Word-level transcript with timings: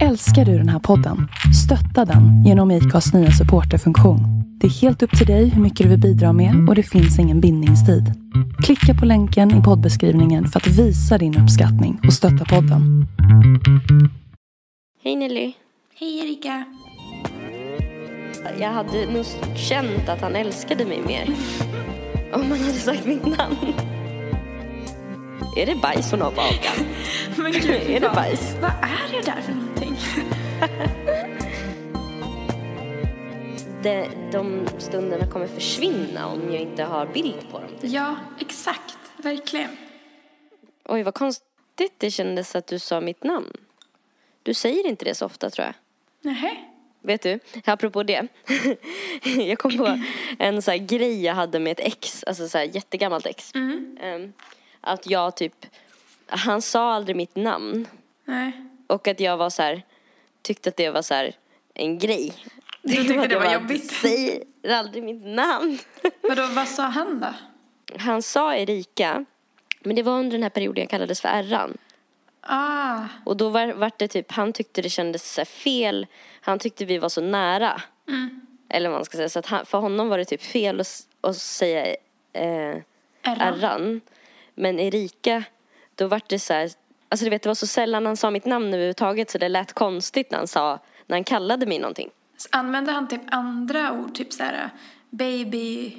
Älskar 0.00 0.44
du 0.44 0.58
den 0.58 0.68
här 0.68 0.78
podden? 0.78 1.28
Stötta 1.64 2.04
den 2.04 2.44
genom 2.44 2.70
IKAs 2.70 3.14
nya 3.14 3.30
supporterfunktion. 3.30 4.20
Det 4.60 4.66
är 4.66 4.70
helt 4.70 5.02
upp 5.02 5.18
till 5.18 5.26
dig 5.26 5.48
hur 5.48 5.62
mycket 5.62 5.84
du 5.84 5.90
vill 5.90 6.00
bidra 6.00 6.32
med 6.32 6.68
och 6.68 6.74
det 6.74 6.82
finns 6.82 7.18
ingen 7.18 7.40
bindningstid. 7.40 8.04
Klicka 8.64 8.94
på 9.00 9.06
länken 9.06 9.60
i 9.60 9.62
poddbeskrivningen 9.62 10.46
för 10.48 10.60
att 10.60 10.66
visa 10.66 11.18
din 11.18 11.38
uppskattning 11.38 12.00
och 12.06 12.12
stötta 12.12 12.44
podden. 12.44 13.06
Hej 15.04 15.16
Nelly. 15.16 15.52
Hej 16.00 16.18
Erika. 16.18 16.64
Jag 18.60 18.70
hade 18.72 19.12
nog 19.12 19.24
känt 19.56 20.08
att 20.08 20.20
han 20.20 20.36
älskade 20.36 20.84
mig 20.84 21.00
mer. 21.06 21.26
Om 22.34 22.40
han 22.40 22.50
hade 22.60 22.72
sagt 22.72 23.06
mitt 23.06 23.26
namn. 23.26 23.56
Är 25.56 25.66
det 25.66 25.76
bajs 25.82 26.10
hon 26.10 26.20
har 26.20 26.30
på 26.30 26.40
hakan? 26.40 26.86
Men 27.36 27.52
gud, 27.52 27.90
Är 27.90 28.00
det 28.00 28.10
bajs? 28.14 28.56
Vad 28.60 28.70
är 28.70 29.12
det 29.12 29.26
där 29.26 29.40
för 29.40 29.52
någonting? 29.52 29.61
Det, 33.82 34.08
de 34.32 34.68
stunderna 34.78 35.26
kommer 35.26 35.46
försvinna 35.46 36.26
om 36.26 36.52
jag 36.52 36.60
inte 36.62 36.82
har 36.82 37.06
bild 37.06 37.50
på 37.50 37.58
dem. 37.58 37.68
typ. 37.80 37.90
Ja, 37.90 38.16
exakt. 38.40 38.98
Verkligen. 39.16 39.76
Oj, 40.84 41.02
vad 41.02 41.14
konstigt 41.14 41.92
det 41.98 42.10
kändes 42.10 42.56
att 42.56 42.66
du 42.66 42.78
sa 42.78 43.00
mitt 43.00 43.24
namn. 43.24 43.52
Du 44.42 44.54
säger 44.54 44.86
inte 44.86 45.04
det 45.04 45.14
så 45.14 45.26
ofta 45.26 45.50
tror 45.50 45.66
jag. 45.66 45.74
Nähä? 46.20 46.56
Vet 47.00 47.22
du, 47.22 47.38
apropå 47.64 48.02
det. 48.02 48.28
jag 49.24 49.58
kom 49.58 49.76
på 49.78 49.98
en 50.38 50.62
så 50.62 50.70
här 50.70 50.78
grej 50.78 51.24
jag 51.24 51.34
hade 51.34 51.58
med 51.58 51.72
ett 51.72 51.86
ex, 51.86 52.24
alltså 52.24 52.48
så 52.48 52.58
här 52.58 52.64
jättegammalt 52.64 53.26
ex. 53.26 53.52
Ehm, 54.00 54.32
att 54.80 55.06
jag 55.06 55.36
typ, 55.36 55.66
han 56.26 56.62
sa 56.62 56.92
aldrig 56.92 57.16
mitt 57.16 57.36
namn. 57.36 57.86
Nej. 58.24 58.52
Och 58.86 59.08
att 59.08 59.20
jag 59.20 59.36
var 59.36 59.50
så 59.50 59.62
här, 59.62 59.82
tyckte 60.42 60.68
att 60.68 60.76
det 60.76 60.90
var 60.90 61.02
så 61.02 61.14
här 61.14 61.36
en 61.74 61.98
grej. 61.98 62.32
Du 62.82 62.96
tyckte 62.96 63.12
det 63.26 63.32
jag 63.34 63.40
var 63.40 63.46
bara, 63.46 63.54
jobbigt? 63.54 63.92
Säger 63.92 64.42
aldrig 64.68 65.02
mitt 65.04 65.26
namn. 65.26 65.78
Vadå, 66.22 66.46
vad 66.46 66.68
sa 66.68 66.82
han 66.82 67.20
då? 67.20 67.34
Han 67.98 68.22
sa 68.22 68.54
Erika, 68.54 69.24
men 69.80 69.96
det 69.96 70.02
var 70.02 70.12
under 70.18 70.32
den 70.32 70.42
här 70.42 70.50
perioden 70.50 70.82
jag 70.82 70.90
kallades 70.90 71.20
för 71.20 71.28
Erran. 71.28 71.76
Ah, 72.40 73.00
Och 73.24 73.36
då 73.36 73.48
var, 73.48 73.72
var 73.72 73.90
det 73.96 74.08
typ, 74.08 74.32
han 74.32 74.52
tyckte 74.52 74.82
det 74.82 74.90
kändes 74.90 75.38
fel. 75.46 76.06
Han 76.40 76.58
tyckte 76.58 76.84
vi 76.84 76.98
var 76.98 77.08
så 77.08 77.20
nära. 77.20 77.82
Eller 78.68 78.88
vad 78.90 78.98
man 78.98 79.04
ska 79.04 79.16
säga. 79.16 79.28
Så 79.28 79.38
att 79.38 79.46
han, 79.46 79.66
för 79.66 79.78
honom 79.78 80.08
var 80.08 80.18
det 80.18 80.24
typ 80.24 80.42
fel 80.42 80.80
att, 80.80 81.06
att 81.20 81.36
säga 81.36 81.86
eh, 82.32 82.76
Erran. 83.22 83.40
Erran. 83.40 84.00
Men 84.54 84.80
Erika, 84.80 85.44
då 85.94 86.06
var 86.06 86.20
det 86.26 86.38
så 86.38 86.52
här. 86.52 86.70
Alltså 87.12 87.24
du 87.24 87.30
vet 87.30 87.42
det 87.42 87.48
var 87.48 87.54
så 87.54 87.66
sällan 87.66 88.06
han 88.06 88.16
sa 88.16 88.30
mitt 88.30 88.44
namn 88.44 88.66
överhuvudtaget 88.66 89.30
så 89.30 89.38
det 89.38 89.48
lät 89.48 89.72
konstigt 89.72 90.30
när 90.30 90.38
han 90.38 90.46
sa, 90.48 90.78
när 91.06 91.16
han 91.16 91.24
kallade 91.24 91.66
mig 91.66 91.78
någonting. 91.78 92.10
Använde 92.50 92.92
han 92.92 93.08
typ 93.08 93.20
andra 93.26 93.92
ord? 93.92 94.14
Typ 94.14 94.32
såhär 94.32 94.70
baby, 95.10 95.92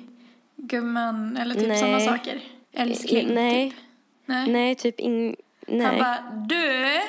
gumman 0.55 1.37
eller 1.37 1.55
typ 1.55 1.77
sådana 1.77 1.99
saker? 1.99 2.41
Älskling, 2.71 3.33
Nej. 3.33 3.69
typ? 3.69 3.79
Nej. 4.25 4.47
Nej, 4.51 4.75
typ 4.75 4.99
ing, 4.99 5.35
Han 5.67 5.77
nej. 5.77 5.99
bara, 5.99 6.17
du, 6.47 6.99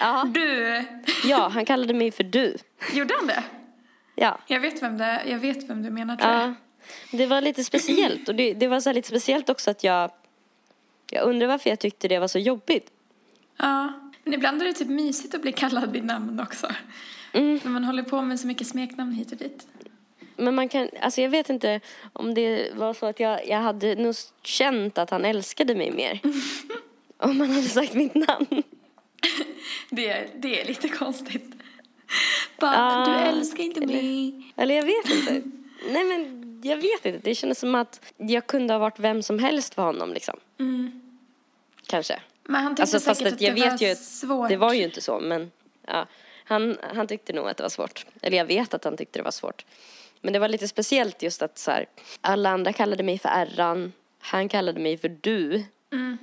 Ja, 0.00 0.24
du. 0.34 0.82
ja, 1.24 1.48
han 1.48 1.64
kallade 1.64 1.94
mig 1.94 2.10
för 2.10 2.24
du. 2.24 2.56
Gjorde 2.92 3.14
han 3.18 3.26
det? 3.26 3.44
Ja. 4.14 4.38
Jag 4.46 4.60
vet 4.60 4.82
vem 4.82 4.98
det 4.98 5.22
Jag 5.26 5.38
vet 5.38 5.70
vem 5.70 5.82
du 5.82 5.90
menar 5.90 6.16
tror 6.16 6.32
jag. 6.32 6.42
Ja, 6.42 6.54
det 7.12 7.26
var 7.26 7.40
lite 7.40 7.64
speciellt. 7.64 8.28
Och 8.28 8.34
det, 8.34 8.54
det 8.54 8.68
var 8.68 8.80
så 8.80 8.92
lite 8.92 9.08
speciellt 9.08 9.48
också 9.50 9.70
att 9.70 9.84
jag... 9.84 10.10
Jag 11.10 11.24
undrar 11.24 11.46
varför 11.48 11.70
jag 11.70 11.78
tyckte 11.78 12.08
det 12.08 12.18
var 12.18 12.28
så 12.28 12.38
jobbigt. 12.38 12.90
Ja, 13.62 13.92
men 14.24 14.34
ibland 14.34 14.62
är 14.62 14.66
det 14.66 14.72
typ 14.72 14.88
mysigt 14.88 15.34
att 15.34 15.42
bli 15.42 15.52
kallad 15.52 15.92
vid 15.92 16.04
namn 16.04 16.40
också. 16.40 16.66
Mm. 17.32 17.60
När 17.64 17.70
man 17.70 17.84
håller 17.84 18.02
på 18.02 18.22
med 18.22 18.40
så 18.40 18.46
mycket 18.46 18.66
smeknamn 18.66 19.12
hit 19.12 19.32
och 19.32 19.38
dit. 19.38 19.66
Men 20.36 20.54
man 20.54 20.68
kan... 20.68 20.88
Alltså 21.00 21.20
jag 21.20 21.30
vet 21.30 21.50
inte 21.50 21.80
om 22.12 22.34
det 22.34 22.72
var 22.74 22.94
så 22.94 23.06
att 23.06 23.20
jag, 23.20 23.48
jag 23.48 23.58
hade 23.60 23.94
nog 23.94 24.14
känt 24.42 24.98
att 24.98 25.10
han 25.10 25.24
älskade 25.24 25.74
mig 25.74 25.90
mer. 25.90 26.20
om 27.18 27.40
han 27.40 27.50
hade 27.50 27.62
sagt 27.62 27.94
mitt 27.94 28.14
namn. 28.14 28.62
Det, 29.90 30.08
är- 30.08 30.28
det 30.36 30.60
är 30.60 30.64
lite 30.66 30.88
konstigt. 30.88 31.52
Bara, 32.60 32.74
Ja, 32.74 33.04
du 33.06 33.38
älskar 33.38 33.62
inte 33.64 33.86
mig. 33.86 34.34
Eller 34.56 34.74
jag 34.74 34.82
vet 34.84 35.10
inte. 35.10 35.42
Nej 35.92 36.04
men 36.04 36.42
jag 36.64 36.76
vet 36.76 37.06
inte. 37.06 37.20
Det 37.22 37.34
kändes 37.34 37.58
som 37.58 37.74
att 37.74 38.12
jag 38.16 38.46
kunde 38.46 38.74
ha 38.74 38.78
varit 38.78 38.98
vem 38.98 39.22
som 39.22 39.38
helst 39.38 39.74
för 39.74 39.82
honom 39.82 40.12
liksom. 40.12 40.36
Kanske. 41.86 42.20
Men 42.44 42.62
han 42.62 42.72
tyckte 42.72 42.82
Alltså 42.82 43.00
säkert 43.00 43.26
att 43.26 43.32
att 43.32 43.40
jag 43.40 43.54
det 43.56 43.60
vet 43.60 43.80
var 43.80 43.88
ju 43.88 43.94
svårt. 43.94 44.48
det 44.48 44.56
var 44.56 44.72
ju 44.72 44.82
inte 44.82 45.00
så 45.00 45.20
men 45.20 45.50
ja. 45.86 46.06
Han, 46.44 46.76
han 46.94 47.06
tyckte 47.06 47.32
nog 47.32 47.48
att 47.48 47.56
det 47.56 47.62
var 47.62 47.70
svårt. 47.70 48.06
Eller 48.22 48.36
jag 48.36 48.44
vet 48.44 48.74
att 48.74 48.84
han 48.84 48.96
tyckte 48.96 49.18
det 49.18 49.22
var 49.22 49.30
svårt. 49.30 49.64
Men 50.20 50.32
det 50.32 50.38
var 50.38 50.48
lite 50.48 50.68
speciellt 50.68 51.22
just 51.22 51.42
att 51.42 51.58
så 51.58 51.70
här, 51.70 51.86
alla 52.20 52.50
andra 52.50 52.72
kallade 52.72 53.02
mig 53.02 53.18
för 53.18 53.28
Erran. 53.28 53.92
Han 54.18 54.48
kallade 54.48 54.80
mig 54.80 54.98
för 54.98 55.08
du. 55.20 55.64
Mm. 55.92 56.18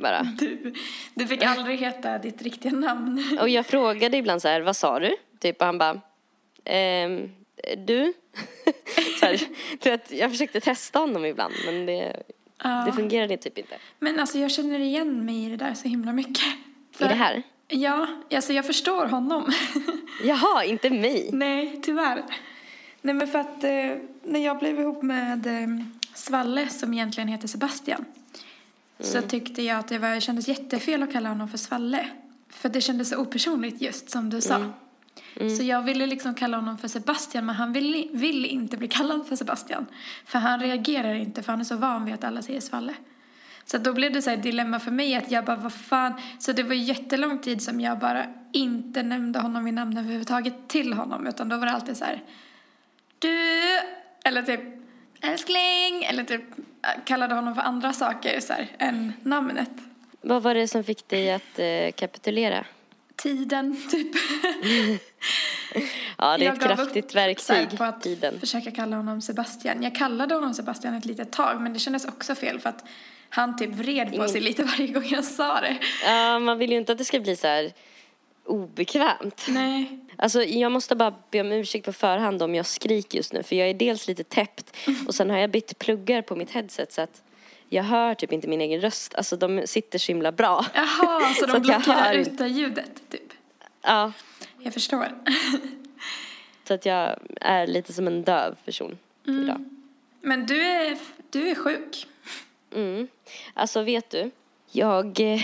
Bara. 0.00 0.22
Du, 0.38 0.74
du 1.14 1.26
fick 1.26 1.42
aldrig 1.42 1.78
heta 1.78 2.18
ditt 2.18 2.42
riktiga 2.42 2.72
namn. 2.72 3.38
Och 3.40 3.48
jag 3.48 3.66
frågade 3.66 4.16
ibland 4.16 4.42
så 4.42 4.48
här, 4.48 4.60
vad 4.60 4.76
sa 4.76 4.98
du? 4.98 5.16
Typ 5.40 5.60
och 5.60 5.66
han 5.66 5.78
bara, 5.78 6.00
ehm, 6.64 7.30
du? 7.76 8.12
så 9.20 9.26
här, 9.26 10.00
jag 10.08 10.30
försökte 10.30 10.60
testa 10.60 10.98
honom 10.98 11.24
ibland 11.24 11.54
men 11.66 11.86
det, 11.86 12.22
Ja. 12.62 12.82
det 12.86 12.92
fungerade 12.92 13.36
typ 13.36 13.58
inte. 13.58 13.74
Men 13.98 14.20
alltså 14.20 14.38
jag 14.38 14.50
känner 14.50 14.78
igen 14.78 15.24
mig 15.24 15.46
i 15.46 15.48
det 15.48 15.56
där 15.56 15.74
så 15.74 15.88
himla 15.88 16.12
mycket. 16.12 16.44
I 16.98 17.04
det 17.04 17.14
här? 17.14 17.42
Ja, 17.68 18.06
alltså 18.34 18.52
jag 18.52 18.66
förstår 18.66 19.06
honom. 19.06 19.52
Jaha, 20.24 20.64
inte 20.64 20.90
mig. 20.90 21.30
Nej, 21.32 21.80
tyvärr. 21.82 22.24
Nej 23.00 23.14
men 23.14 23.28
för 23.28 23.38
att 23.38 23.64
eh, 23.64 23.70
när 24.22 24.44
jag 24.44 24.58
blev 24.58 24.80
ihop 24.80 25.02
med 25.02 25.46
eh, 25.46 25.84
Svalle 26.14 26.68
som 26.68 26.94
egentligen 26.94 27.28
heter 27.28 27.48
Sebastian 27.48 28.04
så 29.00 29.22
tyckte 29.22 29.62
jag 29.62 29.78
att 29.78 29.88
det 29.88 29.98
var, 29.98 30.20
kändes 30.20 30.48
jättefel 30.48 31.02
att 31.02 31.12
kalla 31.12 31.28
honom 31.28 31.48
för 31.48 31.58
Svalle. 31.58 32.06
För 32.48 32.68
det 32.68 32.80
kändes 32.80 33.08
så 33.08 33.16
opersonligt 33.16 33.82
just 33.82 34.10
som 34.10 34.30
du 34.30 34.40
sa. 34.40 34.72
Så 35.34 35.62
jag 35.62 35.82
ville 35.82 36.06
liksom 36.06 36.34
kalla 36.34 36.56
honom 36.56 36.78
för 36.78 36.88
Sebastian 36.88 37.46
men 37.46 37.54
han 37.54 37.72
vill, 37.72 38.08
vill 38.12 38.44
inte 38.44 38.76
bli 38.76 38.88
kallad 38.88 39.26
för 39.26 39.36
Sebastian. 39.36 39.86
För 40.24 40.38
han 40.38 40.60
reagerar 40.60 41.14
inte 41.14 41.42
för 41.42 41.52
han 41.52 41.60
är 41.60 41.64
så 41.64 41.76
van 41.76 42.04
vid 42.04 42.14
att 42.14 42.24
alla 42.24 42.42
säger 42.42 42.60
Svalle. 42.60 42.94
Så 43.64 43.78
då 43.78 43.92
blev 43.92 44.12
det 44.12 44.22
så 44.22 44.30
här 44.30 44.36
ett 44.36 44.42
dilemma 44.42 44.80
för 44.80 44.90
mig 44.90 45.14
att 45.14 45.30
jag 45.30 45.44
bara, 45.44 45.56
vad 45.56 45.72
fan. 45.72 46.12
Så 46.38 46.52
det 46.52 46.62
var 46.62 46.74
jättelång 46.74 47.38
tid 47.38 47.62
som 47.62 47.80
jag 47.80 47.98
bara 47.98 48.26
inte 48.52 49.02
nämnde 49.02 49.38
honom 49.38 49.64
vid 49.64 49.74
namn 49.74 49.98
överhuvudtaget 49.98 50.68
till 50.68 50.92
honom. 50.92 51.26
Utan 51.26 51.48
då 51.48 51.56
var 51.56 51.66
det 51.66 51.72
alltid 51.72 51.96
så 51.96 52.04
här, 52.04 52.22
du, 53.18 53.38
eller 54.24 54.42
typ 54.42 54.60
älskling, 55.20 56.04
eller 56.04 56.24
typ 56.24 56.58
äh, 56.58 57.04
kallade 57.04 57.34
honom 57.34 57.54
för 57.54 57.62
andra 57.62 57.92
saker 57.92 58.40
så 58.40 58.52
här, 58.52 58.68
än 58.78 59.12
namnet. 59.22 59.70
Vad 60.20 60.42
var 60.42 60.54
det 60.54 60.68
som 60.68 60.84
fick 60.84 61.08
dig 61.08 61.32
att 61.32 61.58
eh, 61.58 61.92
kapitulera? 61.94 62.64
Tiden, 63.16 63.76
typ. 63.90 64.08
Ja, 66.18 66.38
det 66.38 66.46
är 66.46 66.52
ett 66.52 66.60
kraftigt 66.62 67.14
verktyg, 67.14 67.78
på 67.78 67.84
att 67.84 68.02
tiden. 68.02 68.40
försöka 68.40 68.70
kalla 68.70 68.96
honom 68.96 69.20
Sebastian. 69.20 69.82
Jag 69.82 69.94
kallade 69.94 70.34
honom 70.34 70.54
Sebastian 70.54 70.94
ett 70.94 71.04
litet 71.04 71.32
tag 71.32 71.60
men 71.60 71.72
det 71.72 71.78
kändes 71.78 72.04
också 72.04 72.34
fel 72.34 72.60
för 72.60 72.68
att 72.68 72.84
han 73.28 73.56
typ 73.56 73.70
vred 73.70 74.16
på 74.16 74.28
sig 74.28 74.40
lite 74.40 74.62
varje 74.62 74.86
gång 74.86 75.04
jag 75.06 75.24
sa 75.24 75.60
det. 75.60 75.78
Ja, 76.04 76.38
man 76.38 76.58
vill 76.58 76.70
ju 76.70 76.76
inte 76.76 76.92
att 76.92 76.98
det 76.98 77.04
ska 77.04 77.20
bli 77.20 77.36
så 77.36 77.46
här 77.46 77.72
obekvämt. 78.46 79.46
Nej. 79.48 79.98
Alltså, 80.16 80.42
jag 80.42 80.72
måste 80.72 80.96
bara 80.96 81.14
be 81.30 81.40
om 81.40 81.52
ursäkt 81.52 81.84
på 81.84 81.92
förhand 81.92 82.42
om 82.42 82.54
jag 82.54 82.66
skriker 82.66 83.18
just 83.18 83.32
nu. 83.32 83.42
För 83.42 83.56
jag 83.56 83.68
är 83.70 83.74
dels 83.74 84.08
lite 84.08 84.24
täppt 84.24 84.76
och 85.06 85.14
sen 85.14 85.30
har 85.30 85.38
jag 85.38 85.50
bytt 85.50 85.78
pluggar 85.78 86.22
på 86.22 86.36
mitt 86.36 86.50
headset 86.50 86.92
så 86.92 87.00
att 87.00 87.22
jag 87.72 87.82
hör 87.82 88.14
typ 88.14 88.32
inte 88.32 88.48
min 88.48 88.60
egen 88.60 88.80
röst. 88.80 89.14
Alltså 89.14 89.36
de 89.36 89.66
sitter 89.66 89.98
så 89.98 90.12
himla 90.12 90.32
bra. 90.32 90.66
Jaha, 90.74 91.34
så 91.34 91.34
Så 91.40 91.46
de 91.46 91.52
hör 91.52 91.60
blockerar 91.60 92.14
ut 92.14 92.38
det 92.38 92.46
ljudet 92.48 93.02
typ. 93.10 93.32
Ja, 93.82 94.12
Jag 94.58 94.74
förstår. 94.74 95.08
så 96.68 96.74
att 96.74 96.86
jag 96.86 97.18
är 97.40 97.66
lite 97.66 97.92
som 97.92 98.06
en 98.06 98.22
döv 98.22 98.56
person 98.64 98.98
idag. 99.24 99.64
Men 100.20 100.46
du 100.46 100.62
är, 100.62 100.98
du 101.30 101.48
är 101.48 101.54
sjuk. 101.54 102.06
Mm. 102.74 103.08
Alltså 103.54 103.82
vet 103.82 104.10
du, 104.10 104.30
jag 104.70 105.20
eh, 105.20 105.40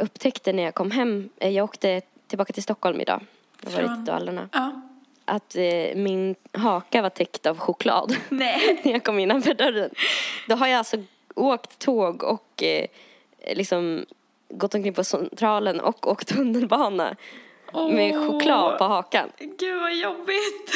upptäckte 0.00 0.52
när 0.52 0.62
jag 0.62 0.74
kom 0.74 0.90
hem, 0.90 1.28
eh, 1.36 1.50
jag 1.50 1.64
åkte 1.64 2.00
tillbaka 2.26 2.52
till 2.52 2.62
Stockholm 2.62 3.00
idag. 3.00 3.20
Jag 3.64 3.70
varit 3.70 3.86
Från- 3.86 4.02
i 4.02 4.06
Dalarna. 4.06 4.48
Ja. 4.52 4.82
Att 5.24 5.56
eh, 5.56 5.94
min 5.96 6.34
haka 6.52 7.02
var 7.02 7.10
täckt 7.10 7.46
av 7.46 7.58
choklad. 7.58 8.16
Nej. 8.28 8.80
när 8.84 8.92
jag 8.92 9.04
kom 9.04 9.18
innanför 9.18 9.54
dörren. 9.54 9.90
Då 10.48 10.54
har 10.54 10.66
jag 10.66 10.78
alltså 10.78 10.96
åkt 11.36 11.78
tåg 11.78 12.22
och 12.22 12.62
eh, 12.62 12.86
liksom 13.54 14.04
gått 14.48 14.74
omkring 14.74 14.94
på 14.94 15.04
centralen 15.04 15.80
och 15.80 16.06
åkt 16.10 16.28
tunnelbana 16.28 17.16
med 17.72 18.16
Åh. 18.16 18.26
choklad 18.26 18.78
på 18.78 18.84
hakan. 18.84 19.28
Gud 19.58 19.80
vad 19.80 19.94
jobbigt. 19.94 20.70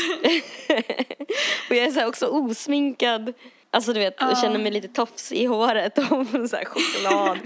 och 1.70 1.75
jag 1.76 1.85
är 1.85 1.91
så 1.91 2.00
här 2.00 2.08
också 2.08 2.26
osminkad. 2.26 3.32
Alltså 3.70 3.93
du 3.93 4.00
vet, 4.00 4.14
jag 4.19 4.38
känner 4.38 4.58
mig 4.58 4.73
lite 4.73 4.88
tofs 4.88 5.32
i 5.32 5.44
håret 5.44 5.99
och 5.99 6.05
så 6.50 6.56
här 6.56 6.64
choklad 6.64 7.38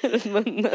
runt 0.12 0.24
munnen. 0.24 0.70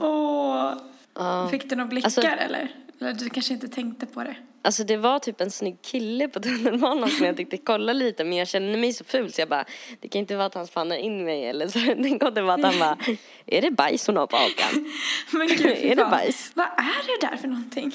Åh. 0.00 0.72
Ja. 1.14 1.48
Fick 1.50 1.70
du 1.70 1.76
några 1.76 1.88
blickar 1.88 2.06
Alltså- 2.06 2.20
eller? 2.20 2.68
Eller 3.00 3.12
du 3.12 3.30
kanske 3.30 3.54
inte 3.54 3.68
tänkte 3.68 4.06
på 4.06 4.24
det? 4.24 4.36
Alltså 4.62 4.84
det 4.84 4.96
var 4.96 5.18
typ 5.18 5.40
en 5.40 5.50
snygg 5.50 5.82
kille 5.82 6.28
på 6.28 6.40
tunnelbanan 6.40 7.10
som 7.10 7.26
jag 7.26 7.36
tyckte 7.36 7.56
kolla 7.56 7.92
lite 7.92 8.24
men 8.24 8.38
jag 8.38 8.48
kände 8.48 8.78
mig 8.78 8.92
så 8.92 9.04
ful 9.04 9.32
så 9.32 9.40
jag 9.40 9.48
bara 9.48 9.64
det 10.00 10.08
kan 10.08 10.18
inte 10.18 10.36
vara 10.36 10.46
att 10.46 10.54
han 10.54 10.66
spannar 10.66 10.96
in 10.96 11.24
mig 11.24 11.46
eller 11.46 11.68
så. 11.68 11.78
Det 12.02 12.18
kunde 12.18 12.42
vara 12.42 12.54
att 12.54 12.64
han 12.64 12.78
bara 12.78 12.98
är 13.46 13.62
det 13.62 13.70
bajs 13.70 14.06
hon 14.06 14.16
har 14.16 14.26
på 14.26 14.36
hakan? 14.36 14.92
Men 15.32 15.48
gud, 15.48 15.66
Är 15.66 15.96
det 15.96 16.04
bajs? 16.04 16.52
Vad 16.54 16.66
är 16.66 17.20
det 17.20 17.26
där 17.26 17.36
för 17.36 17.48
någonting? 17.48 17.92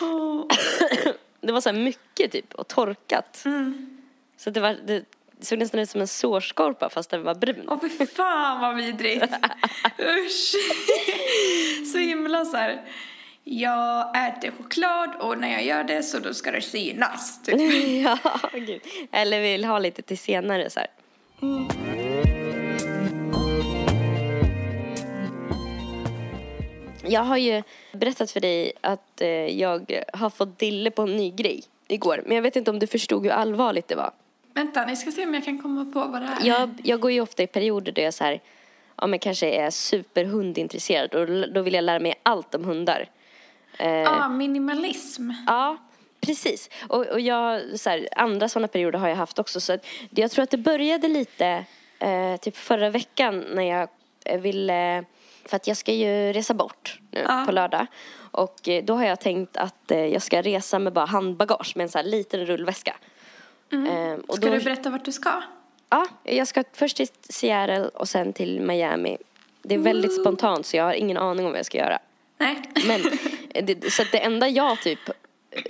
Åh. 0.00 0.46
Det 1.40 1.52
var 1.52 1.60
så 1.60 1.68
här 1.68 1.76
mycket 1.78 2.32
typ 2.32 2.54
och 2.54 2.68
torkat. 2.68 3.42
Mm. 3.44 3.98
Så 4.36 4.50
det, 4.50 4.60
var, 4.60 4.76
det 4.86 5.04
såg 5.46 5.58
nästan 5.58 5.80
ut 5.80 5.90
som 5.90 6.00
en 6.00 6.08
sårskorpa 6.08 6.88
fast 6.88 7.10
den 7.10 7.22
var 7.22 7.34
brun. 7.34 7.64
Åh 7.68 7.78
fy 7.98 8.06
fan 8.06 8.60
vad 8.60 8.76
vidrigt. 8.76 9.34
Usch. 9.98 10.54
Så 11.92 11.98
himla 11.98 12.44
så 12.44 12.56
här. 12.56 12.82
Jag 13.44 14.28
äter 14.28 14.50
choklad 14.58 15.10
och 15.20 15.38
när 15.38 15.52
jag 15.52 15.64
gör 15.64 15.84
det 15.84 16.02
så 16.02 16.18
då 16.18 16.34
ska 16.34 16.50
det 16.50 16.60
synas. 16.60 17.42
Typ. 17.42 17.60
ja, 18.04 18.18
gud. 18.52 18.80
Eller 19.12 19.40
vill 19.40 19.64
ha 19.64 19.78
lite 19.78 20.02
till 20.02 20.18
senare 20.18 20.70
så 20.70 20.80
här. 20.80 20.88
Jag 27.04 27.20
har 27.20 27.36
ju 27.36 27.62
berättat 27.92 28.30
för 28.30 28.40
dig 28.40 28.72
att 28.80 29.20
eh, 29.20 29.28
jag 29.28 30.02
har 30.12 30.30
fått 30.30 30.58
dille 30.58 30.90
på 30.90 31.02
en 31.02 31.16
ny 31.16 31.30
grej 31.30 31.62
igår. 31.88 32.22
Men 32.26 32.34
jag 32.34 32.42
vet 32.42 32.56
inte 32.56 32.70
om 32.70 32.78
du 32.78 32.86
förstod 32.86 33.22
hur 33.22 33.30
allvarligt 33.30 33.88
det 33.88 33.94
var. 33.94 34.10
Vänta, 34.54 34.84
ni 34.86 34.96
ska 34.96 35.10
se 35.10 35.26
om 35.26 35.34
jag 35.34 35.44
kan 35.44 35.58
komma 35.62 35.84
på 35.92 36.04
vad 36.06 36.22
det 36.22 36.26
är. 36.26 36.46
Jag, 36.46 36.70
jag 36.84 37.00
går 37.00 37.10
ju 37.12 37.20
ofta 37.20 37.42
i 37.42 37.46
perioder 37.46 37.92
där 37.92 38.02
jag 38.02 38.14
så 38.14 38.24
här, 38.24 38.40
ja, 38.96 39.06
men 39.06 39.18
kanske 39.18 39.50
är 39.50 39.70
superhundintresserad 39.70 41.14
och 41.14 41.48
då 41.52 41.62
vill 41.62 41.74
jag 41.74 41.84
lära 41.84 41.98
mig 41.98 42.14
allt 42.22 42.54
om 42.54 42.64
hundar. 42.64 43.08
Eh, 43.78 44.22
Ah, 44.24 44.28
minimalism. 44.28 45.30
Ja, 45.46 45.76
precis. 46.20 46.70
Och, 46.88 47.06
och 47.06 47.20
jag, 47.20 47.60
så 47.80 47.90
här, 47.90 48.08
andra 48.16 48.48
sådana 48.48 48.68
perioder 48.68 48.98
har 48.98 49.08
jag 49.08 49.16
haft 49.16 49.38
också. 49.38 49.60
Så 49.60 49.72
att, 49.72 49.86
jag 50.10 50.30
tror 50.30 50.42
att 50.42 50.50
det 50.50 50.58
började 50.58 51.08
lite 51.08 51.64
eh, 51.98 52.36
typ 52.40 52.56
förra 52.56 52.90
veckan 52.90 53.44
när 53.54 53.62
jag 53.62 53.88
eh, 54.24 54.40
ville, 54.40 55.04
för 55.44 55.56
att 55.56 55.66
jag 55.66 55.76
ska 55.76 55.92
ju 55.92 56.32
resa 56.32 56.54
bort 56.54 56.98
nu 57.10 57.24
Ja. 57.28 57.42
på 57.46 57.52
lördag. 57.52 57.86
Och 58.30 58.68
eh, 58.68 58.84
då 58.84 58.94
har 58.94 59.04
jag 59.04 59.20
tänkt 59.20 59.56
att 59.56 59.90
eh, 59.90 60.06
jag 60.06 60.22
ska 60.22 60.42
resa 60.42 60.78
med 60.78 60.92
bara 60.92 61.06
handbagage 61.06 61.72
med 61.76 61.84
en 61.84 61.88
så 61.90 61.98
här 61.98 62.04
liten 62.04 62.46
rullväska. 62.46 62.96
Eh, 63.72 63.78
och 63.78 63.78
Mm. 63.78 64.22
Ska 64.28 64.46
då, 64.46 64.52
du 64.52 64.60
berätta 64.60 64.90
vart 64.90 65.04
du 65.04 65.12
ska? 65.12 65.42
Ja, 65.90 66.06
jag 66.22 66.48
ska 66.48 66.64
först 66.72 66.96
till 66.96 67.08
Seattle 67.28 67.88
och 67.94 68.08
sen 68.08 68.32
till 68.32 68.60
Miami. 68.60 69.16
Det 69.62 69.74
är 69.74 69.78
väldigt 69.78 70.20
spontant 70.20 70.66
så 70.66 70.76
jag 70.76 70.84
har 70.84 70.92
ingen 70.92 71.16
aning 71.16 71.46
om 71.46 71.52
vad 71.52 71.58
jag 71.58 71.66
ska 71.66 71.78
göra. 71.78 71.98
Nej. 72.38 72.62
Men, 72.86 73.00
eh, 73.50 73.64
det, 73.64 73.92
så 73.92 74.02
det 74.12 74.18
enda 74.18 74.48
jag 74.48 74.82
typ 74.82 75.00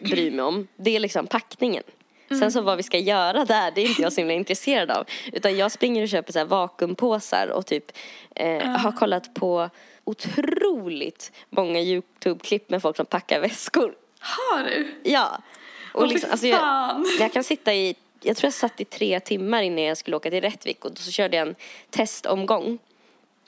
bryr 0.03 0.31
mig 0.31 0.45
om, 0.45 0.69
det 0.77 0.97
är 0.97 1.01
liksom 1.01 1.27
packningen. 1.27 1.83
Sen 2.29 2.53
så 2.53 2.61
vad 2.61 2.77
vi 2.77 2.83
ska 2.83 2.99
göra 2.99 3.45
där, 3.45 3.71
det 3.75 3.81
är 3.81 3.89
inte 3.89 4.03
jag 4.03 4.13
så 4.13 4.21
himla 4.21 4.35
intresserad 4.35 4.91
av. 4.91 5.07
Utan 5.33 5.57
jag 5.57 5.73
springer 5.73 6.03
och 6.03 6.09
köper 6.09 6.33
så 6.33 6.39
här 6.39 6.47
vakuumpåsar 6.47 7.49
och 7.49 7.67
typ 7.67 7.93
eh, 8.35 8.67
har 8.67 8.93
kollat 8.93 9.35
på 9.35 9.71
otroligt 10.05 11.33
många 11.51 11.81
YouTube-klipp 11.81 12.71
med 12.71 12.83
folk 12.83 12.97
som 12.97 13.07
packar 13.07 13.41
väskor. 13.41 13.95
Har 14.21 14.65
du? 14.65 14.95
Ja. 15.03 15.43
Och 15.93 16.07
liksom, 16.07 16.31
alltså 16.31 16.47
jag, 16.47 17.05
jag 17.21 17.33
kan 17.33 17.45
sitta 17.45 17.75
i, 17.75 17.97
jag 18.23 18.37
tror 18.37 18.47
jag 18.47 18.55
satt 18.55 18.81
i 18.81 18.85
tre 18.85 19.21
timmar 19.21 19.63
innan 19.63 19.85
jag 19.85 19.97
skulle 19.97 20.17
åka 20.17 20.31
till 20.31 20.41
Rättvik 20.41 20.85
och 20.85 20.99
så 20.99 21.11
körde 21.11 21.37
jag 21.37 21.49
en 21.49 21.55
testomgång. 21.91 22.79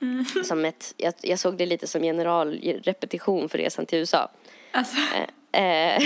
Mm. 0.01 0.25
Som 0.45 0.65
ett, 0.65 0.95
jag, 0.97 1.15
jag 1.21 1.39
såg 1.39 1.57
det 1.57 1.67
lite 1.67 1.87
som 1.87 2.03
generalrepetition 2.03 3.49
för 3.49 3.59
resan 3.59 3.87
till 3.87 3.99
USA. 3.99 4.31
Alltså, 4.73 4.97
Eh, 5.55 6.03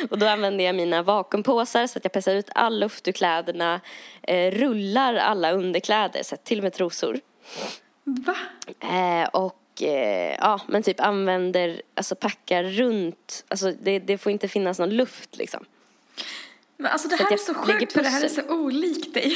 och 0.10 0.18
då 0.18 0.26
använde 0.26 0.62
jag 0.62 0.74
mina 0.74 1.02
vakuumpåsar 1.02 1.86
så 1.86 1.98
att 1.98 2.04
jag 2.04 2.12
pressar 2.12 2.34
ut 2.34 2.48
all 2.54 2.80
luft 2.80 3.08
ur 3.08 3.12
kläderna, 3.12 3.80
eh, 4.22 4.50
rullar 4.50 5.14
alla 5.14 5.52
underkläder, 5.52 6.22
så 6.22 6.36
till 6.36 6.58
och 6.58 6.62
med 6.62 6.72
trosor. 6.72 7.20
va? 8.04 8.36
Eh, 8.80 9.28
och 9.28 9.63
eh, 9.82 10.34
ja, 10.40 10.60
men 10.66 10.82
typ 10.82 11.00
använder, 11.00 11.82
alltså 11.94 12.14
packar 12.14 12.64
runt, 12.64 13.44
alltså 13.48 13.72
det, 13.82 13.98
det 13.98 14.18
får 14.18 14.32
inte 14.32 14.48
finnas 14.48 14.78
någon 14.78 14.90
luft 14.90 15.36
liksom. 15.36 15.64
Men 16.76 16.92
alltså 16.92 17.08
det 17.08 17.16
här 17.16 17.32
är 17.32 17.36
så 17.36 17.54
sjukt 17.54 17.92
för 17.92 18.02
det 18.02 18.08
här 18.08 18.24
är 18.24 18.28
så 18.28 18.42
olikt 18.48 19.14
dig. 19.14 19.32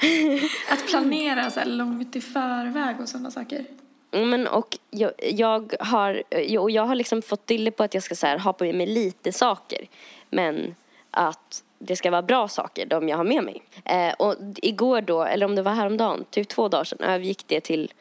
Att 0.68 0.86
planera 0.86 1.50
så 1.50 1.60
här 1.60 1.66
långt 1.66 2.16
i 2.16 2.20
förväg 2.20 3.00
och 3.00 3.08
sådana 3.08 3.30
saker. 3.30 3.64
Mm, 4.12 4.30
Men 4.30 4.46
och 4.46 4.78
jag, 4.90 5.12
jag 5.18 5.74
har, 5.80 6.22
jag, 6.30 6.62
och 6.62 6.70
jag 6.70 6.82
har 6.82 6.94
liksom 6.94 7.22
fått 7.22 7.46
dille 7.46 7.70
på 7.70 7.82
att 7.82 7.94
jag 7.94 8.02
ska 8.02 8.14
så 8.14 8.26
här, 8.26 8.38
ha 8.38 8.52
på 8.52 8.64
mig 8.64 8.86
lite 8.86 9.32
saker. 9.32 9.88
Men 10.30 10.74
att 11.10 11.62
det 11.78 11.96
ska 11.96 12.10
vara 12.10 12.22
bra 12.22 12.48
saker, 12.48 12.86
de 12.86 13.08
jag 13.08 13.16
har 13.16 13.24
med 13.24 13.44
mig. 13.44 13.62
Eh, 13.84 14.12
och 14.12 14.36
igår 14.56 15.00
då, 15.00 15.22
eller 15.22 15.46
om 15.46 15.54
det 15.54 15.62
var 15.62 15.72
häromdagen, 15.72 16.24
typ 16.30 16.48
två 16.48 16.68
dagar 16.68 16.84
sedan, 16.84 17.00
övergick 17.00 17.44
det 17.46 17.60
till 17.60 17.92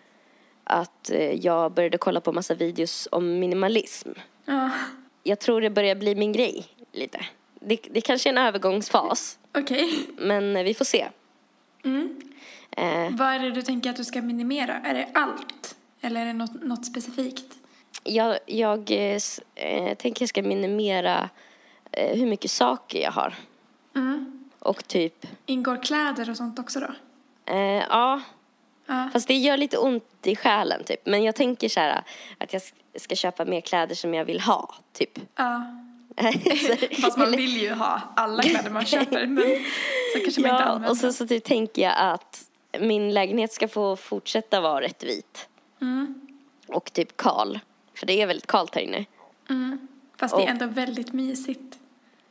att 0.69 1.10
eh, 1.10 1.33
jag 1.33 1.71
började 1.71 1.98
kolla 1.98 2.21
på 2.21 2.31
massa 2.31 2.54
videos 2.54 3.07
om 3.12 3.39
minimalism. 3.39 4.10
Ja, 4.45 4.69
Jag 5.24 5.39
tror 5.39 5.62
det 5.62 5.69
börjar 5.69 5.95
bli 5.95 6.16
min 6.16 6.31
grej, 6.31 6.66
lite. 6.92 7.25
Det, 7.60 7.80
det 7.92 8.01
kanske 8.01 8.30
är 8.30 8.31
en 8.31 8.38
övergångsfas, 8.48 9.39
okej. 9.57 9.89
men 10.18 10.56
eh, 10.56 10.63
vi 10.63 10.74
får 10.74 10.86
se. 10.86 11.07
Eh, 12.71 13.10
Vad 13.12 13.27
är 13.27 13.39
det 13.39 13.51
du 13.51 13.62
tänker 13.62 13.89
att 13.89 13.95
du 13.95 14.04
ska 14.04 14.21
minimera? 14.21 14.74
Är 14.74 14.94
det 14.94 15.07
allt? 15.13 15.75
Eller 16.01 16.21
är 16.21 16.25
det 16.25 16.33
något, 16.33 16.63
något 16.63 16.86
specifikt? 16.86 17.57
Jag, 18.04 18.38
jag 18.45 18.92
eh, 18.92 19.18
eh, 19.56 19.98
tänker 19.98 20.21
jag 20.24 20.30
ska 20.30 20.42
minimera 20.44 21.30
eh, 21.92 22.18
hur 22.18 22.25
mycket 22.27 22.51
saker 22.51 23.01
jag 23.01 23.12
har. 23.12 23.36
Och 24.60 24.88
typ, 24.88 25.25
Ingår 25.45 25.83
kläder 25.83 26.30
och 26.30 26.38
sånt 26.38 26.60
också 26.60 26.80
då? 26.80 26.88
ja, 27.89 28.21
Ja. 28.90 29.10
fast 29.14 29.28
det 29.28 29.34
gör 29.34 29.58
lite 29.58 29.78
ont 29.78 30.04
i 30.24 30.36
själen 30.36 30.84
typ. 30.84 31.06
Men 31.06 31.24
jag 31.24 31.36
tänker 31.36 31.70
så 31.70 31.80
här 31.80 32.04
att 32.38 32.54
jag 32.54 32.62
ska 32.96 33.16
köpa 33.16 33.46
mer 33.46 33.62
kläder 33.62 33.96
som 33.96 34.14
jag 34.14 34.26
vill 34.26 34.40
ha, 34.40 34.76
typ. 34.94 35.20
ja. 35.36 35.76
Fast 37.02 37.18
man 37.18 37.32
vill 37.32 37.62
ju 37.62 37.74
ha 37.74 38.02
alla 38.16 38.44
kläder 38.44 38.70
man 38.70 38.86
köper. 38.86 39.26
Men 39.26 39.44
så 40.14 40.20
kanske 40.20 40.42
man 40.42 40.52
inte 40.52 40.64
ja, 40.64 40.70
använder 40.70 40.90
och 40.90 40.98
så, 40.98 41.14
så 41.14 41.28
typ 41.28 41.44
tänker 41.44 41.82
jag 41.82 41.94
att 41.98 42.44
min 42.80 43.14
lägenhet 43.14 43.54
ska 43.54 43.68
få 43.68 43.96
fortsätta 43.96 44.62
vara 44.62 44.82
rätt 44.82 45.04
vit. 45.04 45.48
Mm. 45.82 46.22
Och 46.68 46.94
typ 46.94 47.18
kal. 47.18 47.60
För 47.94 48.06
det 48.06 48.22
är 48.22 48.28
väldigt 48.28 48.48
kallt 48.48 48.76
här 48.76 48.82
inne. 48.82 49.06
Fast 50.18 50.36
det 50.36 50.42
är 50.42 50.44
och- 50.44 50.50
ändå 50.50 50.66
väldigt 50.66 51.14
mysigt. 51.14 51.78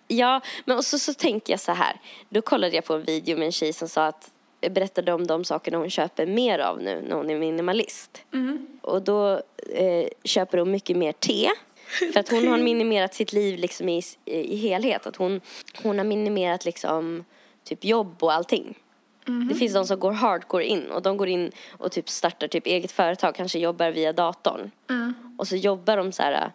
Ja, 0.09 0.41
men 0.65 0.77
och 0.77 0.85
så, 0.85 0.99
så 0.99 1.15
tänker 1.15 1.53
jag 1.53 1.61
så 1.61 1.73
här. 1.73 2.01
Då 2.29 2.43
kollade 2.43 2.75
jag 2.75 2.85
på 2.85 2.95
en 2.95 3.03
video 3.05 3.39
med 3.39 3.47
en 3.47 3.53
tjej 3.53 3.73
som 3.73 3.89
sa 3.89 4.07
att 4.07 4.31
berättade 4.61 5.13
om 5.13 5.27
de 5.27 5.45
sakerna 5.45 5.79
hon 5.79 5.91
köper 5.91 6.27
mer 6.27 6.59
av 6.59 6.83
nu 6.83 7.05
när 7.09 7.17
hon 7.17 7.31
är 7.31 7.39
minimalist. 7.39 8.25
Och 8.81 9.03
då 9.03 9.33
eh, 9.73 10.09
köper 10.25 10.59
hon 10.59 10.71
mycket 10.71 10.97
mer 10.97 11.13
te. 11.13 11.49
För 12.13 12.21
att 12.21 12.29
hon 12.29 12.49
har 12.49 12.59
minimerat 12.59 13.15
sitt 13.15 13.33
liv 13.33 13.59
liksom 13.59 13.89
i, 13.89 14.03
i 14.25 14.57
helhet. 14.57 15.07
Att 15.07 15.17
hon, 15.17 15.41
hon 15.83 15.99
har 15.99 16.05
minimerat 16.05 16.65
liksom 16.65 17.25
typ 17.65 17.85
jobb 17.85 18.15
och 18.21 18.33
allting. 18.33 18.79
Det 19.49 19.55
finns 19.55 19.73
de 19.75 19.87
som 19.87 20.01
går 20.01 20.13
hardcore 20.13 20.65
in 20.65 20.91
och 20.91 21.03
de 21.03 21.17
går 21.17 21.29
in 21.29 21.53
och 21.79 21.93
typ 21.93 22.09
startar 22.09 22.49
typ 22.49 22.67
eget 22.67 22.93
företag, 22.93 23.35
kanske 23.35 23.59
jobbar 23.59 23.91
via 23.91 24.13
datorn. 24.13 24.71
Och 25.39 25.49
så 25.49 25.57
jobbar 25.57 25.97
de 25.97 26.13
så 26.13 26.23
här 26.23 26.53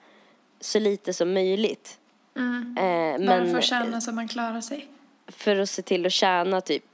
så 0.60 0.80
lite 0.80 1.14
som 1.14 1.34
möjligt. 1.34 2.00
Eh, 2.36 2.84
Bara 2.84 3.18
men 3.18 3.52
för 3.52 3.58
att 3.58 3.64
känna 3.64 4.02
så 4.02 4.12
man 4.12 4.28
klarar 4.28 4.62
sig. 4.62 4.88
för 5.28 5.60
att 5.60 5.70
se 5.70 5.82
till 5.82 6.06
att 6.06 6.12
tjäna 6.12 6.62
typ 6.62 6.86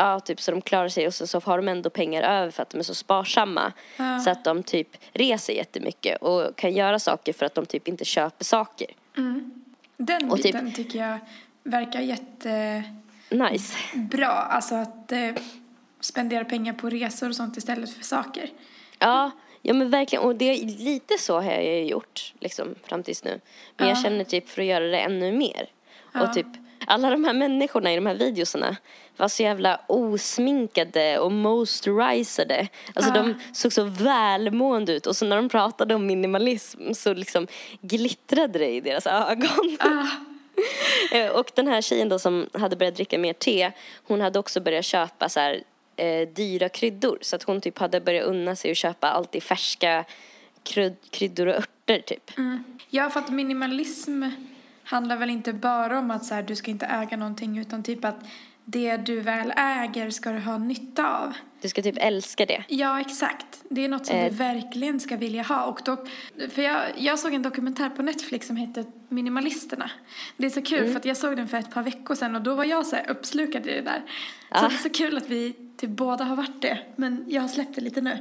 Ja, 0.00 0.20
typ 0.20 0.40
så 0.40 0.50
de 0.50 0.60
klarar 0.62 0.88
sig 0.88 1.06
och 1.06 1.14
så, 1.14 1.26
så 1.26 1.40
har 1.40 1.56
de 1.56 1.68
ändå 1.68 1.90
pengar 1.90 2.22
över 2.22 2.50
för 2.50 2.62
att 2.62 2.70
de 2.70 2.78
är 2.78 2.82
så 2.82 2.94
sparsamma. 2.94 3.72
Ja. 3.96 4.18
Så 4.20 4.30
att 4.30 4.44
de 4.44 4.62
typ 4.62 4.88
reser 5.12 5.52
jättemycket 5.52 6.22
och 6.22 6.56
kan 6.56 6.72
göra 6.72 6.98
saker 6.98 7.32
för 7.32 7.46
att 7.46 7.54
de 7.54 7.66
typ 7.66 7.88
inte 7.88 8.04
köper 8.04 8.44
saker. 8.44 8.86
Den 9.96 10.30
Och 10.30 10.36
typ- 10.36 10.44
biten 10.44 10.72
tycker 10.72 10.98
jag 10.98 11.18
verkar 11.64 12.00
jättebra. 12.00 13.48
Nice. 13.50 13.76
Alltså 14.26 14.74
att 14.74 15.12
eh, 15.12 15.30
spendera 16.00 16.44
pengar 16.44 16.72
på 16.72 16.90
resor 16.90 17.28
och 17.28 17.36
sånt 17.36 17.56
istället 17.56 17.94
för 17.94 18.04
saker. 18.04 18.50
Ja, 18.98 19.30
ja 19.62 19.74
men 19.74 19.90
verkligen. 19.90 20.24
Och 20.24 20.36
det, 20.36 20.54
lite 20.64 21.18
så 21.18 21.40
har 21.40 21.52
jag 21.52 21.64
ju 21.64 21.84
gjort 21.84 22.34
liksom 22.40 22.74
fram 22.84 23.02
tills 23.02 23.24
nu. 23.24 23.40
Men 23.76 23.88
jag 23.88 23.96
Ja. 23.96 24.02
känner 24.02 24.24
typ 24.24 24.48
för 24.48 24.62
att 24.62 24.68
göra 24.68 24.84
det 24.84 24.98
ännu 24.98 25.32
mer. 25.32 25.68
Ja. 26.12 26.22
Och 26.22 26.34
typ 26.34 26.46
alla 26.86 27.10
de 27.10 27.24
här 27.24 27.34
människorna 27.34 27.92
i 27.92 27.96
de 27.96 28.06
här 28.06 28.14
videorna 28.14 28.76
var 29.16 29.28
så 29.28 29.42
jävla 29.42 29.80
osminkade 29.86 31.18
och 31.18 31.32
moisturizade. 31.32 32.68
Alltså 32.94 33.12
Ja. 33.14 33.22
de 33.22 33.34
såg 33.52 33.72
så 33.72 33.84
välmående 33.84 34.92
ut 34.92 35.06
och 35.06 35.16
så 35.16 35.24
när 35.24 35.36
de 35.36 35.48
pratade 35.48 35.94
om 35.94 36.06
minimalism 36.06 36.92
så 36.92 37.14
liksom 37.14 37.46
glittrade 37.80 38.58
det 38.58 38.68
i 38.70 38.80
deras 38.80 39.06
ögon. 39.06 39.76
Ah, 39.80 40.06
Eh, 41.12 41.28
Och 41.30 41.50
den 41.54 41.66
här 41.68 41.80
tjejen 41.82 42.08
då 42.08 42.18
som 42.18 42.46
hade 42.54 42.76
börjat 42.76 42.94
dricka 42.94 43.18
mer 43.18 43.32
te, 43.32 43.72
hon 44.06 44.20
hade 44.20 44.38
också 44.38 44.60
börjat 44.60 44.84
köpa 44.84 45.28
så 45.28 45.40
här, 45.40 45.62
eh, 45.96 46.28
dyra 46.28 46.68
kryddor. 46.68 47.18
Så 47.20 47.36
att 47.36 47.42
hon 47.42 47.60
typ 47.60 47.78
hade 47.78 48.00
börjat 48.00 48.24
unna 48.24 48.56
sig 48.56 48.70
att 48.70 48.76
köpa 48.76 49.08
alltid 49.10 49.42
färska 49.42 50.04
kryd, 50.62 50.96
kryddor 51.10 51.46
och 51.46 51.54
örter 51.54 52.00
typ. 52.00 52.30
Ja, 52.90 53.10
för 53.10 53.20
att 53.20 53.28
minimalism 53.30 54.24
handlar 54.84 55.16
väl 55.16 55.30
inte 55.30 55.52
bara 55.52 55.98
om 55.98 56.10
att 56.10 56.24
så 56.24 56.34
här, 56.34 56.42
du 56.42 56.56
ska 56.56 56.70
inte 56.70 56.86
äga 56.86 57.16
någonting 57.16 57.58
utan 57.58 57.82
typ 57.82 58.04
att 58.04 58.16
det 58.70 58.96
du 58.96 59.20
väl 59.20 59.52
äger 59.56 60.10
ska 60.10 60.30
du 60.30 60.38
ha 60.38 60.58
nytta 60.58 61.16
av. 61.18 61.32
Du 61.62 61.68
ska 61.68 61.82
typ 61.82 61.96
älska 61.98 62.46
det. 62.46 62.64
Ja, 62.68 63.00
exakt. 63.00 63.46
Det 63.70 63.84
är 63.84 63.88
något 63.88 64.06
som 64.06 64.16
Eh. 64.16 64.30
du 64.30 64.36
verkligen 64.36 65.00
ska 65.00 65.16
vilja 65.16 65.42
ha. 65.42 65.64
Och 65.64 65.80
då, 65.84 66.04
för 66.50 66.62
jag, 66.62 66.82
jag 66.96 67.18
såg 67.18 67.34
en 67.34 67.42
dokumentär 67.42 67.88
på 67.90 68.02
Netflix 68.02 68.46
som 68.46 68.56
heter 68.56 68.84
Minimalisterna. 69.08 69.90
Det 70.36 70.46
är 70.46 70.50
så 70.50 70.62
kul 70.62 70.78
Mm. 70.78 70.92
för 70.92 70.98
att 71.00 71.04
jag 71.04 71.16
såg 71.16 71.36
den 71.36 71.48
för 71.48 71.56
ett 71.56 71.70
par 71.74 71.82
veckor 71.82 72.14
sedan 72.14 72.36
och 72.36 72.42
då 72.42 72.54
var 72.54 72.64
jag 72.64 72.86
så 72.86 72.96
här 72.96 73.10
uppslukad 73.10 73.66
i 73.66 73.70
det 73.70 73.80
där. 73.82 74.02
Så 74.52 74.64
Ah. 74.64 74.68
det 74.68 74.74
är 74.74 74.78
så 74.78 74.90
kul 74.90 75.16
att 75.16 75.28
vi 75.28 75.52
typ 75.76 75.90
båda 75.90 76.24
har 76.24 76.36
varit 76.36 76.62
det. 76.62 76.78
Men 76.96 77.24
jag 77.28 77.40
har 77.42 77.48
släppt 77.48 77.74
det 77.74 77.80
lite 77.80 78.00
nu. 78.00 78.18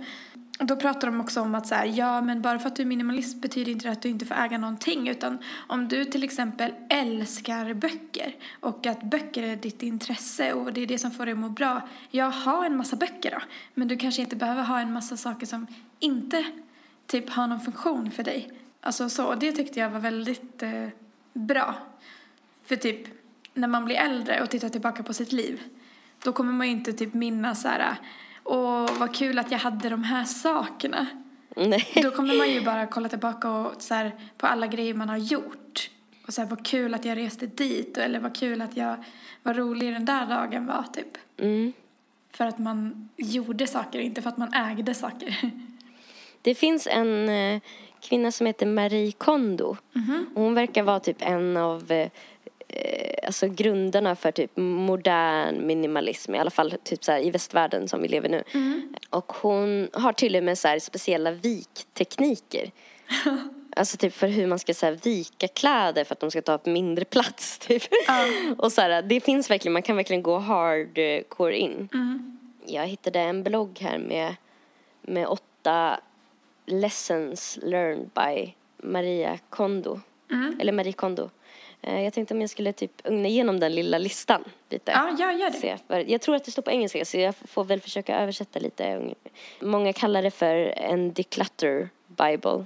Då 0.61 0.75
pratar 0.75 1.07
de 1.07 1.21
också 1.21 1.41
om 1.41 1.55
att 1.55 1.67
så 1.67 1.75
här, 1.75 1.85
ja 1.85 2.21
men 2.21 2.41
bara 2.41 2.59
för 2.59 2.67
att 2.67 2.75
du 2.75 2.81
är 2.81 2.85
minimalist 2.87 3.41
betyder 3.41 3.71
inte 3.71 3.87
det 3.87 3.91
att 3.91 4.01
du 4.01 4.09
inte 4.09 4.25
får 4.25 4.35
äga 4.35 4.57
någonting. 4.57 5.07
Utan 5.07 5.37
om 5.67 5.87
du 5.87 6.05
till 6.05 6.23
exempel 6.23 6.73
älskar 6.89 7.73
böcker 7.73 8.35
och 8.59 8.85
att 8.85 9.03
böcker 9.03 9.43
är 9.43 9.55
ditt 9.55 9.83
intresse 9.83 10.53
och 10.53 10.73
det 10.73 10.81
är 10.81 10.87
det 10.87 10.99
som 10.99 11.11
får 11.11 11.25
dig 11.25 11.31
att 11.31 11.39
må 11.39 11.49
bra. 11.49 11.81
Ja, 12.11 12.29
ha 12.29 12.65
en 12.65 12.77
massa 12.77 12.95
böcker 12.95 13.31
då. 13.31 13.37
Men 13.73 13.87
du 13.87 13.97
kanske 13.97 14.21
inte 14.21 14.35
behöver 14.35 14.63
ha 14.63 14.79
en 14.79 14.93
massa 14.93 15.17
saker 15.17 15.45
som 15.45 15.67
inte 15.99 16.45
typ 17.07 17.29
har 17.29 17.47
någon 17.47 17.61
funktion 17.61 18.11
för 18.11 18.23
dig. 18.23 18.51
Alltså 18.81 19.09
så, 19.09 19.25
och 19.25 19.39
det 19.39 19.51
tyckte 19.51 19.79
jag 19.79 19.89
var 19.89 19.99
väldigt 19.99 20.63
eh, 20.63 20.87
bra. 21.33 21.75
För 22.65 22.75
typ 22.75 23.07
när 23.53 23.67
man 23.67 23.85
blir 23.85 23.95
äldre 23.95 24.41
och 24.41 24.49
tittar 24.49 24.69
tillbaka 24.69 25.03
på 25.03 25.13
sitt 25.13 25.31
liv 25.31 25.61
då 26.23 26.33
kommer 26.33 26.53
man 26.53 26.67
ju 26.67 26.73
inte 26.73 26.93
typ 26.93 27.13
minnas 27.13 27.61
så 27.61 27.67
här 27.67 27.95
åh 28.49 28.99
vad 28.99 29.15
kul 29.15 29.39
att 29.39 29.51
jag 29.51 29.59
hade 29.59 29.89
de 29.89 30.03
här 30.03 30.25
sakerna. 30.25 31.07
Nej. 31.55 31.87
Då 31.95 32.11
kommer 32.11 32.37
man 32.37 32.51
ju 32.51 32.61
bara 32.61 32.87
kolla 32.87 33.09
tillbaka 33.09 33.49
och 33.49 33.81
så 33.81 33.93
här, 33.93 34.11
på 34.37 34.47
alla 34.47 34.67
grejer 34.67 34.93
man 34.93 35.09
har 35.09 35.17
gjort. 35.17 35.89
Och 36.27 36.33
så 36.33 36.41
här, 36.41 36.49
vad 36.49 36.65
kul 36.65 36.93
att 36.93 37.05
jag 37.05 37.17
reste 37.17 37.45
dit 37.45 37.97
eller 37.97 38.19
vad 38.19 38.35
kul 38.35 38.61
att 38.61 38.77
jag 38.77 39.03
var 39.43 39.53
rolig 39.53 39.93
den 39.93 40.05
där 40.05 40.25
dagen 40.25 40.65
var 40.65 40.83
typ. 40.93 41.17
Mm. 41.37 41.73
För 42.31 42.45
att 42.45 42.59
man 42.59 43.09
gjorde 43.17 43.67
saker, 43.67 43.99
inte 43.99 44.21
för 44.21 44.29
att 44.29 44.37
man 44.37 44.53
ägde 44.53 44.93
saker. 44.93 45.37
Det 46.41 46.55
finns 46.55 46.87
en 46.87 47.29
eh, 47.29 47.61
kvinna 48.01 48.31
som 48.31 48.47
heter 48.47 48.65
Marie 48.65 49.11
Kondo. 49.11 49.77
Och 50.35 50.41
Hon 50.41 50.53
verkar 50.53 50.83
vara 50.83 50.99
typ 50.99 51.17
en 51.19 51.57
av 51.57 51.91
eh, 51.91 52.09
alltså 53.25 53.47
grundarna 53.47 54.15
för 54.15 54.31
typ 54.31 54.51
modern 54.57 55.67
minimalism. 55.67 56.35
I 56.35 56.39
alla 56.39 56.49
fall 56.49 56.73
typ 56.83 57.03
så 57.03 57.11
här, 57.11 57.19
i 57.25 57.31
västvärlden 57.31 57.88
som 57.88 58.01
vi 58.01 58.07
lever 58.07 58.29
nu. 58.29 58.43
Och 59.09 59.33
hon 59.33 59.89
har 59.93 60.13
till 60.13 60.35
och 60.35 60.43
med 60.43 60.57
så 60.57 60.67
här 60.67 60.79
speciella 60.79 61.31
viktekniker. 61.31 62.71
Alltså 63.75 63.97
typ 63.97 64.13
för 64.13 64.27
hur 64.27 64.47
man 64.47 64.59
ska 64.59 64.73
så 64.73 64.85
här, 64.85 64.99
vika 65.03 65.47
kläder 65.47 66.03
för 66.03 66.13
att 66.15 66.19
de 66.19 66.31
ska 66.31 66.41
ta 66.41 66.53
upp 66.53 66.65
mindre 66.65 67.05
plats. 67.05 67.57
Typ. 67.67 67.83
Och 68.57 68.71
så 68.71 68.81
här, 68.81 69.01
det 69.01 69.21
finns 69.21 69.49
verkligen, 69.49 69.73
man 69.73 69.81
kan 69.81 69.95
verkligen 69.95 70.23
gå 70.23 70.38
hardcore 70.38 71.57
in. 71.57 71.89
Jag 72.65 72.88
hittade 72.88 73.19
en 73.19 73.43
blogg 73.43 73.79
här 73.79 73.97
med, 73.97 74.35
med 75.01 75.27
åtta 75.27 75.99
lessons 76.65 77.59
learned 77.61 78.09
by 78.15 78.53
Maria 78.83 79.39
Kondo. 79.49 79.99
Eller 80.59 80.71
Marie 80.71 80.93
Kondo. 80.93 81.29
Eh, 81.81 82.01
Jag 82.03 82.13
tänkte 82.13 82.33
om 82.33 82.41
jag 82.41 82.50
skulle 82.50 82.74
typ 82.74 82.91
ugna 83.03 83.27
igenom 83.27 83.59
den 83.59 83.75
lilla 83.75 83.98
listan 83.98 84.43
lite. 84.69 84.91
ja, 84.91 85.15
jag 85.19 85.39
gör 85.39 85.50
det. 85.62 85.77
För 85.88 86.00
jag 86.12 86.21
tror 86.21 86.36
att 86.36 86.45
det 86.45 86.51
står 86.51 86.62
på 86.62 86.71
engelska 86.71 87.05
så 87.05 87.17
jag 87.17 87.36
får 87.36 87.63
väl 87.63 87.81
försöka 87.81 88.19
översätta 88.19 88.59
lite. 88.59 89.13
Många 89.62 89.93
kallar 89.93 90.21
det 90.21 90.31
för 90.31 90.55
en 90.77 91.13
declutter 91.13 91.89
bible. 92.07 92.65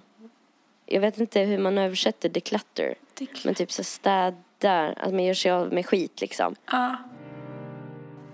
Jag 0.86 1.02
vet 1.02 1.18
inte 1.20 1.40
hur 1.40 1.58
man 1.58 1.78
översätter 1.78 2.30
declutter. 2.30 2.96
Declutter. 3.14 3.48
Men 3.48 3.56
typ 3.56 3.72
så 3.72 3.84
städar, 3.84 4.94
att 4.98 5.12
man 5.14 5.24
gör 5.24 5.34
sig 5.34 5.52
av 5.52 5.74
med 5.74 5.86
skit 5.86 6.22
liksom. 6.22 6.56
Ja. 6.72 6.96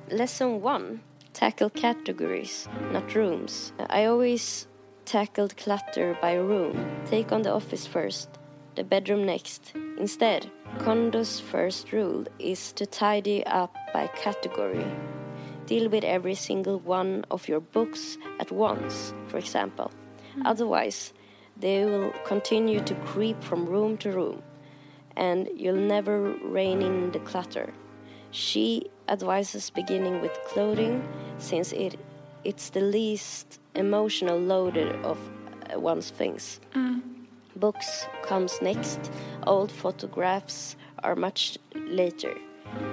Lesson 0.10 0.64
one. 0.66 1.00
Tackle 1.34 1.70
categories, 1.70 2.70
not 2.94 3.16
rooms. 3.16 3.74
I 3.80 4.06
always 4.06 4.68
tackled 5.06 5.56
clutter 5.56 6.18
by 6.22 6.36
room. 6.38 6.78
Take 7.10 7.36
on 7.36 7.44
the 7.44 7.52
office 7.52 7.88
first, 7.90 8.30
the 8.76 8.84
bedroom 8.84 9.26
next. 9.26 9.74
Instead, 10.00 10.46
Kondo's 10.78 11.40
first 11.40 11.92
rule 11.92 12.26
is 12.38 12.72
to 12.74 12.86
tidy 12.86 13.46
up 13.46 13.76
by 13.94 14.08
category. 14.08 14.86
Deal 15.66 15.90
with 15.90 16.04
every 16.04 16.36
single 16.36 16.80
one 16.80 17.26
of 17.32 17.48
your 17.48 17.60
books 17.60 18.18
at 18.40 18.52
once, 18.52 19.14
for 19.28 19.38
example. 19.38 19.92
Otherwise, 20.46 21.14
they 21.58 21.84
will 21.86 22.12
continue 22.24 22.80
to 22.82 22.96
creep 22.96 23.44
from 23.44 23.66
room 23.66 23.98
to 23.98 24.12
room, 24.12 24.42
and 25.18 25.50
you'll 25.56 25.76
never 25.76 26.32
rein 26.44 26.82
in 26.82 27.12
the 27.12 27.20
clutter. 27.20 27.74
She 28.32 28.90
advises 29.08 29.70
beginning 29.70 30.22
with 30.22 30.34
clothing 30.46 31.08
since 31.40 31.74
it 31.74 32.00
it's 32.44 32.70
the 32.70 32.82
least 32.82 33.60
emotional 33.76 34.40
loaded 34.40 34.96
of 35.04 35.18
uh, 35.74 35.80
one's 35.80 36.10
things. 36.10 36.60
Books 37.60 38.08
comes 38.28 38.62
next. 38.62 39.00
Old 39.46 39.72
photographs 39.72 40.78
are 40.96 41.16
much 41.16 41.58
later. 41.74 42.34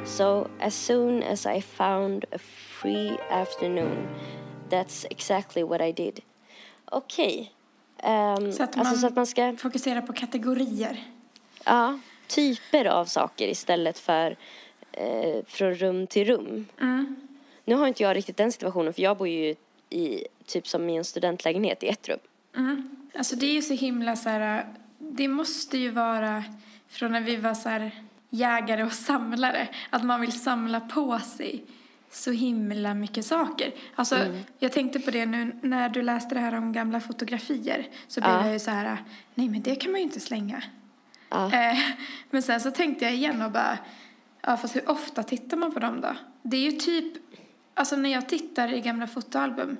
So 0.05 0.49
as 0.61 0.75
soon 0.87 1.23
as 1.23 1.47
I 1.47 1.61
found 1.63 2.25
a 2.33 2.39
free 2.81 3.19
afternoon, 3.31 4.09
that's 4.71 5.07
exactly 5.11 5.63
what 5.65 5.81
I 5.81 5.93
did. 5.93 6.21
Okej. 6.85 7.53
Ehm, 7.99 8.53
Så 8.53 8.63
att 8.63 8.77
alltså 8.77 8.93
man- 8.95 8.97
så 9.01 9.07
att 9.07 9.17
man 9.17 9.27
ska 9.27 9.57
Fokusera 9.59 10.03
på 10.03 10.13
kategorier. 10.13 11.05
Ja, 11.65 11.99
typer 12.29 12.85
av 12.85 13.05
saker 13.05 13.49
istället 13.49 13.99
för 13.99 14.37
eh, 14.93 15.45
från 15.47 15.75
rum 15.75 16.07
till 16.07 16.27
rum. 16.27 16.67
Nu 17.65 17.75
har 17.75 17.87
inte 17.89 18.03
jag 18.03 18.17
riktigt 18.17 18.37
den 18.37 18.53
situationen 18.53 18.93
för 18.93 19.03
jag 19.03 19.17
bor 19.17 19.29
ju 19.29 19.55
i 19.91 20.25
typ 20.47 20.69
som 20.69 20.91
i 20.91 20.97
en 20.97 21.05
studentlägenhet 21.05 21.83
i 21.83 21.89
ett 21.89 22.09
rum. 22.09 22.19
Alltså 23.19 23.37
det 23.37 23.47
är 23.47 23.53
ju 23.53 23.63
så 23.63 23.75
himla 23.75 24.17
så 24.17 24.29
här, 24.29 24.67
det 24.99 25.29
måste 25.29 25.79
ju 25.79 25.91
vara 25.91 26.45
från 26.89 27.13
när 27.13 27.21
vi 27.21 27.37
var 27.37 27.55
så 27.55 27.69
här 27.69 27.91
jägare 28.31 28.85
och 28.85 28.93
samlare, 29.09 29.69
att 29.91 30.05
man 30.05 30.21
vill 30.21 30.41
samla 30.41 30.81
på 30.81 31.19
sig 31.19 31.65
så 32.11 32.31
himla 32.31 32.95
mycket 32.95 33.27
saker. 33.27 33.73
Alltså 33.95 34.17
jag 34.59 34.73
tänkte 34.73 35.01
på 35.01 35.11
det 35.11 35.27
nu 35.27 35.59
när 35.63 35.89
du 35.89 36.03
läste 36.03 36.35
det 36.35 36.41
här 36.41 36.55
om 36.55 36.73
gamla 36.73 37.01
fotografier 37.01 37.89
så 38.09 38.21
blev 38.21 38.33
Ja. 38.33 38.45
jag 38.45 38.53
ju 38.53 38.59
så 38.59 38.71
här, 38.71 39.05
nej 39.35 39.49
men 39.49 39.63
det 39.63 39.75
kan 39.75 39.93
man 39.93 40.01
ju 40.01 40.05
inte 40.05 40.21
slänga. 40.21 40.63
Ja. 41.29 41.53
Eh, 41.53 41.79
men 42.31 42.43
sen 42.43 42.61
så 42.61 42.71
tänkte 42.71 43.05
jag 43.05 43.15
igen 43.15 43.43
och 43.43 43.51
bara, 43.51 43.79
ja 44.43 44.57
fast 44.57 44.77
hur 44.77 44.91
ofta 44.91 45.23
tittar 45.23 45.57
man 45.57 45.73
på 45.73 45.79
dem 45.79 46.01
då? 46.01 46.17
Det 46.43 46.57
är 46.57 46.61
ju 46.61 46.73
typ, 46.73 47.13
alltså 47.75 47.97
när 47.97 48.11
jag 48.13 48.29
tittar 48.29 48.73
i 48.73 48.81
gamla 48.81 49.07
fotoalbum, 49.07 49.77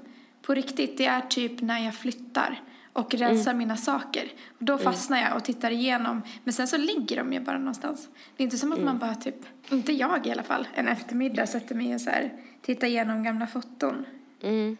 på 0.47 0.55
riktigt, 0.55 0.99
det 0.99 1.07
är 1.07 1.21
typ 1.21 1.61
när 1.61 1.85
jag 1.85 1.95
flyttar 1.95 2.61
och 2.93 3.15
rensar 3.15 3.55
mina 3.55 3.77
saker. 3.77 4.33
Och 4.59 4.65
då 4.65 4.79
fastnar 4.79 5.21
jag 5.21 5.37
och 5.37 5.45
tittar 5.45 5.71
igenom, 5.71 6.23
men 6.45 6.53
sen 6.53 6.69
så 6.69 6.77
ligger 6.77 7.17
de 7.17 7.33
ju 7.33 7.41
bara 7.41 7.59
någonstans. 7.59 8.09
Det 8.37 8.43
är 8.43 8.45
inte 8.45 8.59
som 8.59 8.73
att 8.73 8.81
man 8.81 8.99
bara 8.99 9.15
typ, 9.15 9.37
inte 9.71 9.93
jag 9.93 10.27
i 10.27 10.31
alla 10.31 10.43
fall, 10.43 10.69
en 10.75 10.89
eftermiddag 10.89 11.47
sätter 11.47 11.75
mig 11.75 11.95
och 11.95 12.01
så 12.01 12.11
här, 12.11 12.33
tittar 12.63 12.87
igenom 12.87 13.25
gamla 13.25 13.47
foton. 13.47 14.05
Mm. 14.43 14.77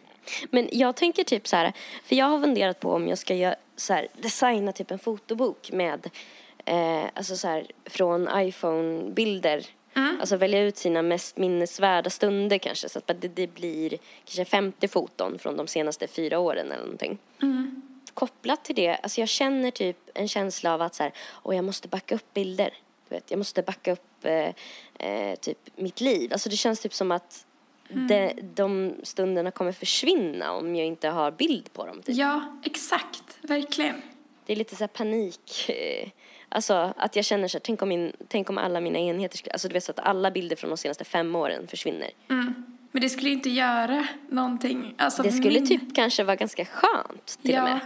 Men 0.51 0.69
jag 0.71 0.95
tänker 0.95 1.23
typ 1.23 1.47
så 1.47 1.55
här, 1.55 1.73
för 2.03 2.15
jag 2.15 2.25
har 2.25 2.39
funderat 2.39 2.79
på 2.79 2.91
om 2.93 3.07
jag 3.07 3.17
ska 3.17 3.35
göra, 3.35 3.55
så 3.75 3.93
här, 3.93 4.07
designa 4.21 4.71
typ 4.71 4.91
en 4.91 4.99
fotobok 4.99 5.71
med, 5.71 6.09
eh, 6.65 7.03
alltså 7.13 7.35
så 7.35 7.47
här, 7.47 7.67
från 7.85 8.29
iPhone-bilder. 8.35 9.65
Alltså 10.19 10.37
välja 10.37 10.61
ut 10.61 10.77
sina 10.77 11.01
mest 11.01 11.37
minnesvärda 11.37 12.09
stunder 12.09 12.57
kanske, 12.57 12.89
så 12.89 12.99
att 12.99 13.07
det, 13.07 13.27
det 13.27 13.47
blir 13.47 13.89
kanske 14.25 14.45
50 14.45 14.87
foton 14.87 15.39
från 15.39 15.57
de 15.57 15.67
senaste 15.67 16.07
fyra 16.07 16.39
åren 16.39 16.71
eller 16.71 16.83
någonting. 16.83 17.17
Kopplat 18.13 18.65
till 18.65 18.75
det, 18.75 18.95
alltså 18.95 19.21
jag 19.21 19.29
känner 19.29 19.71
typ 19.71 19.97
en 20.13 20.27
känsla 20.27 20.73
av 20.73 20.81
att 20.81 20.95
så 20.95 21.03
här, 21.03 21.11
åh, 21.43 21.55
jag 21.55 21.65
måste 21.65 21.87
backa 21.87 22.15
upp 22.15 22.33
bilder. 22.33 22.73
Du 23.09 23.15
vet, 23.15 23.31
jag 23.31 23.37
måste 23.37 23.61
backa 23.61 23.91
upp 23.91 24.25
eh, 24.25 24.53
eh, 25.09 25.35
typ 25.35 25.57
mitt 25.75 26.01
liv. 26.01 26.33
Alltså 26.33 26.49
det 26.49 26.55
känns 26.55 26.79
typ 26.79 26.93
som 26.93 27.11
att 27.11 27.45
de, 27.89 28.33
de 28.41 28.95
stunderna 29.03 29.51
kommer 29.51 29.71
försvinna 29.71 30.51
om 30.51 30.75
jag 30.75 30.87
inte 30.87 31.09
har 31.09 31.31
bild 31.31 31.73
på 31.73 31.85
dem. 31.85 32.01
Typ. 32.01 32.15
Ja, 32.15 32.59
exakt, 32.63 33.37
verkligen. 33.41 34.01
Det 34.45 34.53
är 34.53 34.57
lite 34.57 34.75
så 34.75 34.83
här 34.83 34.87
panik. 34.87 35.71
Alltså 36.49 36.93
att 36.97 37.15
jag 37.15 37.25
känner 37.25 37.47
så 37.47 37.57
här, 37.57 37.61
tänk 37.65 37.81
om, 37.81 37.89
min, 37.89 38.11
tänk 38.27 38.49
om 38.49 38.57
alla 38.57 38.79
mina 38.81 38.99
enheter, 38.99 39.37
skulle- 39.37 39.53
alltså 39.53 39.67
du 39.67 39.73
vet 39.73 39.83
så 39.83 39.91
att 39.91 39.99
alla 39.99 40.31
bilder 40.31 40.55
från 40.55 40.69
de 40.69 40.77
senaste 40.77 41.03
fem 41.05 41.35
åren 41.35 41.67
försvinner. 41.67 42.09
Men 42.91 43.01
det 43.01 43.09
skulle 43.09 43.29
inte 43.29 43.49
göra 43.49 44.07
någonting. 44.29 44.93
Alltså 44.97 45.23
Det 45.23 45.31
skulle 45.31 45.59
min... 45.59 45.67
typ 45.67 45.95
kanske 45.95 46.23
vara 46.23 46.35
ganska 46.35 46.65
skönt 46.65 47.37
till 47.41 47.51
ja. 47.51 47.63
och 47.63 47.69
med. 47.69 47.79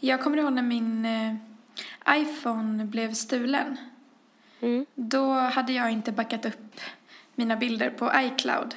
Jag 0.00 0.22
kommer 0.22 0.38
ihåg 0.38 0.52
när 0.52 0.62
min 0.62 1.04
eh, 1.04 1.34
iPhone 2.20 2.84
blev 2.84 3.12
stulen. 3.14 3.76
Mm. 4.60 4.86
Då 4.94 5.32
hade 5.32 5.72
jag 5.72 5.90
inte 5.92 6.12
backat 6.12 6.46
upp 6.46 6.80
mina 7.34 7.56
bilder 7.56 7.90
på 7.90 8.10
iCloud. 8.16 8.74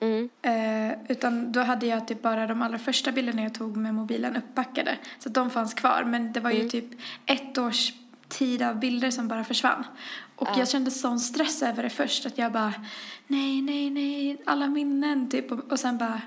Mm. 0.00 0.28
Eh, 0.42 0.98
utan 1.08 1.52
då 1.52 1.60
hade 1.60 1.86
jag 1.86 2.08
typ 2.08 2.22
bara 2.22 2.46
de 2.46 2.62
allra 2.62 2.78
första 2.78 3.12
bilderna 3.12 3.42
jag 3.42 3.54
tog 3.54 3.76
med 3.76 3.94
mobilen 3.94 4.36
uppbackade. 4.36 4.96
Så 5.18 5.28
de 5.28 5.50
fanns 5.50 5.74
kvar. 5.74 6.04
Men 6.06 6.32
det 6.32 6.40
var 6.40 6.50
ju 6.50 6.56
Mm. 6.56 6.70
typ 6.70 6.84
ett 7.26 7.58
års 7.58 7.92
tid 8.32 8.62
av 8.62 8.78
bilder 8.78 9.10
som 9.10 9.28
bara 9.28 9.44
försvann. 9.44 9.84
Och 10.36 10.48
jag 10.56 10.68
kände 10.68 10.90
sån 10.90 11.20
stress 11.20 11.62
över 11.62 11.82
det 11.82 11.90
först 11.90 12.26
att 12.26 12.38
jag 12.38 12.52
bara 12.52 12.74
nej, 13.26 13.62
nej, 13.62 13.90
nej, 13.90 14.42
alla 14.44 14.66
minnen 14.66 15.30
typ. 15.30 15.52
Och, 15.52 15.72
och 15.72 15.80
sen 15.80 15.98
bara 15.98 16.20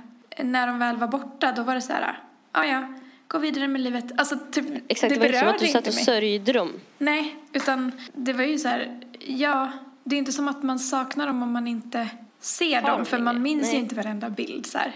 när 0.44 0.68
de 0.68 0.80
väl 0.80 0.98
var 0.98 1.08
borta 1.08 1.52
då 1.52 1.64
var 1.64 1.76
det 1.76 1.82
så 1.82 1.94
här, 1.94 2.20
ja 2.54 2.66
ja, 2.66 2.94
gå 3.28 3.38
vidare 3.38 3.68
med 3.68 3.82
livet. 3.82 4.06
Alltså 4.18 4.38
typ, 4.52 4.66
Exakt, 4.88 5.14
det, 5.14 5.20
det 5.20 5.20
var 5.20 5.28
inte 5.28 5.40
som 5.40 5.50
att 5.50 5.60
du 5.60 5.68
satt 5.68 5.88
och 5.88 5.94
sörjde 5.94 6.54
dem. 6.54 6.72
Nej, 6.98 7.36
utan 7.54 7.92
det 8.14 8.34
var 8.34 8.44
ju 8.44 8.58
så 8.58 8.68
här, 8.68 9.00
ja, 9.20 9.72
det 10.04 10.16
är 10.16 10.20
inte 10.20 10.32
som 10.32 10.48
att 10.48 10.64
man 10.64 10.80
saknar 10.80 11.28
dem 11.28 11.44
om 11.44 11.52
man 11.52 11.68
inte 11.68 12.10
ser 12.40 12.82
Har 12.82 12.92
dem, 12.92 13.06
för 13.06 13.20
man 13.20 13.42
minns 13.42 13.64
Nej. 13.64 13.74
ju 13.74 13.80
inte 13.80 13.96
varenda 13.96 14.30
bild 14.30 14.66
så 14.66 14.78
här. 14.78 14.92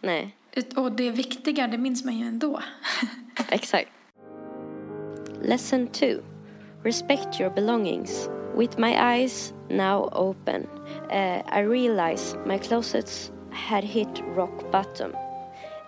Nej, 0.00 0.36
Och 0.76 0.92
det 0.92 1.10
viktiga, 1.10 1.68
det 1.68 1.78
minns 1.78 2.04
man 2.04 2.18
ju 2.18 2.26
ändå. 2.26 2.60
exakt. 3.48 3.90
Lesson 5.42 5.86
2. 5.86 6.06
Respect 6.82 7.38
your 7.38 7.50
belongings. 7.50 8.30
With 8.54 8.78
my 8.78 9.12
eyes 9.12 9.52
now 9.68 10.08
open, 10.12 10.66
uh, 11.10 11.42
I 11.46 11.60
realized 11.60 12.38
my 12.46 12.56
closets 12.56 13.30
had 13.50 13.84
hit 13.84 14.22
rock 14.28 14.70
bottom. 14.70 15.14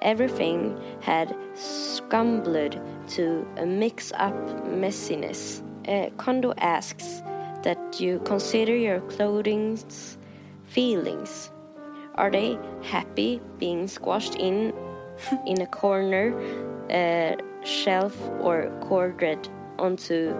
Everything 0.02 0.78
had 1.00 1.34
scumbled 1.54 2.78
to 3.08 3.46
a 3.56 3.64
mix 3.64 4.12
up 4.16 4.34
messiness. 4.66 5.62
Uh, 5.88 6.10
Kondo 6.18 6.52
asks 6.58 7.22
that 7.62 7.98
you 7.98 8.20
consider 8.26 8.76
your 8.76 9.00
clothing's 9.00 10.18
feelings. 10.66 11.50
Are 12.16 12.30
they 12.30 12.58
happy 12.82 13.40
being 13.58 13.88
squashed 13.88 14.34
in 14.34 14.74
in 15.46 15.62
a 15.62 15.66
corner, 15.66 16.34
uh, 16.90 17.36
shelf, 17.64 18.14
or 18.40 18.70
corded 18.82 19.48
onto 19.78 20.34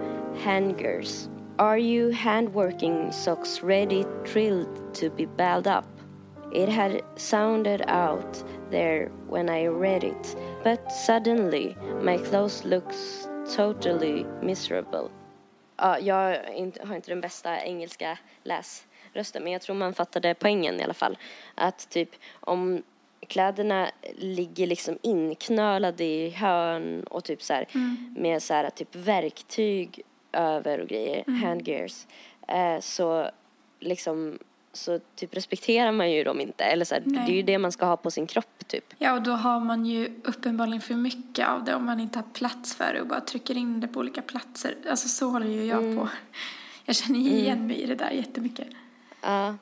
hangers? 0.45 1.29
Are 1.59 1.79
you 1.79 2.11
handworking 2.11 3.13
socks 3.13 3.63
ready 3.63 4.05
trilled 4.25 4.95
to 4.95 5.11
be 5.11 5.27
balled 5.27 5.67
up? 5.67 5.87
It 6.53 6.69
had 6.69 7.03
sounded 7.17 7.83
out 7.87 8.45
there 8.71 9.11
when 9.29 9.49
I 9.49 9.67
read 9.67 10.05
it, 10.05 10.37
but 10.65 10.93
suddenly 10.93 11.77
my 12.03 12.19
clothes 12.19 12.65
looks 12.65 13.29
totally 13.57 14.27
miserable. 14.43 15.11
Ja, 15.77 15.99
jag 15.99 16.39
har 16.87 16.95
inte 16.95 17.11
den 17.11 17.21
bästa 17.21 17.61
engelska 17.61 18.19
läsrösten 18.43 19.43
men 19.43 19.53
jag 19.53 19.63
tror 19.63 19.77
man 19.77 19.95
fattade 19.95 20.35
poängen 20.35 20.81
i 20.81 20.83
alla 20.83 20.95
fall. 20.95 21.19
Att 21.55 21.91
typ 21.91 22.11
om 22.41 22.83
kläderna 23.29 23.91
ligger 24.17 24.67
liksom 24.67 24.99
inknölade 25.03 26.05
i 26.05 26.31
hörn 26.31 27.03
och 27.05 27.25
typ 27.25 27.43
så 27.43 27.53
här 27.53 27.67
med 28.21 28.43
så 28.43 28.55
här 28.55 28.71
typ 28.71 28.97
verktyg 28.97 30.01
över 30.33 30.79
och 30.81 30.89
grejer, 30.89 31.25
handgears, 31.45 32.07
eh, 32.49 32.81
så 32.81 33.31
liksom 33.81 34.39
så 34.75 34.99
typ 35.17 35.37
respekterar 35.37 35.93
man 35.93 36.11
ju 36.13 36.25
dem 36.25 36.41
inte. 36.41 36.65
Eller 36.65 36.85
så 36.85 36.95
här, 36.95 37.03
det 37.07 37.19
är 37.33 37.37
ju 37.37 37.43
det 37.43 37.59
man 37.59 37.73
ska 37.73 37.87
ha 37.87 37.97
på 37.97 38.11
sin 38.11 38.27
kropp 38.27 38.69
typ. 38.69 38.95
Ja, 38.99 39.13
och 39.13 39.23
då 39.23 39.31
har 39.33 39.61
man 39.61 39.87
ju 39.87 40.21
uppenbarligen 40.25 40.81
för 40.81 40.95
mycket 40.95 41.49
av 41.49 41.65
det 41.65 41.75
om 41.75 41.87
man 41.87 42.01
inte 42.01 42.19
har 42.19 42.27
plats 42.33 42.75
för 42.75 42.95
det 42.95 43.01
och 43.01 43.07
bara 43.07 43.21
trycker 43.21 43.57
in 43.57 43.81
det 43.81 43.89
på 43.89 44.01
olika 44.01 44.23
platser. 44.23 44.75
Alltså 44.91 45.09
så 45.09 45.29
håller 45.29 45.47
ju 45.47 45.65
jag 45.65 45.83
Mm. 45.83 45.97
på. 45.97 46.09
Jag 46.85 46.97
känner 46.97 47.19
igen 47.21 47.67
mig 47.67 47.77
i 47.83 47.87
det 47.87 47.95
där 47.95 48.11
jättemycket. 48.11 48.67
Ja. 49.21 49.55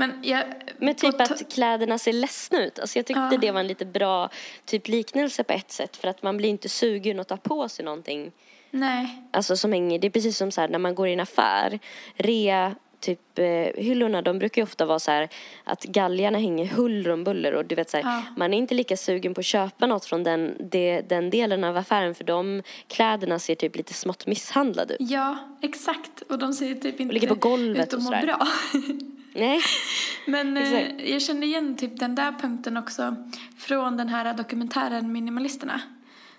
Men 0.00 0.18
jag... 0.22 0.44
Men 0.78 0.94
typ 0.94 1.20
att 1.20 1.52
kläderna 1.52 1.98
ser 1.98 2.12
ledsna 2.12 2.64
ut. 2.64 2.78
Alltså 2.78 2.98
jag 2.98 3.06
tyckte 3.06 3.28
Ja. 3.32 3.38
det 3.40 3.50
var 3.50 3.60
en 3.60 3.66
lite 3.66 3.84
bra 3.86 4.28
typ 4.64 4.88
liknelse 4.88 5.44
på 5.44 5.52
ett 5.52 5.70
sätt. 5.70 5.96
För 5.96 6.08
att 6.08 6.22
man 6.22 6.36
blir 6.36 6.48
inte 6.48 6.68
sugen 6.68 7.20
att 7.20 7.28
ta 7.28 7.36
på 7.36 7.68
sig 7.68 7.84
någonting. 7.84 8.32
Nej. 8.70 9.22
Alltså 9.30 9.56
som 9.56 9.72
hänger, 9.72 9.98
det 9.98 10.06
är 10.06 10.10
precis 10.10 10.36
som 10.36 10.50
så 10.50 10.60
här 10.60 10.68
när 10.68 10.78
man 10.78 10.94
går 10.94 11.08
i 11.08 11.12
en 11.12 11.20
affär. 11.20 11.78
Rea, 12.16 12.74
typ 13.00 13.38
eh, 13.38 13.44
hyllorna, 13.82 14.22
de 14.22 14.38
brukar 14.38 14.62
ju 14.62 14.64
ofta 14.64 14.86
vara 14.86 14.98
så 14.98 15.10
här 15.10 15.28
att 15.64 15.82
galgarna 15.84 16.38
hänger 16.38 16.66
huller 16.66 17.10
om 17.10 17.24
buller. 17.24 17.54
Och 17.54 17.64
du 17.64 17.74
vet 17.74 17.90
så 17.90 17.96
här, 17.96 18.04
Ja. 18.04 18.22
man 18.36 18.54
är 18.54 18.58
inte 18.58 18.74
lika 18.74 18.96
sugen 18.96 19.34
på 19.34 19.40
att 19.40 19.44
köpa 19.46 19.86
något 19.86 20.04
från 20.04 20.22
den, 20.22 20.56
det, 20.60 21.00
den 21.00 21.30
delen 21.30 21.64
av 21.64 21.76
affären. 21.76 22.14
För 22.14 22.24
de 22.24 22.62
kläderna 22.88 23.38
ser 23.38 23.54
typ 23.54 23.76
lite 23.76 23.94
smått 23.94 24.26
misshandlade 24.26 24.94
ut. 24.94 25.00
Ja, 25.10 25.36
exakt. 25.62 26.22
Och 26.28 26.38
de 26.38 26.52
ser 26.52 26.74
typ 26.74 27.00
inte 27.00 27.14
ligger 27.14 27.28
på 27.28 27.34
golvet 27.34 27.76
ut 27.88 27.92
att 27.92 27.94
och 27.94 28.02
sådär. 28.02 28.22
bra. 28.22 28.38
Nej. 29.34 29.60
Men 30.26 30.56
eh, 30.56 30.72
Exakt. 30.78 31.08
jag 31.08 31.22
kände 31.22 31.46
igen 31.46 31.76
typ 31.76 31.98
den 31.98 32.14
där 32.14 32.32
punkten 32.32 32.76
också 32.76 33.16
från 33.58 33.96
den 33.96 34.08
här 34.08 34.34
dokumentären 34.34 35.12
Minimalisterna. 35.12 35.80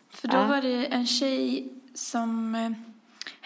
För 0.10 0.28
då 0.28 0.38
Ja. 0.38 0.48
var 0.48 0.62
det 0.62 0.86
en 0.86 1.08
tjej 1.08 1.74
som, 1.94 2.56
eh, 2.56 2.72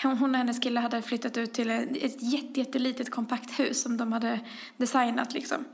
hon 0.04 0.32
och 0.32 0.38
hennes 0.38 0.60
kille 0.60 0.80
hade 0.80 1.02
flyttat 1.02 1.38
ut 1.38 1.54
till 1.54 1.70
ett 1.70 2.22
jätte, 2.24 2.60
jättelitet 2.60 3.12
kompakt 3.12 3.60
hus 3.60 3.82
som 3.82 3.98
de 3.98 4.12
hade 4.12 4.40
designat 4.78 5.34
liksom. 5.34 5.66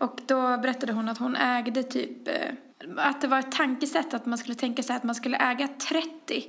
Och 0.00 0.20
då 0.26 0.58
berättade 0.58 0.92
hon 0.92 1.08
att 1.08 1.18
hon 1.18 1.36
ägde 1.36 1.82
typ, 1.82 2.28
eh, 2.28 2.52
att 2.96 3.20
det 3.20 3.28
var 3.28 3.38
ett 3.38 3.52
tankesätt 3.52 4.14
att 4.14 4.26
man 4.26 4.38
skulle 4.38 4.54
tänka 4.54 4.82
sig 4.82 4.96
att 4.96 5.04
man 5.04 5.14
skulle 5.14 5.36
äga 5.36 5.68
30 5.68 6.46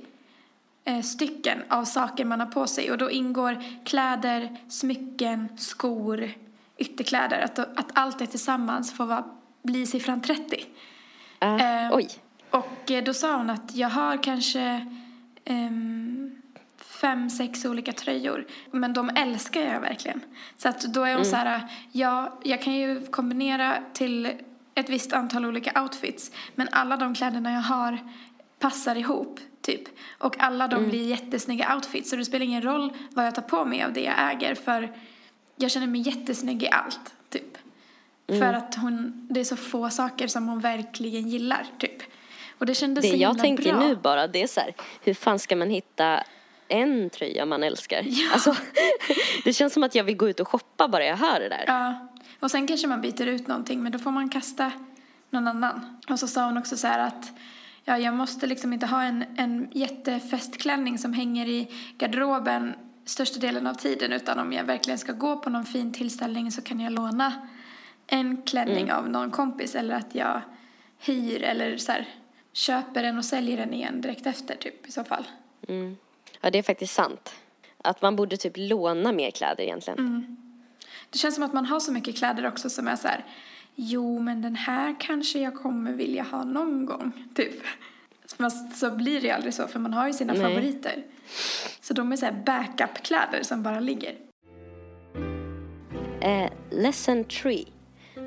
eh, 0.84 1.00
stycken 1.00 1.62
av 1.68 1.84
saker 1.84 2.24
man 2.24 2.40
har 2.40 2.46
på 2.46 2.66
sig. 2.66 2.90
Och 2.90 2.98
då 2.98 3.10
ingår 3.10 3.64
kläder, 3.84 4.56
smycken, 4.68 5.48
skor, 5.56 6.30
ytterkläder. 6.78 7.40
Att, 7.40 7.58
att 7.58 7.90
allt 7.92 8.18
det 8.18 8.26
tillsammans 8.26 8.92
får 8.92 9.06
vara, 9.06 9.24
bli 9.62 9.86
siffran 9.86 10.20
30. 10.20 10.64
Ah, 11.38 11.58
Eh, 11.58 11.88
oj. 11.92 12.08
Och 12.50 12.90
eh, 12.90 13.04
då 13.04 13.14
sa 13.14 13.36
hon 13.36 13.50
att 13.50 13.74
jag 13.76 13.88
har 13.88 14.22
kanske 14.22 14.86
ehm, 15.44 16.42
fem, 17.00 17.30
sex 17.30 17.64
olika 17.64 17.92
tröjor. 17.92 18.46
Men 18.70 18.92
de 18.92 19.10
älskar 19.16 19.60
jag 19.60 19.80
verkligen. 19.80 20.20
Så 20.56 20.68
att 20.68 20.80
då 20.80 21.04
är 21.04 21.14
hon 21.14 21.24
så 21.24 21.36
här, 21.36 21.62
ja, 21.92 22.38
jag 22.42 22.62
kan 22.62 22.74
ju 22.74 23.06
kombinera 23.06 23.78
till 23.92 24.32
ett 24.74 24.88
visst 24.90 25.12
antal 25.12 25.46
olika 25.46 25.82
outfits. 25.82 26.30
Men 26.54 26.68
alla 26.70 26.96
de 26.96 27.14
kläderna 27.14 27.52
jag 27.52 27.60
har 27.60 27.98
passar 28.58 28.96
ihop, 28.96 29.40
typ. 29.62 29.82
Och 30.18 30.40
alla 30.40 30.68
de 30.68 30.88
blir 30.88 31.08
jättesnygga 31.08 31.74
outfits. 31.74 32.10
Så 32.10 32.16
det 32.16 32.24
spelar 32.24 32.46
ingen 32.46 32.62
roll 32.62 32.92
vad 33.10 33.26
jag 33.26 33.34
tar 33.34 33.42
på 33.42 33.64
mig 33.64 33.82
av 33.82 33.92
det 33.92 34.00
jag 34.00 34.32
äger. 34.32 34.54
För 34.54 34.92
jag 35.58 35.70
känner 35.70 35.86
mig 35.86 36.00
jättesnygg 36.00 36.62
i 36.62 36.68
allt, 36.70 37.14
typ. 37.28 37.58
För 38.28 38.52
att 38.52 38.74
hon, 38.74 39.26
det 39.30 39.40
är 39.40 39.44
så 39.44 39.56
få 39.56 39.90
saker 39.90 40.26
som 40.26 40.48
hon 40.48 40.60
verkligen 40.60 41.28
gillar, 41.28 41.66
typ. 41.78 42.02
Och 42.58 42.66
det 42.66 42.74
kändes 42.74 43.04
Det 43.04 43.10
så 43.10 43.16
jag 43.16 43.38
tänker 43.38 43.72
bra. 43.72 43.80
nu 43.80 43.96
bara, 43.96 44.26
det 44.26 44.42
är 44.42 44.46
så 44.46 44.60
här, 44.60 44.74
hur 45.04 45.14
fan 45.14 45.38
ska 45.38 45.56
man 45.56 45.70
hitta 45.70 46.22
en 46.68 47.10
tröja 47.10 47.46
man 47.46 47.62
älskar? 47.62 48.06
Alltså, 48.32 48.56
det 49.44 49.52
känns 49.52 49.72
som 49.72 49.82
att 49.82 49.94
jag 49.94 50.04
vill 50.04 50.16
gå 50.16 50.28
ut 50.28 50.40
och 50.40 50.48
shoppa 50.48 50.88
bara 50.88 51.04
jag 51.04 51.16
hör 51.16 51.40
det 51.40 51.48
där. 51.48 51.64
Ja, 51.66 52.08
och 52.40 52.50
sen 52.50 52.66
kanske 52.66 52.86
man 52.86 53.00
byter 53.00 53.26
ut 53.26 53.48
någonting 53.48 53.82
men 53.82 53.92
då 53.92 53.98
får 53.98 54.10
man 54.10 54.28
kasta 54.28 54.72
någon 55.30 55.48
annan. 55.48 55.96
Och 56.08 56.18
så 56.18 56.26
sa 56.26 56.44
hon 56.44 56.58
också 56.58 56.76
så 56.76 56.86
här 56.86 56.98
att 56.98 57.32
ja, 57.84 57.98
jag 57.98 58.14
måste 58.14 58.46
liksom 58.46 58.72
inte 58.72 58.86
ha 58.86 59.02
en, 59.02 59.24
en 59.36 59.68
jättefestklänning 59.72 60.98
som 60.98 61.12
hänger 61.12 61.46
i 61.46 61.68
garderoben 61.98 62.74
största 63.08 63.40
delen 63.40 63.66
av 63.66 63.74
tiden 63.74 64.12
utan 64.12 64.38
om 64.38 64.52
jag 64.52 64.64
verkligen 64.64 64.98
ska 64.98 65.12
gå 65.12 65.36
på 65.36 65.50
någon 65.50 65.64
fin 65.64 65.92
tillställning 65.92 66.52
så 66.52 66.62
kan 66.62 66.80
jag 66.80 66.92
låna 66.92 67.48
en 68.06 68.42
klänning 68.42 68.92
av 68.92 69.08
någon 69.08 69.30
kompis 69.30 69.74
eller 69.74 69.94
att 69.94 70.14
jag 70.14 70.40
hyr 70.98 71.42
eller 71.42 71.76
så 71.76 71.92
här, 71.92 72.08
köper 72.52 73.02
den 73.02 73.18
och 73.18 73.24
säljer 73.24 73.56
den 73.56 73.74
igen 73.74 74.00
direkt 74.00 74.26
efter 74.26 74.56
typ 74.56 74.88
i 74.88 74.92
så 74.92 75.04
fall. 75.04 75.24
Ja, 76.40 76.50
det 76.50 76.58
är 76.58 76.62
faktiskt 76.62 76.94
sant. 76.94 77.34
Att 77.78 78.02
man 78.02 78.16
borde 78.16 78.36
typ 78.36 78.52
låna 78.56 79.12
mer 79.12 79.30
kläder 79.30 79.64
egentligen. 79.64 79.98
Mm. 79.98 80.36
Det 81.10 81.18
känns 81.18 81.34
som 81.34 81.44
att 81.44 81.52
man 81.52 81.66
har 81.66 81.80
så 81.80 81.92
mycket 81.92 82.16
kläder 82.16 82.46
också 82.46 82.70
som 82.70 82.88
är 82.88 82.96
så 82.96 83.08
här, 83.08 83.24
jo 83.74 84.18
men 84.18 84.42
den 84.42 84.56
här 84.56 84.96
kanske 85.00 85.38
jag 85.38 85.54
kommer 85.54 85.92
vilja 85.92 86.22
ha 86.22 86.44
någon 86.44 86.86
gång, 86.86 87.28
typ. 87.34 87.62
Fast 88.36 88.76
så 88.76 88.90
blir 88.90 89.20
det 89.20 89.30
aldrig 89.30 89.54
så 89.54 89.66
för 89.66 89.78
man 89.78 89.94
har 89.94 90.06
ju 90.06 90.12
sina 90.12 90.32
Nej. 90.32 90.42
favoriter. 90.42 91.04
Så 91.80 91.94
de 91.94 92.12
är 92.12 92.16
så 92.16 92.26
här 92.26 92.42
backup-kläder 92.46 93.42
som 93.42 93.62
bara 93.62 93.80
ligger. 93.80 94.14
Uh, 96.24 96.50
lesson 96.70 97.24
3 97.24 97.64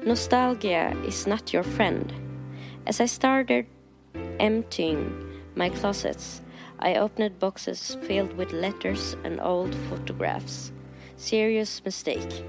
Nostalgia 0.05 0.93
is 1.07 1.27
not 1.27 1.53
your 1.53 1.63
friend. 1.63 2.13
As 2.85 3.01
I 3.01 3.07
started 3.07 3.65
emptying 4.39 5.13
my 5.55 5.69
closets, 5.69 6.41
I 6.79 6.99
opened 6.99 7.39
boxes 7.39 7.97
filled 8.07 8.33
with 8.33 8.53
letters 8.53 9.15
and 9.25 9.39
old 9.41 9.75
photographs. 9.89 10.71
Serious 11.17 11.85
mistake. 11.85 12.43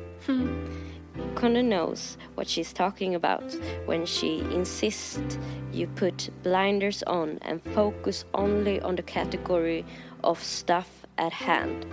Kondo 1.34 1.60
knows 1.60 2.16
what 2.34 2.48
she's 2.48 2.72
talking 2.72 3.14
about 3.14 3.44
when 3.86 4.06
she 4.06 4.40
insists 4.52 5.38
you 5.72 5.86
put 5.86 6.30
blinders 6.42 7.02
on 7.04 7.38
and 7.42 7.62
focus 7.74 8.24
only 8.34 8.80
on 8.80 8.96
the 8.96 9.02
category 9.02 9.84
of 10.22 10.42
stuff 10.42 11.06
at 11.18 11.32
hand. 11.32 11.86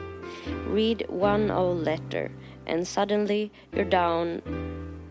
Read 0.68 1.06
one 1.10 1.50
old 1.50 1.84
letter, 1.84 2.32
and 2.68 2.88
suddenly 2.88 3.52
you're 3.74 3.86
down 3.86 4.42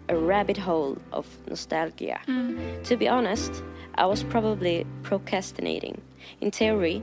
a 0.08 0.16
rabbit 0.16 0.56
hole 0.56 0.98
of 1.12 1.26
nostalgia. 1.48 2.18
Mm. 2.26 2.84
To 2.84 2.96
be 2.96 3.08
honest, 3.08 3.62
I 3.96 4.06
was 4.06 4.22
probably 4.24 4.86
procrastinating. 5.02 6.00
In 6.40 6.50
theory, 6.50 7.02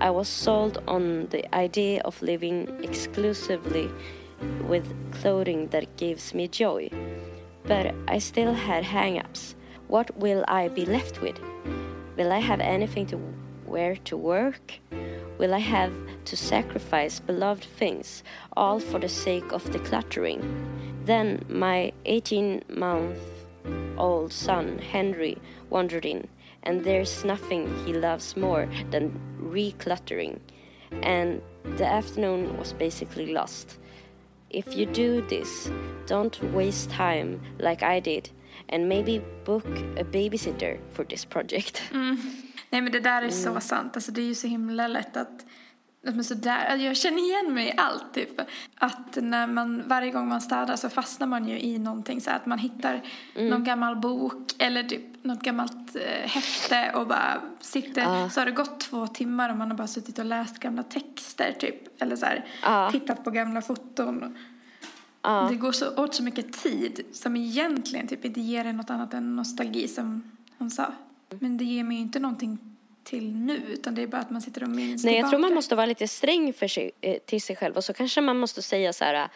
I 0.00 0.10
was 0.10 0.28
sold 0.28 0.82
on 0.86 1.26
the 1.30 1.52
idea 1.54 2.00
of 2.04 2.20
living 2.22 2.68
exclusively 2.82 3.90
with 4.68 4.94
clothing 5.12 5.68
that 5.68 5.96
gives 5.96 6.34
me 6.34 6.48
joy. 6.48 6.90
But 7.64 7.94
I 8.06 8.18
still 8.18 8.54
had 8.54 8.84
hang 8.84 9.18
ups. 9.18 9.54
What 9.88 10.16
will 10.16 10.44
I 10.48 10.68
be 10.68 10.84
left 10.84 11.20
with? 11.20 11.38
Will 12.16 12.32
I 12.32 12.38
have 12.38 12.60
anything 12.60 13.06
to 13.06 13.20
wear 13.66 13.96
to 14.04 14.16
work? 14.16 14.80
Will 15.38 15.54
I 15.54 15.60
have 15.60 15.92
to 16.24 16.36
sacrifice 16.36 17.20
beloved 17.20 17.64
things, 17.64 18.22
all 18.56 18.80
for 18.80 18.98
the 18.98 19.08
sake 19.08 19.52
of 19.52 19.64
decluttering? 19.64 20.42
Then 21.04 21.44
my 21.48 21.92
18 22.06 22.64
month 22.68 23.18
old 23.96 24.32
son, 24.32 24.78
Henry, 24.78 25.38
wandered 25.70 26.04
in, 26.04 26.28
and 26.62 26.84
there's 26.84 27.24
nothing 27.24 27.72
he 27.84 27.92
loves 27.92 28.36
more 28.36 28.68
than 28.90 29.18
recluttering. 29.40 30.40
And 31.02 31.40
the 31.76 31.86
afternoon 31.86 32.56
was 32.58 32.72
basically 32.72 33.32
lost. 33.32 33.78
If 34.50 34.76
you 34.76 34.86
do 34.86 35.28
this, 35.28 35.70
don't 36.06 36.42
waste 36.54 36.90
time 36.90 37.40
like 37.58 37.82
I 37.82 38.00
did, 38.00 38.30
and 38.68 38.88
maybe 38.88 39.20
book 39.44 39.66
a 39.98 40.04
babysitter 40.04 40.78
for 40.92 41.04
this 41.04 41.24
project. 41.24 41.82
Nej 42.70 42.82
men 42.82 42.92
det 42.92 43.00
där 43.00 43.22
är 43.22 43.30
så 43.30 43.60
sant. 43.60 43.96
Alltså 43.96 44.12
det 44.12 44.20
är 44.20 44.26
ju 44.26 44.34
så 44.34 44.46
himla 44.46 44.88
lätt 44.88 45.16
att 45.16 45.46
man 46.02 46.24
sådär, 46.24 46.64
alltså, 46.64 46.86
jag 46.86 46.96
känner 46.96 47.18
igen 47.18 47.54
mig 47.54 47.66
i 47.68 47.72
allt 47.76 48.14
typ. 48.14 48.40
Att 48.74 49.18
när 49.22 49.46
man, 49.46 49.82
varje 49.86 50.10
gång 50.10 50.28
man 50.28 50.40
städar 50.40 50.76
så 50.76 50.88
fastnar 50.88 51.26
man 51.26 51.48
ju 51.48 51.60
i 51.60 51.78
någonting 51.78 52.20
så 52.20 52.30
att 52.30 52.46
man 52.46 52.58
hittar 52.58 53.00
någon 53.34 53.64
gammal 53.64 53.96
bok 53.96 54.54
eller 54.58 54.82
typ 54.82 55.24
något 55.24 55.42
gammalt 55.42 55.96
eh, 55.96 56.28
häfte 56.30 56.92
och 56.94 57.06
bara 57.06 57.40
sitter, 57.60 58.02
Ja. 58.02 58.30
så 58.30 58.40
har 58.40 58.46
det 58.46 58.52
gått 58.52 58.80
två 58.80 59.06
timmar 59.06 59.50
och 59.50 59.56
man 59.56 59.70
har 59.70 59.78
bara 59.78 59.86
suttit 59.86 60.18
och 60.18 60.24
läst 60.24 60.58
gamla 60.58 60.82
texter 60.82 61.52
typ. 61.58 62.02
Eller 62.02 62.16
så 62.16 62.26
här, 62.26 62.44
Ja. 62.62 62.88
tittat 62.92 63.24
på 63.24 63.30
gamla 63.30 63.62
foton. 63.62 64.38
Ja. 65.22 65.46
Det 65.50 65.56
går 65.56 65.72
så, 65.72 65.96
åt 65.96 66.14
så 66.14 66.22
mycket 66.22 66.52
tid 66.52 67.00
som 67.12 67.36
egentligen 67.36 68.06
typ 68.08 68.24
inte 68.24 68.40
ger 68.40 68.64
en 68.64 68.76
något 68.76 68.90
annat 68.90 69.14
än 69.14 69.36
nostalgi 69.36 69.88
som 69.88 70.22
hon 70.58 70.70
sa. 70.70 70.92
Men 71.40 71.56
det 71.56 71.64
ger 71.64 71.84
mig 71.84 71.96
ju 71.96 72.02
inte 72.02 72.20
någonting 72.20 72.58
till 73.08 73.32
nu 73.34 73.56
utan 73.68 73.94
det 73.94 74.02
är 74.02 74.06
bara 74.06 74.20
att 74.20 74.30
man 74.30 74.40
sitter 74.42 74.62
och 74.62 74.68
minns 74.68 75.04
Nej, 75.04 75.14
jag 75.14 75.22
tror 75.22 75.30
tillbaka. 75.30 75.48
man 75.48 75.54
måste 75.54 75.74
vara 75.76 75.86
lite 75.86 76.08
sträng 76.08 76.52
för 76.52 76.68
sig, 76.68 76.90
eh, 77.00 77.18
till 77.26 77.42
sig 77.42 77.56
själv 77.56 77.76
och 77.76 77.84
så 77.84 77.92
kanske 77.92 78.20
man 78.20 78.38
måste 78.38 78.62
säga 78.62 78.92
så 78.92 79.04
här, 79.04 79.14
eh, 79.14 79.28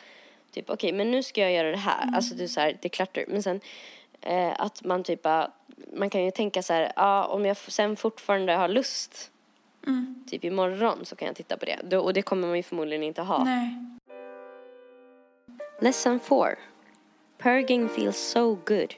typ 0.51 0.71
okej, 0.71 0.93
men 0.93 1.11
nu 1.11 1.23
ska 1.23 1.41
jag 1.41 1.53
göra 1.53 1.71
det 1.71 1.77
här, 1.77 2.03
Mm. 2.03 2.15
alltså 2.15 2.35
du 2.35 2.49
så 2.49 2.61
här, 2.61 2.79
det 2.83 2.89
clutter, 2.89 3.25
men 3.29 3.43
sen 3.43 3.61
eh, 4.21 4.53
att 4.61 4.85
man 4.85 5.03
typ, 5.03 5.23
bara- 5.23 5.51
man 5.97 6.11
kan 6.11 6.25
ju 6.25 6.31
tänka 6.31 6.63
så 6.63 6.73
här, 6.73 6.93
ja, 6.97 7.25
om 7.27 7.45
jag 7.47 7.57
sen 7.57 7.97
fortfarande 7.97 8.53
har 8.53 8.69
lust, 8.69 9.31
Mm. 9.87 10.25
typ 10.31 10.45
imorgon 10.45 11.05
så 11.05 11.17
kan 11.17 11.27
jag 11.27 11.37
titta 11.37 11.57
på 11.57 11.65
det, 11.65 11.79
Då, 11.85 12.01
och 12.01 12.13
det 12.13 12.23
kommer 12.23 12.49
man 12.49 12.57
ju 12.57 12.63
förmodligen 12.63 13.03
inte 13.03 13.23
ha. 13.23 13.45
Nej. 13.45 13.77
Lesson 15.81 16.21
4 16.21 16.57
Purging 17.39 17.89
feels 17.89 18.17
so 18.19 18.55
good. 18.65 18.95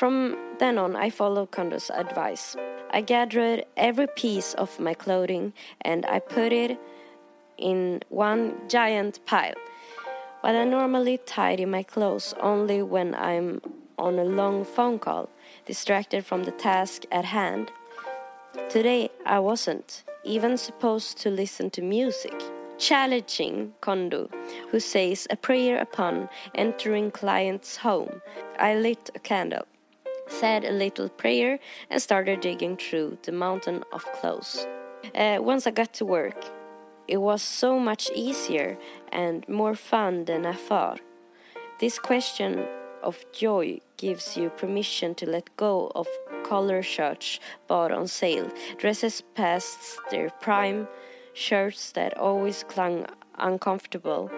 From 0.00 0.38
then 0.58 0.78
on, 0.78 0.96
I 0.96 1.10
followed 1.10 1.50
Kondo's 1.50 1.90
advice. 1.90 2.56
I 2.90 3.02
gathered 3.02 3.66
every 3.76 4.06
piece 4.06 4.54
of 4.54 4.80
my 4.80 4.94
clothing 4.94 5.52
and 5.82 6.06
I 6.06 6.20
put 6.20 6.54
it 6.54 6.78
in 7.58 8.00
one 8.08 8.54
giant 8.66 9.20
pile. 9.26 9.60
While 10.40 10.56
I 10.56 10.64
normally 10.64 11.18
tidy 11.18 11.66
my 11.66 11.82
clothes 11.82 12.32
only 12.40 12.80
when 12.80 13.14
I'm 13.14 13.60
on 13.98 14.18
a 14.18 14.24
long 14.24 14.64
phone 14.64 14.98
call, 14.98 15.28
distracted 15.66 16.24
from 16.24 16.44
the 16.44 16.52
task 16.52 17.04
at 17.12 17.26
hand, 17.26 17.70
Today 18.70 19.10
I 19.26 19.38
wasn't 19.40 20.04
even 20.24 20.56
supposed 20.56 21.18
to 21.18 21.30
listen 21.30 21.68
to 21.72 21.82
music. 21.82 22.40
Challenging 22.78 23.74
Kondo, 23.82 24.30
who 24.70 24.80
says 24.80 25.26
a 25.28 25.36
prayer 25.36 25.76
upon 25.76 26.30
entering 26.54 27.10
client's 27.10 27.76
home. 27.76 28.22
I 28.58 28.76
lit 28.76 29.10
a 29.14 29.18
candle, 29.18 29.66
said 30.30 30.64
a 30.64 30.72
little 30.72 31.08
prayer, 31.08 31.58
and 31.90 32.00
started 32.00 32.40
digging 32.40 32.76
through 32.76 33.18
the 33.22 33.32
mountain 33.32 33.84
of 33.92 34.04
clothes. 34.12 34.66
Uh, 35.14 35.38
once 35.40 35.66
I 35.66 35.70
got 35.70 35.92
to 35.94 36.04
work, 36.04 36.44
it 37.08 37.18
was 37.18 37.42
so 37.42 37.78
much 37.78 38.10
easier 38.14 38.78
and 39.12 39.46
more 39.48 39.74
fun 39.74 40.24
than 40.26 40.46
I 40.46 40.54
thought. 40.54 41.00
This 41.80 41.98
question 41.98 42.66
of 43.02 43.24
joy 43.32 43.80
gives 43.96 44.36
you 44.36 44.50
permission 44.50 45.14
to 45.16 45.26
let 45.26 45.56
go 45.56 45.90
of 45.94 46.06
collar 46.44 46.82
shirts 46.82 47.40
bought 47.66 47.90
on 47.90 48.06
sale, 48.06 48.50
dresses 48.76 49.22
past 49.34 49.98
their 50.10 50.30
prime, 50.40 50.86
shirts 51.32 51.92
that 51.92 52.16
always 52.18 52.64
clung 52.64 53.06
uncomfortable. 53.38 54.30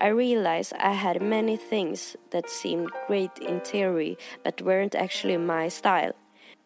I 0.00 0.08
realized 0.08 0.72
I 0.78 0.92
had 0.92 1.20
many 1.20 1.56
things 1.56 2.16
that 2.30 2.48
seemed 2.48 2.90
great 3.06 3.38
in 3.38 3.60
theory 3.60 4.16
but 4.44 4.62
weren't 4.62 4.94
actually 4.94 5.36
my 5.36 5.68
style. 5.68 6.12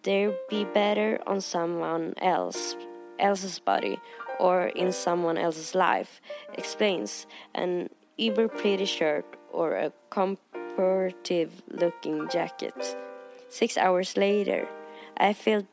They'd 0.02 0.36
be 0.50 0.64
better 0.64 1.20
on 1.26 1.40
someone 1.40 2.14
else 2.20 2.76
else's 3.18 3.58
body 3.58 3.98
or 4.38 4.66
in 4.66 4.92
someone 4.92 5.38
else's 5.38 5.74
life, 5.74 6.20
explains 6.54 7.26
an 7.54 7.88
uber 8.16 8.48
pretty 8.48 8.84
shirt 8.84 9.24
or 9.52 9.76
a 9.76 9.92
comparative 10.10 11.62
looking 11.68 12.28
jacket. 12.28 12.74
Six 13.48 13.76
hours 13.78 14.16
later, 14.16 14.68
I 15.16 15.32
filled 15.32 15.66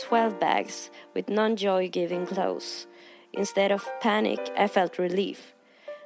12 0.00 0.40
bags 0.40 0.90
with 1.14 1.28
non 1.28 1.56
joy 1.56 1.88
giving 1.88 2.26
clothes. 2.26 2.86
Instead 3.32 3.70
of 3.70 3.88
panic, 4.00 4.50
I 4.56 4.66
felt 4.66 4.98
relief. 4.98 5.54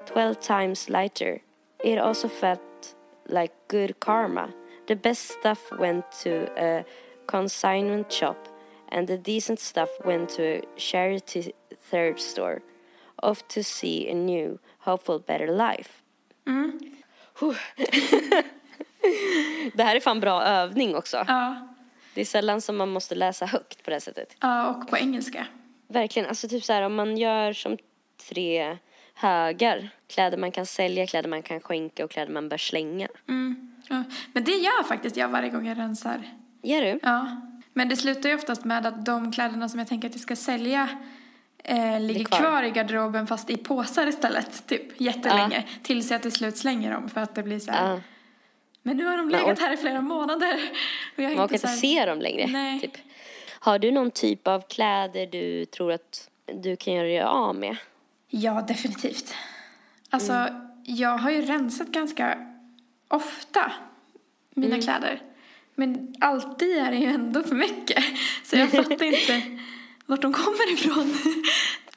12 0.07 0.41
times 0.41 0.89
lighter. 0.89 1.41
It 1.85 1.99
also 1.99 2.29
felt 2.29 2.95
like 3.29 3.53
good 3.69 4.01
karma. 4.01 4.49
The 4.87 4.97
best 4.97 5.31
stuff 5.41 5.71
went 5.79 6.05
to 6.23 6.31
a 6.57 6.85
consignment 7.27 8.13
shop, 8.13 8.37
and 8.93 9.09
the 9.09 9.17
decent 9.17 9.61
stuff 9.61 9.89
went 10.05 10.29
to 10.37 10.43
a 10.43 10.63
charity 10.77 11.53
third 11.91 12.21
store. 12.21 12.61
Off 13.23 13.49
to 13.49 13.63
see 13.63 14.11
a 14.11 14.15
new, 14.15 14.59
hopeful, 14.79 15.19
better 15.19 15.47
life. 15.47 15.91
Huh. 16.47 16.71
det 19.75 19.83
här 19.83 19.97
är 19.97 20.01
fan 20.01 20.21
bra 20.21 20.43
övning 20.43 20.97
också. 20.97 21.25
Ja. 21.29 21.69
Det 22.15 22.21
är 22.21 22.25
sällan 22.25 22.61
som 22.61 22.77
man 22.77 22.89
måste 22.89 23.15
läsa 23.15 23.47
högt 23.47 23.85
på 23.85 23.91
det 23.91 23.95
här 23.95 24.01
sättet. 24.01 24.37
ja, 24.41 24.71
och 24.71 24.89
på 24.89 24.97
engelska. 24.97 25.47
Verkligen, 25.89 26.29
alltså 26.29 26.49
typ 26.49 26.65
så 26.65 26.73
här 26.73 26.83
om 26.83 26.95
man 26.95 27.17
gör 27.17 27.53
som 27.53 27.79
tre 28.29 28.79
högar. 29.15 29.89
Kläder 30.07 30.37
man 30.39 30.53
kan 30.53 30.67
sälja, 30.67 31.07
kläder 31.07 31.29
man 31.29 31.43
kan 31.43 31.61
skänka 31.61 32.05
och 32.05 32.11
kläder 32.11 32.33
man 32.33 32.49
bör 32.49 32.57
slänga. 32.57 33.09
Mm. 33.29 33.75
Ja. 33.89 34.03
Men 34.33 34.45
det 34.45 34.53
gör 34.53 34.83
faktiskt 34.83 35.17
jag 35.17 35.29
varje 35.29 35.49
gång 35.51 35.67
jag 35.69 35.79
rensar. 35.79 36.23
Gör 36.63 36.83
du? 36.83 36.99
Ja. 37.03 37.41
Men 37.73 37.89
det 37.89 37.97
slutar 37.97 38.29
ju 38.29 38.35
oftast 38.35 38.65
med 38.65 38.87
att 38.87 39.07
de 39.07 39.33
kläderna 39.33 39.69
som 39.69 39.79
jag 39.79 39.89
tänker 39.89 40.09
att 40.09 40.15
jag 40.15 40.23
ska 40.23 40.37
sälja 40.37 40.89
eh, 41.65 42.01
ligger 42.01 42.25
kvar. 42.25 42.39
kvar. 42.39 42.63
i 42.63 42.71
garderoben 42.71 43.27
fast 43.27 43.51
i 43.51 43.57
påsar 43.57 44.07
istället. 44.07 44.67
Typ 44.67 45.01
jättelänge. 45.01 45.65
Tills 45.83 46.11
jag 46.11 46.23
till 46.23 46.33
slut 46.33 46.57
slänger 46.57 46.93
dem 46.93 47.09
för 47.09 47.21
att 47.21 47.35
det 47.35 47.43
blir 47.43 47.59
så 47.59 47.71
här. 47.71 47.91
Ja. 47.91 48.01
Men 48.83 48.97
nu 48.97 49.05
har 49.05 49.17
de 49.17 49.29
legat 49.29 49.59
här 49.59 49.73
i 49.73 49.77
flera 49.77 50.01
månader. 50.01 50.55
Och 51.17 51.23
jag 51.23 51.29
har 51.29 51.37
Man 51.37 51.45
orkar 51.45 51.55
inte 51.55 51.67
här- 51.69 51.77
se 51.77 52.07
dem 52.07 52.21
längre. 52.21 52.47
Nej. 52.47 52.81
Typ. 52.81 52.93
Har 53.59 53.79
du 53.79 53.91
någon 53.91 54.11
typ 54.11 54.49
av 54.49 54.61
kläder 54.69 55.27
du 55.27 55.65
tror 55.65 55.93
att 55.93 56.31
du 56.63 56.77
kan 56.77 56.95
göra 56.95 57.07
dig 57.07 57.23
av 57.23 57.55
med? 57.57 57.77
Ja, 58.43 58.65
definitivt. 58.69 59.35
Alltså, 60.11 60.33
Mm. 60.33 60.55
jag 60.85 61.19
har 61.19 61.31
ju 61.31 61.41
rensat 61.43 61.89
ganska 61.89 62.39
ofta 63.09 63.73
mina 64.55 64.75
Mm. 64.75 64.81
kläder. 64.83 65.23
Men 65.75 66.15
alltid 66.21 66.77
är 66.79 66.91
det 66.91 66.97
ju 66.97 67.07
ändå 67.07 67.43
för 67.43 67.55
mycket. 67.55 68.05
Så 68.45 68.57
jag 68.57 68.71
fattar 68.71 69.03
inte 69.05 69.43
vart 70.07 70.23
de 70.23 70.33
kommer 70.33 70.73
ifrån. 70.73 71.15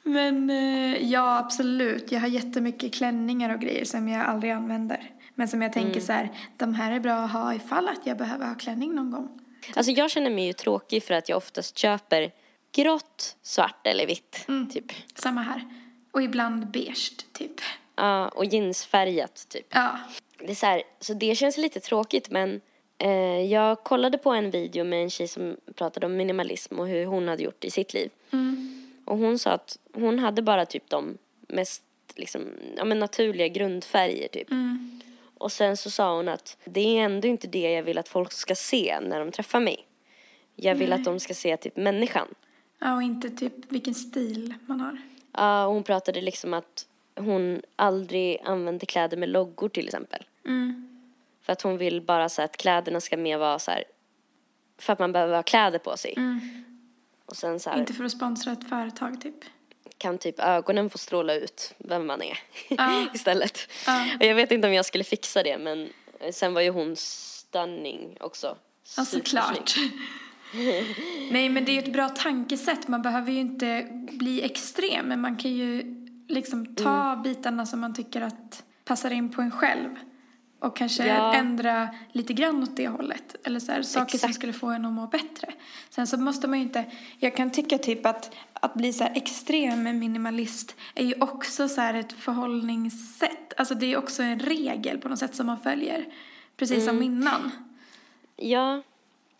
Men 0.02 0.50
eh, 0.50 1.10
ja, 1.10 1.38
absolut. 1.38 2.12
Jag 2.12 2.20
har 2.20 2.28
jättemycket 2.28 2.94
klänningar 2.94 3.54
och 3.54 3.60
grejer 3.60 3.84
som 3.84 4.08
jag 4.08 4.26
aldrig 4.26 4.52
använder. 4.52 5.10
Men 5.34 5.48
som 5.48 5.62
jag 5.62 5.72
tänker 5.72 5.90
Mm. 5.90 6.00
så 6.06 6.12
här, 6.12 6.30
de 6.56 6.74
här 6.74 6.92
är 6.92 7.00
bra 7.00 7.14
att 7.14 7.32
ha 7.32 7.54
ifall 7.54 7.88
att 7.88 8.00
jag 8.06 8.18
behöver 8.18 8.46
ha 8.46 8.54
klänning 8.54 8.94
någon 8.94 9.10
gång. 9.10 9.40
Alltså 9.74 9.92
jag 9.92 10.10
känner 10.10 10.30
mig 10.30 10.46
ju 10.46 10.52
tråkig 10.52 11.02
för 11.02 11.14
att 11.14 11.28
jag 11.28 11.36
oftast 11.38 11.78
köper 11.78 12.30
grått, 12.72 13.36
svart 13.42 13.86
eller 13.86 14.06
vitt. 14.06 14.44
Mm. 14.48 14.68
Typ. 14.70 14.84
Samma 15.14 15.42
här. 15.42 15.64
Och 16.10 16.22
ibland 16.22 16.66
beige, 16.66 17.12
typ. 17.32 17.60
Ja, 17.96 18.28
och 18.28 18.44
jeansfärgat 18.44 19.46
typ. 19.48 19.66
Ja. 19.70 19.98
Det 20.38 20.50
är 20.50 20.54
så, 20.54 20.66
här, 20.66 20.82
så 21.00 21.14
det 21.14 21.34
känns 21.34 21.58
lite 21.58 21.80
tråkigt 21.80 22.30
men 22.30 22.60
eh, 22.98 23.40
jag 23.40 23.84
kollade 23.84 24.18
på 24.18 24.30
en 24.30 24.50
video 24.50 24.84
med 24.84 25.02
en 25.02 25.10
tjej 25.10 25.28
som 25.28 25.56
pratade 25.74 26.06
om 26.06 26.16
minimalism 26.16 26.78
och 26.78 26.88
hur 26.88 27.06
hon 27.06 27.28
hade 27.28 27.42
gjort 27.42 27.64
i 27.64 27.70
sitt 27.70 27.94
liv. 27.94 28.10
Mm. 28.30 28.86
Och 29.04 29.18
hon 29.18 29.38
sa 29.38 29.50
att 29.50 29.78
hon 29.92 30.18
hade 30.18 30.42
bara 30.42 30.66
typ 30.66 30.90
de 30.90 31.18
mest 31.48 31.82
liksom, 32.14 32.42
ja, 32.76 32.84
men 32.84 32.98
naturliga 32.98 33.48
grundfärger 33.48 34.28
typ. 34.28 34.50
Mm. 34.50 35.00
Och 35.38 35.52
sen 35.52 35.76
så 35.76 35.90
sa 35.90 36.16
hon 36.16 36.28
att 36.28 36.56
det 36.64 36.98
är 36.98 37.04
ändå 37.04 37.28
inte 37.28 37.46
det 37.46 37.72
jag 37.72 37.82
vill 37.82 37.98
att 37.98 38.08
folk 38.08 38.32
ska 38.32 38.54
se 38.54 38.98
när 39.00 39.18
de 39.18 39.32
träffar 39.32 39.60
mig. 39.60 39.86
Jag 40.56 40.74
vill 40.74 40.92
att 40.92 41.04
de 41.04 41.20
ska 41.20 41.34
se 41.34 41.56
typ 41.56 41.76
människan. 41.76 42.28
Ja, 42.78 42.94
och 42.94 43.02
inte 43.02 43.30
typ 43.30 43.72
vilken 43.72 43.94
stil 43.94 44.54
man 44.66 44.80
har. 44.80 44.98
Ja, 45.38 45.66
och 45.66 45.74
hon 45.74 45.82
pratade 45.84 46.20
liksom 46.20 46.54
att 46.54 46.86
hon 47.16 47.62
aldrig 47.76 48.40
använder 48.44 48.86
kläder 48.86 49.16
med 49.16 49.28
loggor 49.28 49.68
till 49.68 49.86
exempel. 49.86 50.24
Mm. 50.46 50.84
För 51.42 51.52
att 51.52 51.62
hon 51.62 51.78
vill 51.78 52.00
bara 52.02 52.28
så 52.28 52.42
att 52.42 52.56
kläderna 52.56 53.00
ska 53.00 53.16
mer 53.16 53.38
vara 53.38 53.58
så 53.58 53.70
här, 53.70 53.84
för 54.78 54.92
att 54.92 54.98
man 54.98 55.12
behöver 55.12 55.34
ha 55.36 55.42
kläder 55.42 55.78
på 55.78 55.96
sig. 55.96 56.14
Och 57.26 57.36
sen 57.36 57.60
så 57.60 57.70
här, 57.70 57.78
Inte 57.78 57.92
för 57.92 58.04
att 58.04 58.12
sponsra 58.12 58.52
ett 58.52 58.68
företag 58.68 59.20
typ. 59.20 59.34
kan 59.98 60.18
typ 60.18 60.40
ögonen 60.40 60.90
få 60.90 60.98
stråla 60.98 61.34
ut 61.34 61.74
vem 61.78 62.06
man 62.06 62.22
är 62.22 62.38
Ja. 62.68 63.06
istället. 63.14 63.58
Ja. 63.86 64.06
Och 64.20 64.24
jag 64.24 64.34
vet 64.34 64.50
inte 64.52 64.68
om 64.68 64.74
jag 64.74 64.84
skulle 64.84 65.04
fixa 65.04 65.42
det 65.42 65.58
men 65.58 65.88
sen 66.32 66.54
var 66.54 66.60
ju 66.60 66.70
hon 66.70 66.96
stunning 66.96 68.16
också. 68.20 68.56
Ja, 68.96 69.04
såklart. 69.04 69.74
Nej, 71.30 71.48
men 71.48 71.64
det 71.64 71.70
är 71.70 71.74
ju 71.74 71.78
ett 71.78 71.92
bra 71.92 72.08
tankesätt. 72.08 72.88
Man 72.88 73.02
behöver 73.02 73.32
ju 73.32 73.38
inte 73.40 73.86
bli 74.12 74.42
extrem, 74.42 75.06
men 75.06 75.20
man 75.20 75.36
kan 75.36 75.50
ju 75.50 75.94
liksom 76.28 76.74
ta 76.74 77.10
Mm. 77.12 77.22
bitarna 77.22 77.66
som 77.66 77.80
man 77.80 77.94
tycker 77.94 78.20
att 78.20 78.64
passar 78.84 79.10
in 79.10 79.28
på 79.28 79.42
en 79.42 79.50
själv. 79.50 79.90
Och 80.60 80.76
kanske 80.76 81.06
Ja. 81.06 81.34
ändra 81.34 81.88
lite 82.12 82.32
grann 82.32 82.62
åt 82.62 82.76
det 82.76 82.88
hållet. 82.88 83.36
Eller 83.46 83.60
så 83.60 83.72
här, 83.72 83.82
saker 83.82 84.10
som 84.10 84.16
Exakt. 84.16 84.34
skulle 84.34 84.52
få 84.52 84.66
en 84.66 84.84
att 84.84 84.92
må 84.92 85.06
bättre. 85.06 85.52
Sen 85.90 86.06
så 86.06 86.16
måste 86.16 86.48
man 86.48 86.58
ju 86.58 86.64
inte, 86.64 86.84
jag 87.18 87.36
kan 87.36 87.50
tycka 87.50 87.78
typ 87.78 88.06
att, 88.06 88.34
att 88.52 88.74
bli 88.74 88.92
så 88.92 89.04
extrem 89.04 89.82
minimalist 89.98 90.76
är 90.94 91.04
ju 91.04 91.14
också 91.20 91.68
så 91.68 91.80
här 91.80 91.94
ett 91.94 92.12
förhållningssätt. 92.12 93.52
Alltså 93.56 93.74
det 93.74 93.92
är 93.92 93.96
också 93.96 94.22
en 94.22 94.38
regel 94.38 94.98
på 94.98 95.08
något 95.08 95.18
sätt 95.18 95.34
som 95.34 95.46
man 95.46 95.60
följer. 95.60 96.04
Precis 96.56 96.84
som 96.84 96.96
Mm. 96.96 97.02
innan. 97.02 97.50
Ja, 98.36 98.82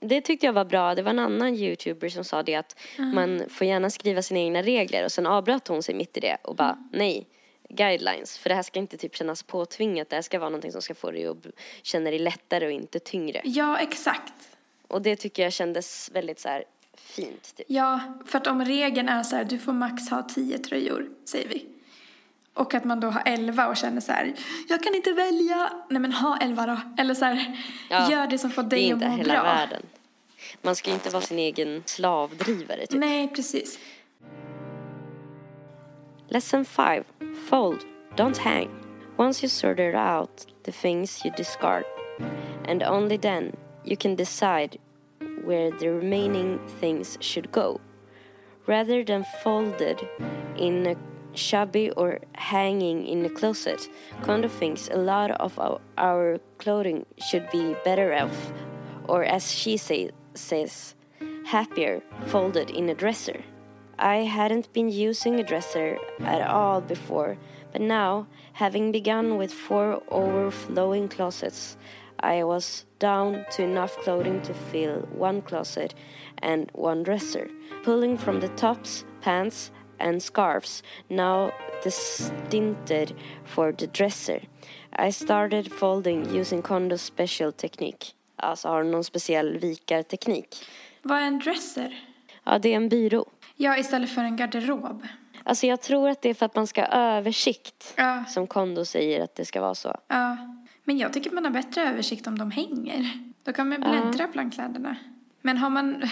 det 0.00 0.20
tyckte 0.20 0.46
jag 0.46 0.52
var 0.52 0.64
bra. 0.64 0.94
Det 0.94 1.02
var 1.02 1.10
en 1.10 1.18
annan 1.18 1.54
youtuber 1.54 2.08
som 2.08 2.24
sa 2.24 2.42
det 2.42 2.54
att 2.54 2.76
man 2.98 3.42
får 3.48 3.66
gärna 3.66 3.90
skriva 3.90 4.22
sina 4.22 4.40
egna 4.40 4.62
regler 4.62 5.04
och 5.04 5.12
sen 5.12 5.26
avbröt 5.26 5.68
hon 5.68 5.82
sig 5.82 5.94
mitt 5.94 6.16
i 6.16 6.20
det 6.20 6.36
och 6.42 6.56
bara 6.56 6.78
nej, 6.92 7.26
guidelines. 7.68 8.38
För 8.38 8.48
det 8.48 8.54
här 8.54 8.62
ska 8.62 8.78
inte 8.78 8.96
typ 8.96 9.16
kännas 9.16 9.42
påtvingat. 9.42 10.10
Det 10.10 10.16
här 10.16 10.22
ska 10.22 10.38
vara 10.38 10.50
någonting 10.50 10.72
som 10.72 10.82
ska 10.82 10.94
få 10.94 11.10
dig 11.10 11.26
att 11.26 11.46
känna 11.82 12.10
dig 12.10 12.18
lättare 12.18 12.66
och 12.66 12.72
inte 12.72 12.98
tyngre. 12.98 13.40
Ja, 13.44 13.78
exakt. 13.78 14.34
Och 14.88 15.02
det 15.02 15.16
tycker 15.16 15.42
jag 15.42 15.52
kändes 15.52 16.10
väldigt 16.14 16.40
så 16.40 16.48
här 16.48 16.64
fint. 16.94 17.56
Typ. 17.56 17.66
Ja, 17.68 18.00
för 18.26 18.38
att 18.38 18.46
om 18.46 18.64
regeln 18.64 19.08
är 19.08 19.22
så 19.22 19.36
här, 19.36 19.44
du 19.44 19.58
får 19.58 19.72
max 19.72 20.10
ha 20.10 20.22
tio 20.22 20.58
tröjor, 20.58 21.10
säger 21.24 21.48
vi. 21.48 21.66
Och 22.58 22.74
att 22.74 22.84
man 22.84 23.00
då 23.00 23.08
har 23.08 23.22
elva 23.26 23.66
och 23.68 23.76
känner 23.76 24.00
så 24.00 24.12
här, 24.12 24.34
jag 24.68 24.82
kan 24.82 24.94
inte 24.94 25.12
välja. 25.12 25.70
Nej 25.90 26.00
men 26.00 26.12
ha 26.12 26.36
elva 26.38 26.66
då. 26.66 26.76
Eller 26.98 27.14
så 27.14 27.24
här, 27.24 27.56
Ja, 27.90 28.10
gör 28.10 28.26
det 28.26 28.38
som 28.38 28.50
får 28.50 28.62
Det 28.62 28.68
dig 28.68 28.90
är 28.90 28.94
att 28.94 29.02
inte 29.02 29.08
må 29.08 29.16
hela 29.16 29.34
bra. 29.34 29.42
världen. 29.42 29.82
Man 30.62 30.76
ska 30.76 30.90
ju 30.90 30.94
inte 30.94 31.10
vara 31.10 31.22
sin 31.22 31.38
egen 31.38 31.82
slavdrivare 31.86 32.86
typ. 32.86 33.00
Nej, 33.00 33.28
precis. 33.28 33.78
Lesson 36.28 36.64
5 36.64 37.04
Fold, 37.48 37.78
don't 38.16 38.38
hang. 38.38 38.68
Once 39.16 39.42
you 39.44 39.48
sorted 39.50 39.94
out 39.94 40.46
the 40.64 40.72
things 40.72 41.24
you 41.24 41.34
discard, 41.36 41.84
and 42.68 42.82
only 42.82 43.18
then 43.18 43.52
you 43.84 43.96
can 43.96 44.16
decide 44.16 44.76
where 45.46 45.70
the 45.78 45.88
remaining 45.88 46.58
things 46.80 47.18
should 47.20 47.50
go. 47.52 47.80
Rather 48.66 49.04
than 49.04 49.24
folded 49.44 49.96
in 50.56 50.86
a 50.86 50.94
shabby 51.38 51.90
or 51.92 52.18
hanging 52.34 53.06
in 53.06 53.22
the 53.22 53.30
closet, 53.30 53.88
Kondo 54.22 54.48
thinks 54.48 54.88
a 54.88 54.96
lot 54.96 55.30
of 55.30 55.58
our, 55.96 56.40
clothing 56.58 57.06
should 57.18 57.48
be 57.50 57.76
better 57.84 58.12
off, 58.12 58.52
or 59.06 59.24
as 59.24 59.52
she 59.52 59.76
say, 59.76 60.10
says, 60.34 60.94
happier, 61.46 62.02
folded 62.26 62.70
in 62.70 62.88
a 62.88 62.94
dresser. 62.94 63.42
I 63.98 64.18
hadn't 64.18 64.72
been 64.72 64.90
using 64.90 65.40
a 65.40 65.42
dresser 65.42 65.98
at 66.20 66.46
all 66.46 66.80
before, 66.80 67.36
but 67.72 67.80
now, 67.80 68.26
having 68.52 68.92
begun 68.92 69.36
with 69.38 69.52
four 69.52 70.02
overflowing 70.08 71.08
closets, 71.08 71.76
I 72.20 72.42
was 72.44 72.84
down 72.98 73.44
to 73.52 73.62
enough 73.62 73.96
clothing 73.98 74.42
to 74.42 74.54
fill 74.54 75.00
one 75.12 75.42
closet 75.42 75.94
and 76.38 76.70
one 76.74 77.02
dresser, 77.02 77.48
pulling 77.82 78.18
from 78.18 78.40
the 78.40 78.48
tops, 78.50 79.04
pants, 79.20 79.70
and 80.00 80.22
scarves, 80.22 80.82
now 81.08 81.50
destined 81.84 83.14
for 83.46 83.72
the 83.72 83.86
dresser. 83.86 84.40
I 85.08 85.12
started 85.12 85.72
folding 85.72 86.38
using 86.40 86.62
Kondos 86.62 87.02
special 87.02 87.52
technique. 87.52 88.06
Alltså 88.36 88.68
har 88.68 88.82
någon 88.82 89.04
speciell 89.04 89.58
vikarteknik. 89.58 90.64
Vad 91.02 91.18
är 91.18 91.22
en 91.22 91.38
dresser? 91.38 92.04
Ja, 92.44 92.58
det 92.58 92.72
är 92.72 92.76
en 92.76 92.88
byrå. 92.88 93.26
Ja, 93.56 93.76
istället 93.78 94.10
för 94.10 94.22
en 94.22 94.36
garderob. 94.36 95.06
Alltså 95.44 95.66
jag 95.66 95.80
tror 95.80 96.08
att 96.08 96.22
det 96.22 96.28
är 96.30 96.34
för 96.34 96.46
att 96.46 96.54
man 96.54 96.66
ska 96.66 96.80
ha 96.80 96.88
översikt. 96.88 97.94
Ja. 97.96 98.24
Som 98.24 98.46
Kondo 98.46 98.84
säger 98.84 99.24
att 99.24 99.34
det 99.34 99.44
ska 99.44 99.60
vara 99.60 99.74
så. 99.74 99.96
Ja. 100.08 100.36
Men 100.84 100.98
jag 100.98 101.12
tycker 101.12 101.30
man 101.30 101.44
har 101.44 101.52
bättre 101.52 101.88
översikt 101.88 102.26
om 102.26 102.38
de 102.38 102.50
hänger. 102.50 103.12
Då 103.44 103.52
kan 103.52 103.68
man 103.68 103.80
bläddra 103.80 104.28
bland 104.32 104.54
kläderna. 104.54 104.96
Men 105.48 105.58
har 105.58 105.70
man, 105.70 106.02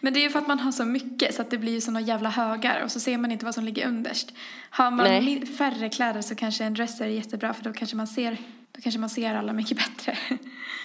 men 0.00 0.12
det 0.12 0.20
är 0.20 0.22
ju 0.22 0.30
för 0.30 0.38
att 0.38 0.46
man 0.46 0.60
har 0.60 0.72
så 0.72 0.84
mycket 0.84 1.34
så 1.34 1.42
att 1.42 1.50
det 1.50 1.58
blir 1.58 1.72
ju 1.72 1.80
såna 1.80 2.00
jävla 2.00 2.30
högar 2.30 2.84
och 2.84 2.90
så 2.90 3.00
ser 3.00 3.18
man 3.18 3.32
inte 3.32 3.44
vad 3.44 3.54
som 3.54 3.64
ligger 3.64 3.88
underst. 3.88 4.32
Har 4.70 4.90
man 4.90 5.06
Nej. 5.06 5.46
färre 5.46 5.88
kläder 5.88 6.22
så 6.22 6.34
kanske 6.34 6.64
en 6.64 6.74
dresser 6.74 7.04
är 7.04 7.08
jättebra 7.08 7.54
för 7.54 7.64
då 7.64 7.72
kanske 7.72 7.96
man 7.96 8.06
ser, 8.06 8.36
då 8.72 8.80
kanske 8.80 8.98
man 9.00 9.10
ser 9.10 9.34
alla 9.34 9.52
mycket 9.52 9.76
bättre. 9.96 10.16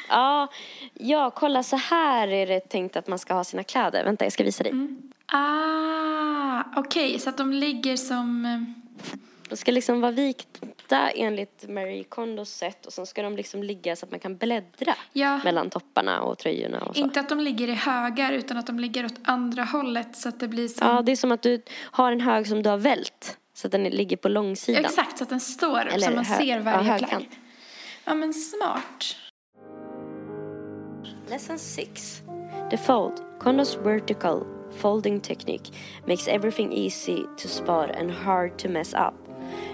Ja, 0.10 0.48
ja, 0.94 1.32
kolla 1.36 1.64
så 1.64 1.76
här 1.76 2.28
är 2.28 2.48
det 2.48 2.60
tänkt 2.60 2.96
att 2.96 3.08
man 3.08 3.20
ska 3.20 3.34
ha 3.34 3.44
sina 3.44 3.64
kläder. 3.64 4.04
Vänta, 4.04 4.26
jag 4.26 4.34
ska 4.34 4.44
visa 4.44 4.64
dig. 4.64 4.74
Ah, 5.26 6.64
okej, 6.76 7.20
så 7.20 7.30
att 7.30 7.38
de 7.38 7.54
ligger 7.54 7.98
som... 7.98 8.66
De 9.50 9.58
ska 9.58 9.72
liksom 9.72 10.02
vara 10.02 10.12
vikta 10.12 11.10
enligt 11.10 11.66
Marie 11.70 12.04
Kondos 12.04 12.50
sätt 12.50 12.86
och 12.86 12.94
sen 12.94 13.06
ska 13.06 13.22
de 13.22 13.36
liksom 13.36 13.64
ligga 13.64 13.96
så 13.96 14.06
att 14.06 14.12
man 14.12 14.20
kan 14.20 14.38
bläddra 14.38 14.94
Ja. 15.14 15.40
mellan 15.44 15.70
topparna 15.70 16.22
och 16.22 16.38
tröjorna 16.38 16.82
och 16.82 16.96
så. 16.96 17.02
Inte 17.02 17.20
att 17.20 17.30
de 17.30 17.40
ligger 17.40 17.68
i 17.68 17.74
högar 17.74 18.32
utan 18.34 18.58
att 18.58 18.68
de 18.68 18.80
ligger 18.80 19.06
åt 19.06 19.14
andra 19.24 19.64
hållet 19.64 20.16
så 20.16 20.30
att 20.30 20.40
det 20.40 20.48
blir 20.48 20.68
som... 20.68 20.88
Ja, 20.88 21.02
det 21.02 21.12
är 21.12 21.16
som 21.16 21.32
att 21.32 21.42
du 21.42 21.62
har 21.78 22.12
en 22.12 22.22
hög 22.22 22.48
som 22.48 22.64
du 22.64 22.70
har 22.70 22.78
vält 22.78 23.38
så 23.54 23.68
att 23.68 23.72
den 23.72 23.84
ligger 23.84 24.18
på 24.18 24.30
långsidan. 24.30 24.86
Exakt, 24.86 25.18
så 25.18 25.24
att 25.24 25.30
den 25.30 25.40
står 25.40 25.86
upp 25.88 25.94
Eller 25.94 26.08
så 26.08 26.14
man 26.16 26.26
hö- 26.26 26.38
ser 26.38 26.46
ja, 26.58 26.62
varje 26.64 26.84
plagg. 26.84 27.00
högkant. 27.02 27.28
Ja, 28.06 28.14
men 28.14 28.34
smart. 28.34 29.16
Lesson 31.30 31.60
6. 31.60 32.22
The 32.72 32.78
fold. 32.78 33.14
Kondo's 33.40 33.84
vertical 33.84 34.44
folding 34.78 35.20
technique 35.22 35.72
makes 36.08 36.28
everything 36.28 36.74
easy 36.74 37.24
to 37.38 37.48
spot 37.48 37.90
and 38.00 38.12
hard 38.12 38.58
to 38.58 38.70
mess 38.70 38.94
up. 38.94 39.14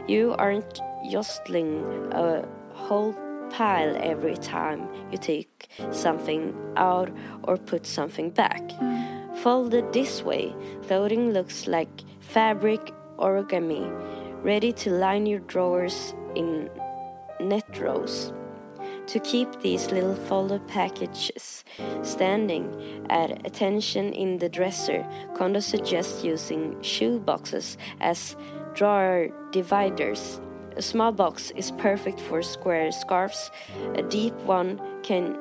You 0.08 0.34
aren't 0.38 0.80
jostling 1.10 1.84
a 2.12 2.48
whole 2.74 3.14
pile 3.50 3.96
every 4.02 4.36
time 4.36 4.88
you 5.12 5.18
take 5.18 5.70
something 5.92 6.56
out 6.76 7.10
or 7.44 7.58
put 7.58 7.86
something 7.86 8.30
back. 8.30 8.62
Folded 9.38 9.94
this 9.94 10.24
way, 10.24 10.56
clothing 10.88 11.32
looks 11.32 11.68
like 11.68 11.90
fabric 12.20 12.94
origami, 13.18 13.86
ready 14.44 14.72
to 14.74 14.90
line 14.90 15.26
your 15.26 15.40
drawers 15.42 16.14
in 16.36 16.70
net 17.40 17.80
rows. 17.80 18.34
To 19.08 19.20
keep 19.20 19.62
these 19.62 19.92
little 19.92 20.16
folded 20.16 20.68
packages 20.68 21.64
standing 22.02 23.06
at 23.10 23.46
attention 23.46 24.14
in 24.14 24.40
the 24.40 24.50
dresser, 24.50 25.06
Kondo 25.36 25.60
suggests 25.60 26.24
using 26.24 26.82
shoe 26.82 27.20
boxes 27.20 27.78
as 28.02 28.36
drawer 28.78 29.30
dividers. 29.54 30.40
A 30.78 30.82
small 30.82 31.14
box 31.14 31.52
is 31.56 31.72
perfect 31.72 32.20
for 32.22 32.42
square 32.42 32.92
scarves. 32.92 33.52
A 33.98 34.02
deep 34.12 34.34
one 34.46 34.78
can 35.04 35.36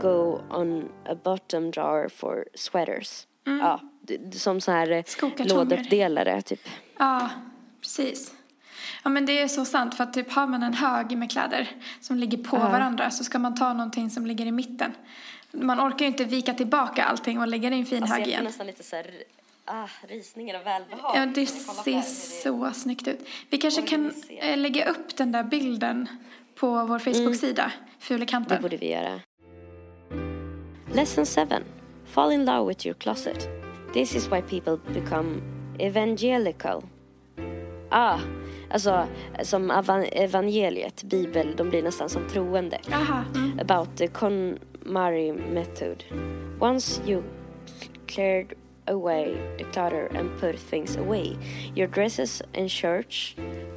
go 0.00 0.40
on 0.50 0.88
a 1.08 1.14
bottom 1.14 1.70
drawer 1.70 2.08
for 2.08 2.44
sweaters. 2.54 3.26
Ja, 3.44 3.80
d- 4.00 4.16
d- 4.16 4.38
som 4.38 4.60
så 4.60 4.72
här 4.72 4.90
eh, 4.90 5.04
låduppdelare 5.46 6.42
typ. 6.42 6.60
Ja, 6.98 7.30
precis. 7.80 8.34
Ja, 9.04 9.10
men 9.10 9.26
det 9.26 9.40
är 9.42 9.48
så 9.48 9.64
sant. 9.64 9.94
För 9.94 10.04
att 10.04 10.12
typ 10.14 10.32
har 10.32 10.46
man 10.46 10.62
en 10.62 10.74
hög 10.74 11.16
med 11.18 11.30
kläder 11.30 11.68
som 12.00 12.16
ligger 12.16 12.38
på 12.38 12.56
varandra 12.56 13.10
så 13.10 13.24
ska 13.24 13.38
man 13.38 13.54
ta 13.54 13.72
någonting 13.72 14.10
som 14.10 14.26
ligger 14.26 14.46
i 14.46 14.52
mitten. 14.52 14.92
Man 15.52 15.80
orkar 15.80 15.98
ju 16.00 16.06
inte 16.06 16.24
vika 16.24 16.54
tillbaka 16.54 17.04
allting 17.04 17.40
och 17.40 17.46
lägga 17.48 17.70
det 17.70 17.76
i 17.76 17.78
en 17.78 17.86
fin 17.86 18.02
Alltså 18.02 18.14
hög 18.14 18.20
jag 18.20 18.26
får 18.26 18.32
igen. 18.32 18.44
nästan 18.44 18.66
lite 18.66 18.82
så 18.82 18.96
här, 18.96 19.06
ah, 19.66 19.88
rysningar 20.08 20.60
och 20.60 20.66
välbehag. 20.66 21.16
Ja, 21.16 21.26
det 21.26 21.46
ser 21.46 21.92
det. 21.96 22.02
så 22.02 22.70
snyggt 22.72 23.08
ut. 23.08 23.28
Vi 23.50 23.58
kanske 23.58 23.82
kan 23.82 24.12
eh, 24.28 24.58
lägga 24.58 24.90
upp 24.90 25.16
den 25.16 25.32
där 25.32 25.44
bilden 25.44 26.08
på 26.54 26.66
vår 26.86 26.98
Facebook-sida, 26.98 27.72
Fula 27.98 28.20
Det 28.20 28.26
kanten. 28.26 28.62
borde 28.62 28.76
vi 28.76 28.90
göra. 28.92 29.20
Lesson 30.92 31.26
7. 31.26 31.40
Fall 32.04 32.32
in 32.32 32.44
love 32.44 32.68
with 32.68 32.86
your 32.86 32.94
closet. 32.94 33.48
This 33.92 34.14
is 34.14 34.28
why 34.32 34.42
people 34.42 34.78
become 34.94 35.40
evangelical. 35.78 36.82
Ah, 37.90 38.18
Alltså 38.70 39.06
som 39.42 39.70
evangeliet, 40.12 41.02
bibel, 41.02 41.56
de 41.56 41.68
blir 41.70 41.82
nästan 41.82 42.08
som 42.08 42.28
troende. 42.28 42.80
Aha. 42.92 43.24
Mm. 43.34 43.58
About 43.60 43.96
the 43.96 44.06
KonMari 44.06 45.32
method. 45.32 46.04
Once 46.60 47.00
you 47.06 47.22
cleared 48.06 48.54
away 48.88 49.40
the 49.58 49.64
clutter 49.64 50.06
and 50.06 50.36
put 50.38 50.58
things 50.58 50.96
away, 50.96 51.36
your 51.74 51.86
dresses 51.86 52.42
and 52.54 52.70
shirts, 52.70 53.34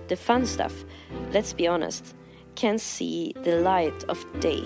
the 0.08 0.16
fun 0.16 0.46
stuff, 0.46 0.86
let's 1.32 1.54
be 1.54 1.68
honest, 1.68 2.16
can 2.56 2.78
see 2.78 3.34
the 3.44 3.58
light 3.62 4.04
of 4.10 4.26
day. 4.40 4.64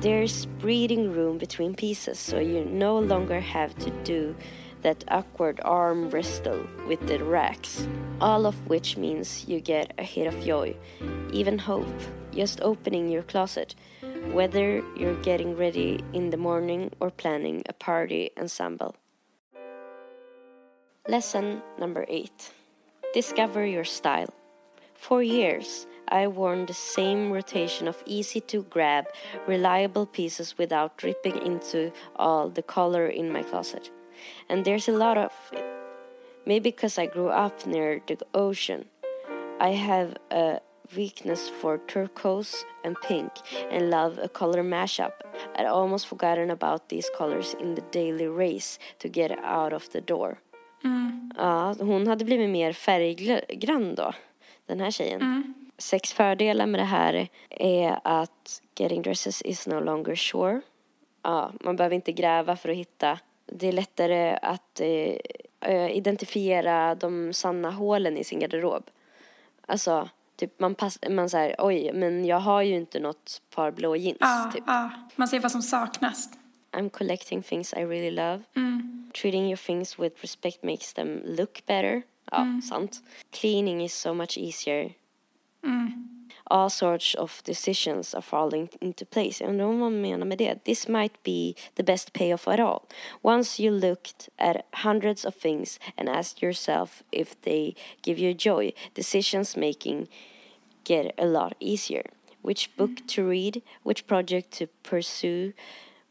There's 0.00 0.46
breathing 0.46 1.12
room 1.12 1.38
between 1.38 1.74
pieces, 1.74 2.18
so 2.18 2.38
you 2.38 2.64
no 2.64 2.98
longer 2.98 3.40
have 3.40 3.76
to 3.78 3.90
do 4.04 4.34
that 4.82 5.04
awkward 5.08 5.60
arm 5.64 6.08
wrestle 6.10 6.66
with 6.86 7.04
the 7.06 7.22
racks. 7.24 7.86
All 8.20 8.46
of 8.46 8.54
which 8.68 8.96
means 8.96 9.46
you 9.48 9.60
get 9.60 9.92
a 9.98 10.02
hit 10.02 10.26
of 10.26 10.44
joy, 10.44 10.76
even 11.32 11.58
hope, 11.58 11.88
just 12.32 12.60
opening 12.62 13.08
your 13.08 13.22
closet, 13.22 13.74
whether 14.32 14.82
you're 14.96 15.20
getting 15.22 15.56
ready 15.56 16.02
in 16.12 16.30
the 16.30 16.36
morning 16.36 16.90
or 17.00 17.10
planning 17.10 17.62
a 17.68 17.72
party 17.72 18.30
ensemble. 18.38 18.94
Lesson 21.08 21.62
number 21.78 22.04
eight 22.08 22.50
Discover 23.14 23.64
your 23.64 23.84
style. 23.84 24.34
For 24.94 25.22
years, 25.22 25.86
I 26.08 26.26
worn 26.26 26.66
the 26.66 26.74
same 26.74 27.30
rotation 27.30 27.86
of 27.86 28.02
easy 28.06 28.40
to 28.40 28.64
grab, 28.64 29.06
reliable 29.46 30.06
pieces 30.06 30.58
without 30.58 30.98
dripping 30.98 31.46
into 31.46 31.92
all 32.16 32.48
the 32.48 32.62
color 32.62 33.06
in 33.06 33.32
my 33.32 33.44
closet. 33.44 33.88
And 34.48 34.64
there's 34.64 34.88
a 34.88 34.98
lot 34.98 35.16
of 35.16 35.32
it. 35.52 35.64
Maybe 36.44 36.70
because 36.70 36.98
I 36.98 37.06
grew 37.06 37.28
up 37.28 37.64
near 37.66 38.00
the 38.08 38.18
ocean. 38.34 38.86
I 39.60 39.70
have 39.70 40.16
a 40.32 40.60
weakness 40.96 41.48
for 41.48 41.78
turquoise 41.86 42.64
and 42.82 42.96
pink 43.02 43.30
and 43.70 43.90
love 43.90 44.18
a 44.18 44.28
color 44.28 44.64
mashup. 44.64 45.12
I'd 45.54 45.66
almost 45.66 46.08
forgotten 46.08 46.50
about 46.50 46.88
these 46.88 47.08
colors 47.16 47.54
in 47.60 47.76
the 47.76 47.82
daily 47.92 48.26
race 48.26 48.80
to 48.98 49.08
get 49.08 49.30
out 49.38 49.72
of 49.72 49.88
the 49.90 50.00
door. 50.00 50.38
Ja, 51.36 51.74
hon 51.80 52.06
hade 52.06 52.24
blivit 52.24 52.50
mer 52.50 52.72
färggrann 52.72 53.94
då, 53.94 54.12
den 54.66 54.80
här 54.80 54.90
tjejen. 54.90 55.54
Sex 55.78 56.12
fördelar 56.12 56.66
med 56.66 56.80
det 56.80 56.84
här 56.84 57.28
är 57.50 57.98
att 58.04 58.62
getting 58.78 59.02
dresses 59.02 59.42
is 59.42 59.66
no 59.66 59.80
longer 59.80 60.14
sure. 60.14 60.60
Ja, 61.22 61.52
man 61.60 61.76
behöver 61.76 61.96
inte 61.96 62.12
gräva 62.12 62.56
för 62.56 62.68
att 62.68 62.76
hitta. 62.76 63.18
Det 63.46 63.68
är 63.68 63.72
lättare 63.72 64.38
att 64.42 64.80
eh, 64.80 65.90
identifiera 65.96 66.94
de 66.94 67.32
sanna 67.32 67.70
hålen 67.70 68.16
i 68.16 68.24
sin 68.24 68.38
garderob. 68.40 68.84
Alltså, 69.66 70.08
typ 70.36 70.60
man 70.60 70.74
passar, 70.74 71.10
man 71.10 71.30
säger 71.30 71.56
oj, 71.58 71.90
men 71.94 72.24
jag 72.24 72.40
har 72.40 72.62
ju 72.62 72.74
inte 72.74 73.00
något 73.00 73.42
par 73.54 73.70
blå 73.70 73.96
jeans. 73.96 74.18
Ja, 74.20 74.50
Typ. 74.54 74.64
ja. 74.66 74.90
Man 75.16 75.28
ser 75.28 75.40
vad 75.40 75.52
som 75.52 75.62
saknas. 75.62 76.30
I'm 76.76 76.90
collecting 76.90 77.42
things 77.42 77.72
I 77.74 77.80
really 77.80 78.10
love. 78.10 78.42
Mm. 78.54 79.12
Treating 79.12 79.48
your 79.48 79.56
things 79.56 79.98
with 79.98 80.12
respect 80.22 80.62
makes 80.62 80.92
them 80.92 81.22
look 81.24 81.62
better. 81.66 82.04
Ja, 82.32 82.60
sant. 82.60 83.00
Cleaning 83.32 83.80
is 83.80 83.94
so 83.94 84.14
much 84.14 84.36
easier. 84.36 84.90
Mm. 85.64 85.92
All 86.48 86.68
sorts 86.68 87.14
of 87.14 87.42
decisions 87.44 88.14
are 88.14 88.22
falling 88.22 88.68
into 88.80 89.04
place. 89.06 89.40
Jag 89.40 89.50
undrar 89.50 89.66
vad 89.66 89.76
man 89.76 90.00
menar 90.00 90.26
med 90.26 90.38
det. 90.38 90.64
This 90.64 90.88
might 90.88 91.22
be 91.22 91.54
the 91.74 91.82
best 91.82 92.12
payoff 92.12 92.48
at 92.48 92.60
all. 92.60 92.86
Once 93.22 93.58
you 93.58 93.70
looked 93.70 94.28
at 94.38 94.66
hundreds 94.72 95.24
of 95.24 95.34
things 95.34 95.80
and 95.96 96.08
asked 96.08 96.42
yourself 96.42 97.02
if 97.10 97.40
they 97.40 97.74
give 98.02 98.18
you 98.18 98.34
joy, 98.34 98.72
decisions 98.94 99.56
making 99.56 100.08
get 100.84 101.14
a 101.18 101.26
lot 101.26 101.54
easier. 101.58 102.04
Which 102.42 102.76
book 102.76 102.90
to 103.08 103.24
read, 103.24 103.62
which 103.82 104.06
project 104.06 104.52
to 104.58 104.68
pursue, 104.82 105.52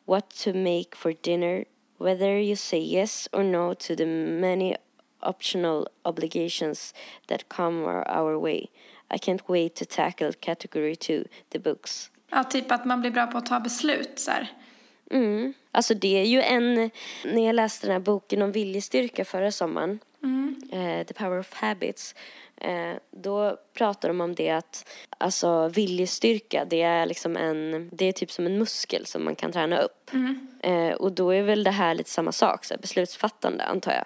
what 0.05 0.29
to 0.43 0.53
make 0.53 0.95
for 0.95 1.13
dinner, 1.13 1.65
whether 1.97 2.39
you 2.39 2.55
say 2.55 2.79
yes 2.79 3.27
or 3.33 3.43
no 3.43 3.73
to 3.73 3.95
the 3.95 4.05
many 4.05 4.75
optional 5.21 5.87
obligations 6.03 6.93
that 7.27 7.49
come 7.49 7.85
our, 7.85 8.37
way. 8.39 8.69
I 9.11 9.17
can't 9.17 9.47
wait 9.47 9.75
to 9.75 9.85
tackle 9.85 10.31
category 10.33 10.95
two, 10.95 11.25
the 11.49 11.59
books. 11.59 12.11
Ja, 12.31 12.43
typ 12.43 12.71
att 12.71 12.85
man 12.85 13.01
blir 13.01 13.11
bra 13.11 13.27
på 13.27 13.37
att 13.37 13.45
ta 13.45 13.59
beslut 13.59 14.19
så 14.19 14.31
här. 14.31 14.51
Mm. 15.11 15.53
Alltså 15.71 15.93
det 15.93 16.21
är 16.21 16.25
ju 16.25 16.41
en, 16.41 16.91
när 17.23 17.45
jag 17.45 17.55
läste 17.55 17.87
den 17.87 17.93
här 17.93 17.99
boken 17.99 18.41
om 18.41 18.51
viljestyrka 18.51 19.25
förra 19.25 19.51
sommaren, 19.51 19.99
eh, 20.71 21.05
The 21.05 21.13
Power 21.13 21.39
of 21.39 21.53
Habits, 21.53 22.15
eh, 22.57 22.93
då 23.11 23.57
pratar 23.73 24.09
de 24.09 24.21
om 24.21 24.35
det 24.35 24.49
att 24.49 24.89
alltså 25.17 25.67
viljestyrka 25.67 26.65
det 26.65 26.81
är 26.81 27.05
liksom 27.05 27.37
en, 27.37 27.89
det 27.91 28.05
är 28.05 28.11
typ 28.11 28.31
som 28.31 28.45
en 28.45 28.57
muskel 28.57 29.05
som 29.05 29.25
man 29.25 29.35
kan 29.35 29.51
träna 29.51 29.77
upp. 29.77 30.11
Eh, 30.59 30.91
och 30.91 31.11
då 31.11 31.31
är 31.31 31.43
väl 31.43 31.63
det 31.63 31.71
här 31.71 31.95
lite 31.95 32.09
samma 32.09 32.31
sak, 32.31 32.65
så 32.65 32.75
beslutsfattande 32.81 33.63
antar 33.63 33.91
jag. 33.91 34.05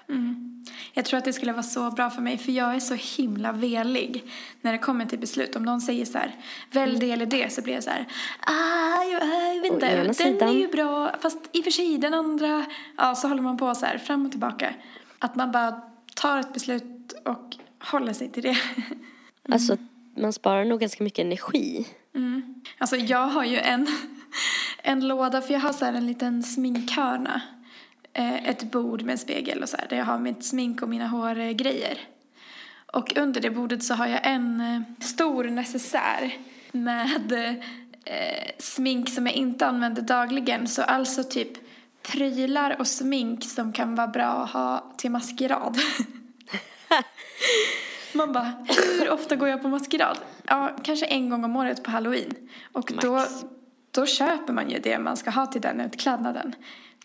Jag 0.94 1.06
tror 1.06 1.18
att 1.18 1.26
det 1.26 1.34
skulle 1.34 1.52
vara 1.52 1.64
så 1.64 1.92
bra 1.92 2.10
för 2.10 2.22
mig 2.22 2.38
för 2.38 2.52
jag 2.52 2.76
är 2.76 2.80
så 2.80 2.94
himla 2.94 3.52
velig 3.52 4.24
när 4.62 4.72
det 4.72 4.78
kommer 4.78 5.06
till 5.06 5.20
beslut. 5.20 5.56
Om 5.56 5.64
någon 5.64 5.82
säger 5.82 6.06
så 6.06 6.18
här, 6.18 6.36
välj 6.72 7.00
det 7.00 7.12
eller 7.12 7.26
det 7.26 7.54
så 7.54 7.62
blir 7.62 7.74
jag 7.74 7.84
så 7.84 7.90
här, 7.90 8.06
ah, 8.40 9.04
jag, 9.04 9.56
jag 9.56 9.62
vet 9.62 9.74
inte, 9.74 10.04
den 10.04 10.14
sidan. 10.14 10.50
är 10.50 10.54
ju 10.54 10.68
bra 10.68 11.12
fast 11.22 11.38
i 11.52 11.60
och 11.60 11.64
för 11.64 11.72
sig 11.72 11.98
den 11.98 12.14
andra, 12.14 12.66
ja 12.98 13.16
så 13.16 13.28
håller 13.28 13.42
man 13.42 13.58
på 13.58 13.76
så 13.76 13.86
här 13.86 13.98
fram 13.98 14.26
och 14.26 14.32
tillbaka. 14.32 14.74
Att 15.20 15.36
man 15.36 15.52
bara 15.52 15.82
tar 16.22 16.40
ett 16.40 16.54
beslut 16.54 17.14
och 17.26 17.56
håller 17.92 18.14
sig 18.14 18.32
till 18.32 18.44
det. 18.44 18.58
Alltså 19.52 19.78
man 20.18 20.34
sparar 20.34 20.66
nog 20.66 20.80
ganska 20.80 21.04
mycket 21.04 21.26
energi. 21.26 21.88
Alltså 22.78 22.96
jag 22.96 23.28
har 23.28 23.44
ju 23.44 23.58
en, 23.58 23.88
en 24.84 25.08
låda, 25.08 25.42
för 25.42 25.54
jag 25.54 25.62
har 25.62 25.74
så 25.74 25.86
här 25.86 25.94
en 25.94 26.08
liten 26.08 26.44
sminkhörna. 26.44 27.42
Eh, 28.14 28.50
ett 28.50 28.72
bord 28.72 29.02
med 29.02 29.12
en 29.12 29.18
spegel 29.18 29.64
och 29.64 29.70
så 29.70 29.78
här, 29.78 29.88
där 29.90 29.98
jag 29.98 30.06
har 30.06 30.20
mitt 30.20 30.46
smink 30.46 30.82
och 30.82 30.90
mina 30.90 31.08
hårgrejer. 31.08 31.98
Och 32.94 33.18
under 33.18 33.42
det 33.42 33.50
bordet 33.50 33.84
så 33.84 33.94
har 33.94 34.08
jag 34.08 34.20
en 34.24 34.62
eh, 34.62 35.06
stor 35.06 35.44
necessär 35.44 36.34
med 36.72 37.32
eh, 38.06 38.52
smink 38.60 39.10
som 39.10 39.28
jag 39.28 39.36
inte 39.36 39.68
använder 39.68 40.02
dagligen. 40.02 40.68
Så 40.68 40.82
alltså 40.82 41.24
typ 41.24 41.69
prylar 42.02 42.76
och 42.80 42.88
smink 42.88 43.44
som 43.44 43.74
kan 43.74 43.96
vara 43.96 44.08
bra 44.08 44.26
att 44.26 44.50
ha 44.52 44.94
till 44.98 45.12
maskerad. 45.12 45.78
Man 48.14 48.34
bara, 48.34 48.66
hur 49.00 49.10
ofta 49.10 49.36
går 49.36 49.50
jag 49.50 49.62
på 49.62 49.68
maskerad? 49.68 50.18
Ja, 50.48 50.76
kanske 50.84 51.06
en 51.06 51.30
gång 51.30 51.44
om 51.44 51.56
året 51.56 51.84
på 51.84 51.92
halloween. 51.92 52.34
Och 52.74 52.92
då, 53.02 53.12
Max. 53.12 53.46
då 53.92 54.06
köper 54.06 54.54
man 54.54 54.70
ju 54.70 54.80
det 54.80 55.00
man 55.00 55.18
ska 55.18 55.30
ha 55.32 55.46
till 55.46 55.62
den 55.62 55.80
utklädnaden. 55.82 56.56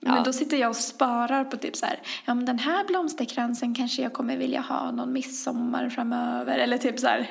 Men 0.01 0.15
Ja. 0.17 0.23
då 0.25 0.33
sitter 0.33 0.57
jag 0.57 0.71
och 0.71 0.77
sparar 0.77 1.45
på 1.45 1.57
typ 1.57 1.77
så 1.77 1.87
här, 1.87 2.01
ja 2.25 2.35
men 2.35 2.45
den 2.45 2.59
här 2.59 2.85
blomsterkransen 2.85 3.75
kanske 3.75 4.03
jag 4.03 4.13
kommer 4.13 4.37
vilja 4.37 4.61
ha 4.61 4.91
någon 4.91 5.13
midsommar 5.13 5.89
framöver. 5.89 6.59
Eller 6.59 6.79
typ 6.79 6.99
så 6.99 7.07
här, 7.07 7.31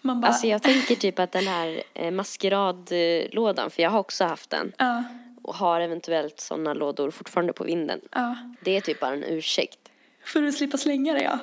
man 0.00 0.20
bara, 0.20 0.28
Alltså 0.28 0.46
jag 0.46 0.62
tänker 0.62 0.94
typ 0.94 1.18
att 1.18 1.32
den 1.32 1.46
här 1.46 1.82
eh, 1.94 2.10
maskeradlådan, 2.10 3.70
för 3.70 3.82
jag 3.82 3.90
har 3.90 3.98
också 3.98 4.24
haft 4.24 4.50
den. 4.50 4.72
ja, 4.78 5.02
och 5.42 5.54
har 5.54 5.80
eventuellt 5.80 6.40
sådana 6.40 6.74
lådor 6.74 7.10
fortfarande 7.10 7.52
på 7.52 7.64
vinden. 7.64 8.00
ja. 8.12 8.36
Det 8.64 8.76
är 8.76 8.80
typ 8.80 9.00
bara 9.00 9.12
en 9.14 9.24
ursäkt. 9.24 9.78
För 10.24 10.42
att 10.42 10.54
slippa 10.54 10.76
slänga 10.76 11.12
det 11.14 11.22
ja. 11.22 11.38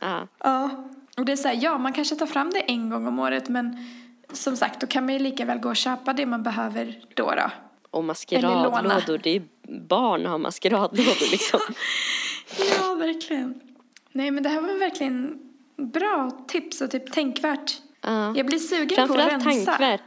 Ja. 0.00 0.28
Ja. 0.38 0.70
Och 1.16 1.24
det 1.24 1.32
är 1.32 1.36
så 1.36 1.48
här, 1.48 1.58
ja 1.62 1.78
man 1.78 1.92
kanske 1.92 2.16
tar 2.16 2.26
fram 2.26 2.50
det 2.50 2.60
en 2.60 2.90
gång 2.90 3.06
om 3.06 3.18
året 3.18 3.48
men 3.48 3.86
som 4.32 4.56
sagt 4.56 4.80
då 4.80 4.86
kan 4.86 5.04
man 5.04 5.12
ju 5.14 5.18
lika 5.20 5.44
väl 5.44 5.58
gå 5.58 5.68
och 5.68 5.76
köpa 5.76 6.12
det 6.12 6.26
man 6.26 6.42
behöver 6.42 7.00
då 7.14 7.30
då. 7.30 7.50
Och 7.90 8.04
maskeradlådor, 8.04 9.18
det 9.22 9.30
är 9.36 9.42
barn 9.88 10.26
har 10.26 10.38
maskeradlådor 10.38 11.30
liksom. 11.30 11.60
Ja, 12.78 12.94
verkligen. 12.94 13.60
Nej, 14.12 14.30
men 14.30 14.42
det 14.42 14.48
här 14.48 14.60
var 14.60 14.78
verkligen 14.78 15.38
bra 15.76 16.30
tips 16.48 16.80
och 16.80 16.90
typ 16.90 17.12
tänkvärt. 17.12 17.72
Ja. 18.00 18.36
Jag 18.36 18.46
blir 18.46 18.58
sugen 18.58 18.88
på 18.96 19.02
att 19.02 19.08
Framförallt 19.08 19.46
rensa. 19.46 19.72
tänkvärt, 19.72 20.00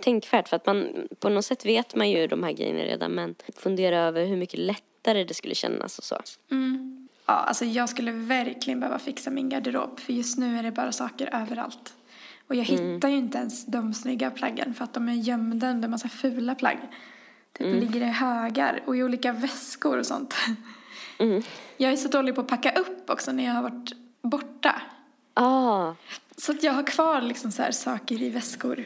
tänkvärt 0.00 0.48
för 0.48 0.56
att 0.56 0.66
man 0.66 0.88
på 1.20 1.28
något 1.28 1.44
sätt 1.44 1.66
vet 1.66 1.94
man 1.94 2.10
ju 2.10 2.26
de 2.26 2.42
här 2.42 2.52
grejerna 2.52 2.80
redan 2.80 3.10
men 3.12 3.34
fundera 3.56 3.98
över 3.98 4.26
hur 4.26 4.36
mycket 4.36 4.58
lättare 4.60 5.24
det 5.24 5.34
skulle 5.34 5.54
kännas 5.54 5.98
och 5.98 6.04
så. 6.04 6.16
Ja, 7.26 7.34
alltså 7.34 7.64
jag 7.64 7.88
skulle 7.88 8.12
verkligen 8.12 8.80
behöva 8.80 8.98
fixa 8.98 9.30
min 9.30 9.48
garderob 9.48 10.00
för 10.00 10.12
just 10.12 10.38
nu 10.38 10.58
är 10.58 10.62
det 10.62 10.70
bara 10.72 10.92
saker 10.92 11.30
överallt. 11.42 11.94
Och 12.46 12.54
jag 12.54 12.70
Mm. 12.70 12.94
hittar 12.94 13.08
ju 13.08 13.16
inte 13.16 13.38
ens 13.38 13.66
de 13.66 13.94
snygga 13.94 14.30
plaggen 14.30 14.74
för 14.74 14.84
att 14.84 14.94
de 14.94 15.08
är 15.08 15.12
gömda 15.14 15.70
under 15.70 15.88
massa 15.88 16.08
fula 16.08 16.54
plagg. 16.54 16.78
Typ 17.52 17.66
Mm. 17.66 17.80
ligger 17.80 18.00
i 18.00 18.04
högar 18.04 18.82
och 18.86 18.96
i 18.96 19.02
olika 19.02 19.32
väskor 19.32 19.98
och 19.98 20.06
sånt. 20.06 20.34
Mm. 21.20 21.42
Jag 21.76 21.92
är 21.92 21.96
så 21.96 22.08
dålig 22.08 22.34
på 22.34 22.40
att 22.40 22.48
packa 22.48 22.72
upp 22.72 23.10
också 23.10 23.32
när 23.32 23.44
jag 23.44 23.52
har 23.52 23.62
varit 23.62 23.92
borta. 24.22 24.82
Ah, 25.34 25.94
Så 26.36 26.52
att 26.52 26.62
jag 26.62 26.72
har 26.72 26.82
kvar 26.86 27.20
liksom 27.20 27.52
så 27.52 27.62
här 27.62 27.70
saker 27.70 28.22
i 28.22 28.30
väskor. 28.30 28.84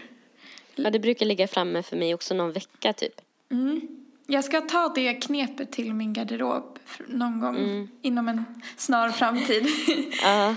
Ja, 0.74 0.90
det 0.90 0.98
brukar 0.98 1.26
ligga 1.26 1.48
framme 1.48 1.82
för 1.82 1.96
mig 1.96 2.14
också 2.14 2.34
någon 2.34 2.52
vecka 2.52 2.92
typ. 2.92 3.20
Mm. 3.50 3.80
Jag 4.26 4.44
ska 4.44 4.60
ta 4.60 4.92
det 4.94 5.14
knepet 5.14 5.72
till 5.72 5.94
min 5.94 6.12
garderob 6.12 6.78
någon 7.06 7.40
gång 7.40 7.56
mm. 7.56 7.88
inom 8.02 8.28
en 8.28 8.62
snar 8.76 9.08
framtid. 9.08 9.66
ja, 10.22 10.56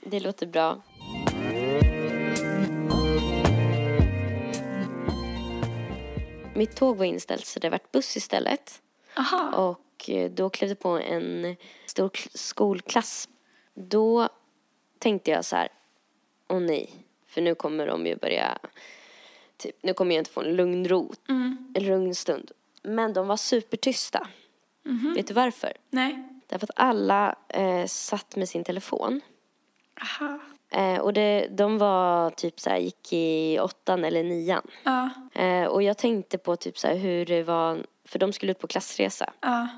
det 0.00 0.20
låter 0.20 0.46
bra. 0.46 0.82
Mitt 6.54 6.76
tåg 6.76 6.96
var 6.96 7.04
inställt 7.04 7.46
så 7.46 7.60
det 7.60 7.70
vart 7.70 7.92
buss 7.92 8.16
istället. 8.16 8.82
Aha. 9.16 9.56
Och 9.56 10.10
eh, 10.10 10.30
då 10.30 10.50
klev 10.50 10.68
det 10.68 10.74
på 10.74 10.88
en 10.88 11.56
stor 11.86 12.10
skolklass. 12.34 13.28
Då 13.74 14.28
tänkte 14.98 15.30
jag 15.30 15.44
så 15.44 15.56
här, 15.56 15.68
åh 16.48 16.60
nej, 16.60 16.90
för 17.26 17.40
nu 17.40 17.54
kommer 17.54 17.86
de 17.86 18.06
ju 18.06 18.16
börja 18.16 18.58
typ, 19.62 19.76
nu 19.82 19.94
kommer 19.94 20.14
jag 20.14 20.20
inte 20.20 20.30
få 20.30 20.40
en 20.42 20.56
lugn 20.56 20.88
ro, 20.88 21.12
Mm. 21.28 21.72
en 21.74 21.84
lugn 21.86 22.14
stund. 22.14 22.50
Men 22.82 23.12
de 23.12 23.26
var 23.26 23.36
supertysta. 23.36 24.26
Mhm. 24.84 25.14
Vet 25.16 25.26
du 25.26 25.34
varför? 25.34 25.72
Nej. 25.90 26.28
Därför 26.46 26.66
att 26.66 26.70
alla 26.76 27.34
eh, 27.48 27.86
satt 27.86 28.36
med 28.36 28.48
sin 28.48 28.64
telefon. 28.64 29.20
Aha. 30.02 30.38
Eh, 30.70 30.98
och 31.00 31.12
det, 31.12 31.46
de 31.50 31.78
var 31.78 32.30
typ 32.30 32.60
så 32.60 32.70
här, 32.70 32.78
gick 32.78 33.12
i 33.12 33.58
åttan 33.60 34.04
eller 34.04 34.22
nian. 34.24 34.62
Ja. 34.84 35.10
Eh, 35.34 35.64
och 35.66 35.82
jag 35.82 35.98
tänkte 35.98 36.38
på 36.38 36.56
typ 36.56 36.78
så 36.78 36.86
här 36.88 36.96
hur 36.96 37.26
det 37.26 37.42
var, 37.42 37.86
för 38.04 38.18
de 38.18 38.32
skulle 38.32 38.52
ut 38.52 38.58
på 38.58 38.66
klassresa. 38.66 39.32
Ja. 39.40 39.68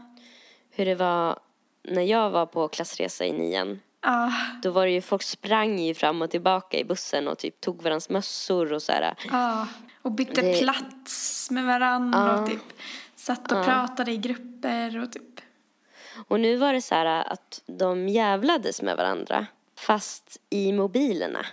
Hur 0.70 0.85
det 0.87 0.95
var 0.95 1.39
när 1.82 2.03
jag 2.03 2.30
var 2.30 2.47
på 2.47 2.68
klassresa 2.68 3.24
i 3.24 3.32
nian. 3.32 3.80
Ja. 4.05 4.33
Då 4.63 4.71
var 4.71 4.87
det 4.87 4.93
ju, 4.93 5.01
folk 5.01 5.23
sprang 5.23 5.79
ju 5.79 5.95
fram 5.95 6.23
och 6.23 6.31
tillbaka 6.31 6.79
i 6.79 6.85
bussen 6.85 7.29
och 7.29 7.39
typ 7.39 7.61
tog 7.61 7.83
varandras 7.83 8.09
mössor 8.11 8.73
och 8.73 8.83
så 8.83 8.93
här. 8.93 9.15
Ja. 9.31 9.67
Och 10.03 10.13
bytte 10.13 10.41
Det- 10.43 10.59
plats 10.59 11.51
med 11.51 11.65
varandra 11.65 12.19
Ja. 12.19 12.41
och 12.43 12.51
typ 12.51 12.73
satt 13.17 13.53
och 13.53 13.65
pratade 13.65 14.13
i 14.13 14.17
grupper 14.17 15.03
och 15.03 15.13
typ. 15.13 15.41
Och 16.29 16.41
nu 16.41 16.57
var 16.57 16.73
det 16.73 16.83
så 16.83 16.95
här 16.95 17.33
att 17.33 17.63
de 17.67 18.09
jävlades 18.09 18.83
med 18.83 18.97
varandra. 18.97 19.47
Fast 19.79 20.41
i 20.51 20.73
mobilerna. 20.73 21.47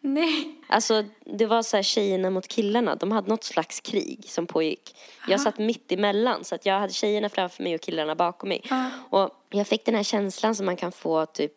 Nej. 0.00 0.54
Alltså 0.68 1.04
det 1.38 1.46
var 1.46 1.62
så 1.62 1.76
här 1.76 1.82
tjejerna 1.82 2.30
mot 2.30 2.48
killarna. 2.48 2.94
De 2.94 3.12
hade 3.12 3.28
något 3.28 3.44
slags 3.44 3.80
krig 3.80 4.24
som 4.28 4.46
pågick. 4.46 4.96
Jag 5.28 5.40
satt 5.40 5.58
mitt 5.58 5.92
emellan 5.92 6.44
så 6.44 6.54
att 6.54 6.66
jag 6.66 6.80
hade 6.80 6.92
tjejerna 6.92 7.28
framför 7.28 7.62
mig 7.62 7.74
och 7.74 7.80
killarna 7.80 8.14
bakom 8.14 8.48
mig. 8.48 8.62
Ja. 8.70 8.90
Och 9.10 9.30
jag 9.50 9.66
fick 9.66 9.84
den 9.84 9.94
här 9.94 10.02
känslan 10.02 10.54
som 10.54 10.66
man 10.66 10.76
kan 10.76 10.92
få 10.92 11.26
typ 11.26 11.52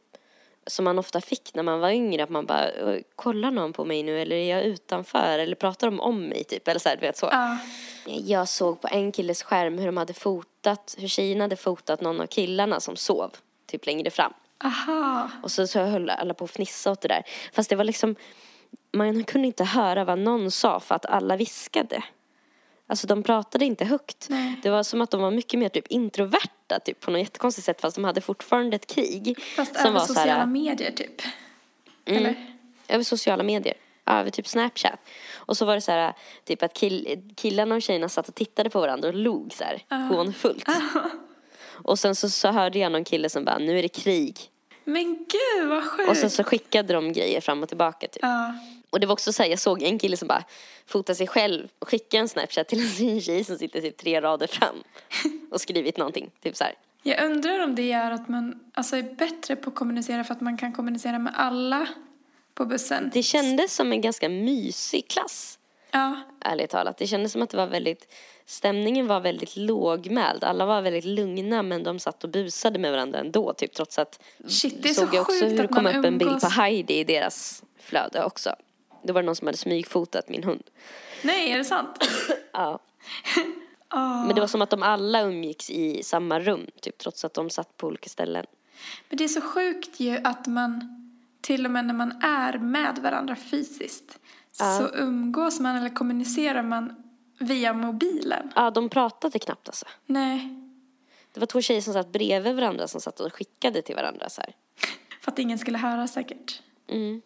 som 0.68 0.86
man 0.86 1.00
ofta 1.00 1.22
fick 1.22 1.54
när 1.54 1.64
man 1.64 1.80
var 1.80 1.90
yngre 1.90 2.24
att 2.24 2.30
man 2.30 2.46
bara 2.46 2.70
"Oj, 2.84 3.04
kollar 3.16 3.52
någon 3.52 3.74
på 3.74 3.86
mig 3.86 4.04
nu 4.04 4.22
eller 4.22 4.36
är 4.36 4.56
jag 4.56 4.64
utanför 4.64 5.40
eller 5.40 5.56
pratar 5.56 5.88
de 5.88 6.00
om 6.00 6.22
mig 6.22 6.44
typ 6.44 6.68
eller 6.68 6.80
så 6.80 6.90
här, 6.90 6.96
du 6.96 7.02
vet 7.02 7.18
så. 7.18 7.30
Ja. 7.32 7.58
Jag 8.06 8.48
såg 8.48 8.82
på 8.82 8.88
en 8.92 9.12
killes 9.12 9.44
skärm 9.44 9.78
hur 9.78 9.86
de 9.86 9.98
hade 9.98 10.14
fotat, 10.14 10.96
hur 10.98 11.08
tjejerna 11.08 11.44
hade 11.44 11.56
fotat 11.56 12.02
någon 12.02 12.22
av 12.22 12.28
killarna 12.28 12.80
som 12.80 12.96
sov 12.96 13.32
typ 13.66 13.86
längre 13.86 14.10
fram. 14.10 14.34
Aha. 14.64 15.30
Och 15.44 15.52
så, 15.52 15.68
så 15.68 15.80
höll 15.80 16.10
alla 16.10 16.34
på 16.34 16.46
att 16.46 16.52
fnissa 16.52 16.92
åt 16.92 17.02
det 17.02 17.08
där. 17.08 17.24
Fast 17.54 17.70
det 17.70 17.76
var 17.76 17.84
liksom, 17.84 18.16
man 18.94 19.24
kunde 19.24 19.48
inte 19.48 19.64
höra 19.64 20.04
vad 20.06 20.20
någon 20.20 20.52
sa 20.52 20.80
för 20.80 20.96
att 20.96 21.06
alla 21.06 21.36
viskade. 21.38 22.04
Alltså 22.88 23.08
de 23.08 23.24
pratade 23.24 23.66
inte 23.66 23.86
högt. 23.86 24.28
Nej. 24.30 24.60
Det 24.64 24.70
var 24.70 24.84
som 24.84 25.02
att 25.02 25.12
de 25.12 25.22
var 25.22 25.32
mycket 25.32 25.60
mer 25.60 25.70
typ 25.70 25.88
introverta 25.88 26.80
typ 26.86 27.00
på 27.00 27.12
något 27.12 27.20
jättekonstigt 27.20 27.66
sätt 27.66 27.82
fast 27.82 27.96
de 27.96 28.04
hade 28.04 28.22
fortfarande 28.22 28.76
ett 28.76 28.88
krig. 28.88 29.40
Fast 29.56 29.76
som 29.76 29.86
över 29.86 30.00
var 30.00 30.06
sociala 30.06 30.34
här, 30.34 30.46
medier 30.46 30.92
typ. 30.92 31.22
Mm. 32.06 32.20
Eller? 32.20 32.56
över 32.88 33.04
sociala 33.04 33.44
medier. 33.44 33.76
Över 34.06 34.30
typ 34.30 34.48
Snapchat. 34.48 35.00
Och 35.36 35.58
så 35.58 35.66
var 35.66 35.76
det 35.76 35.82
så 35.82 35.92
här, 35.92 36.14
typ 36.44 36.64
att 36.64 36.74
kill, 36.74 37.22
killarna 37.36 37.76
och 37.76 37.82
tjejerna 37.82 38.10
satt 38.10 38.28
och 38.28 38.36
tittade 38.36 38.70
på 38.70 38.80
varandra 38.80 39.08
och 39.08 39.14
log 39.14 39.54
så 39.54 39.64
här, 39.64 40.08
hånfullt. 40.10 40.66
Och 41.68 42.00
sen 42.00 42.16
så, 42.16 42.30
så 42.30 42.48
hörde 42.48 42.80
jag 42.80 42.92
någon 42.92 43.04
kille 43.04 43.30
som 43.30 43.46
bara, 43.46 43.58
nu 43.58 43.80
är 43.80 43.82
det 43.82 43.88
krig. 43.88 44.40
Men 44.84 45.16
gud 45.16 45.70
vad 45.70 45.84
sjukt. 45.84 46.10
Och 46.10 46.18
sen 46.18 46.30
så 46.30 46.44
skickade 46.44 46.94
de 46.94 47.14
grejer 47.14 47.42
fram 47.42 47.64
och 47.64 47.70
tillbaka 47.70 48.08
typ. 48.08 48.22
Ja. 48.22 48.54
Och 48.96 49.00
det 49.02 49.08
var 49.08 49.14
också 49.14 49.34
så 49.34 49.44
här, 49.44 49.50
jag 49.50 49.60
såg 49.60 49.84
en 49.84 50.00
kille 50.00 50.18
som 50.18 50.28
bara 50.28 50.44
fotade 50.86 51.16
sig 51.16 51.28
själv 51.28 51.68
och 51.80 51.90
skickade 51.90 52.22
en 52.22 52.30
snapchat 52.30 52.68
till 52.68 52.80
en 53.08 53.22
tjej 53.22 53.44
som 53.44 53.58
sitter 53.58 53.82
typ 53.82 53.98
tre 53.98 54.22
rader 54.22 54.48
fram. 54.48 54.76
Och 55.52 55.62
skrivit 55.62 55.98
någonting, 55.98 56.32
typ 56.44 56.56
så 56.56 56.64
här. 56.64 56.74
Jag 57.04 57.24
undrar 57.26 57.64
om 57.64 57.76
det 57.76 57.82
gör 57.88 58.12
att 58.12 58.30
man 58.30 58.60
alltså, 58.74 58.96
är 58.98 59.04
bättre 59.04 59.56
på 59.56 59.70
att 59.70 59.76
kommunicera 59.76 60.24
för 60.24 60.34
att 60.34 60.42
man 60.42 60.58
kan 60.58 60.74
kommunicera 60.74 61.20
med 61.20 61.34
alla 61.36 61.88
på 62.54 62.66
bussen. 62.66 63.10
Det 63.14 63.24
kändes 63.24 63.76
som 63.76 63.92
en 63.92 64.02
ganska 64.02 64.30
mysig 64.30 65.08
klass, 65.08 65.60
Ja. 65.92 66.22
ärligt 66.42 66.70
talat. 66.70 66.98
Det 66.98 67.08
kändes 67.08 67.32
som 67.32 67.42
att 67.42 67.50
det 67.50 67.58
var 67.58 67.68
väldigt, 67.68 68.14
stämningen 68.46 69.08
var 69.08 69.20
väldigt 69.20 69.58
lågmäld. 69.58 70.44
Alla 70.44 70.66
var 70.66 70.82
väldigt 70.82 71.06
lugna 71.06 71.64
men 71.64 71.84
de 71.84 72.00
satt 72.00 72.24
och 72.24 72.30
busade 72.30 72.80
med 72.80 72.92
varandra 72.92 73.20
ändå, 73.20 73.54
typ 73.54 73.74
trots 73.74 74.00
att 74.00 74.20
Shit, 74.48 74.84
det 74.84 74.90
är 74.90 74.94
såg 74.94 75.10
så 75.10 75.16
jag 75.16 75.22
också 75.22 75.46
hur 75.46 75.58
det 75.62 75.68
kom 75.68 75.86
upp 75.86 75.94
en 76.06 76.18
bild 76.18 76.20
på 76.32 76.38
umgås- 76.38 76.50
Heidi 76.58 76.94
i 76.94 77.04
deras 77.04 77.64
flöde 77.80 78.24
också. 78.24 78.56
Då 79.08 79.14
var 79.14 79.22
det 79.22 79.26
någon 79.26 79.36
som 79.36 79.48
hade 79.48 79.58
smygfotat 79.58 80.30
min 80.30 80.44
hund. 80.44 80.64
Nej, 81.24 81.52
är 81.52 81.58
det 81.58 81.66
sant? 81.66 81.98
Ja. 82.54 82.80
Ja. 83.90 84.24
Men 84.26 84.36
det 84.36 84.42
var 84.42 84.48
som 84.48 84.62
att 84.62 84.70
de 84.70 84.84
alla 84.84 85.22
umgicks 85.22 85.70
i 85.70 86.04
samma 86.04 86.40
rum, 86.40 86.68
typ 86.82 86.98
trots 86.98 87.26
att 87.26 87.34
de 87.34 87.50
satt 87.50 87.78
på 87.78 87.88
olika 87.88 88.10
ställen. 88.10 88.46
Men 89.10 89.18
det 89.18 89.24
är 89.24 89.28
så 89.28 89.42
sjukt 89.42 90.00
ju 90.00 90.18
att 90.24 90.48
man 90.48 91.02
till 91.42 91.66
och 91.66 91.72
med 91.72 91.86
när 91.86 91.94
man 91.94 92.12
är 92.24 92.58
med 92.58 92.98
varandra 93.04 93.36
fysiskt 93.36 94.20
Ja. 94.60 94.78
så 94.80 94.96
umgås 94.98 95.60
man 95.60 95.76
eller 95.76 95.90
kommunicerar 95.90 96.64
man 96.64 96.96
via 97.40 97.74
mobilen. 97.74 98.52
Ja, 98.56 98.72
de 98.72 98.90
pratade 98.90 99.40
knappt 99.40 99.70
alltså. 99.70 99.86
Nej, 100.06 100.62
Det 101.34 101.40
var 101.40 101.48
två 101.48 101.62
tjejer 101.62 101.82
som 101.82 101.94
satt 101.94 102.12
bredvid 102.12 102.56
varandra 102.56 102.88
som 102.88 103.02
satt 103.02 103.20
och 103.20 103.34
skickade 103.34 103.82
till 103.82 103.96
varandra 103.96 104.30
så 104.30 104.42
här. 104.42 104.56
för 105.22 105.32
att 105.32 105.40
ingen 105.40 105.58
skulle 105.60 105.78
höra 105.78 106.08
säkert. 106.08 106.62
Mm. 106.88 107.22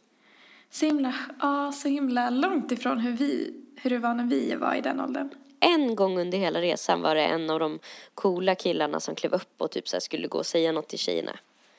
Så 0.71 0.85
himla, 0.85 1.13
ja, 1.39 1.71
så 1.71 1.87
himla 1.87 2.29
långt 2.29 2.71
ifrån 2.71 2.99
hur, 2.99 3.11
vi, 3.11 3.53
hur 3.75 3.89
det 3.89 3.97
var 3.97 4.13
när 4.13 4.23
vi 4.23 4.55
var 4.55 4.75
i 4.75 4.81
den 4.81 4.99
åldern. 4.99 5.29
En 5.59 5.95
gång 5.95 6.19
under 6.19 6.37
hela 6.37 6.61
resan 6.61 7.01
var 7.01 7.15
det 7.15 7.21
en 7.21 7.49
av 7.49 7.59
de 7.59 7.79
coola 8.15 8.55
killarna 8.55 8.99
som 8.99 9.15
klev 9.15 9.33
upp 9.33 9.53
och 9.61 9.71
typ 9.71 9.87
så 9.87 9.99
skulle 9.99 10.27
gå 10.27 10.37
och 10.37 10.45
säga 10.45 10.71
något 10.71 10.87
till 10.87 10.99
tjejerna. 10.99 11.31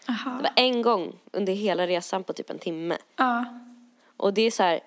Det 0.06 0.12
Aha. 0.12 0.40
var 0.42 0.50
en 0.56 0.82
gång 0.82 1.12
under 1.32 1.52
hela 1.52 1.86
resan 1.86 2.24
på 2.24 2.32
typ 2.32 2.50
en 2.50 2.58
timme. 2.58 2.96
Ja, 3.16 3.44
Och 4.16 4.34
det 4.34 4.42
är 4.42 4.50
så 4.50 4.62
här, 4.62 4.80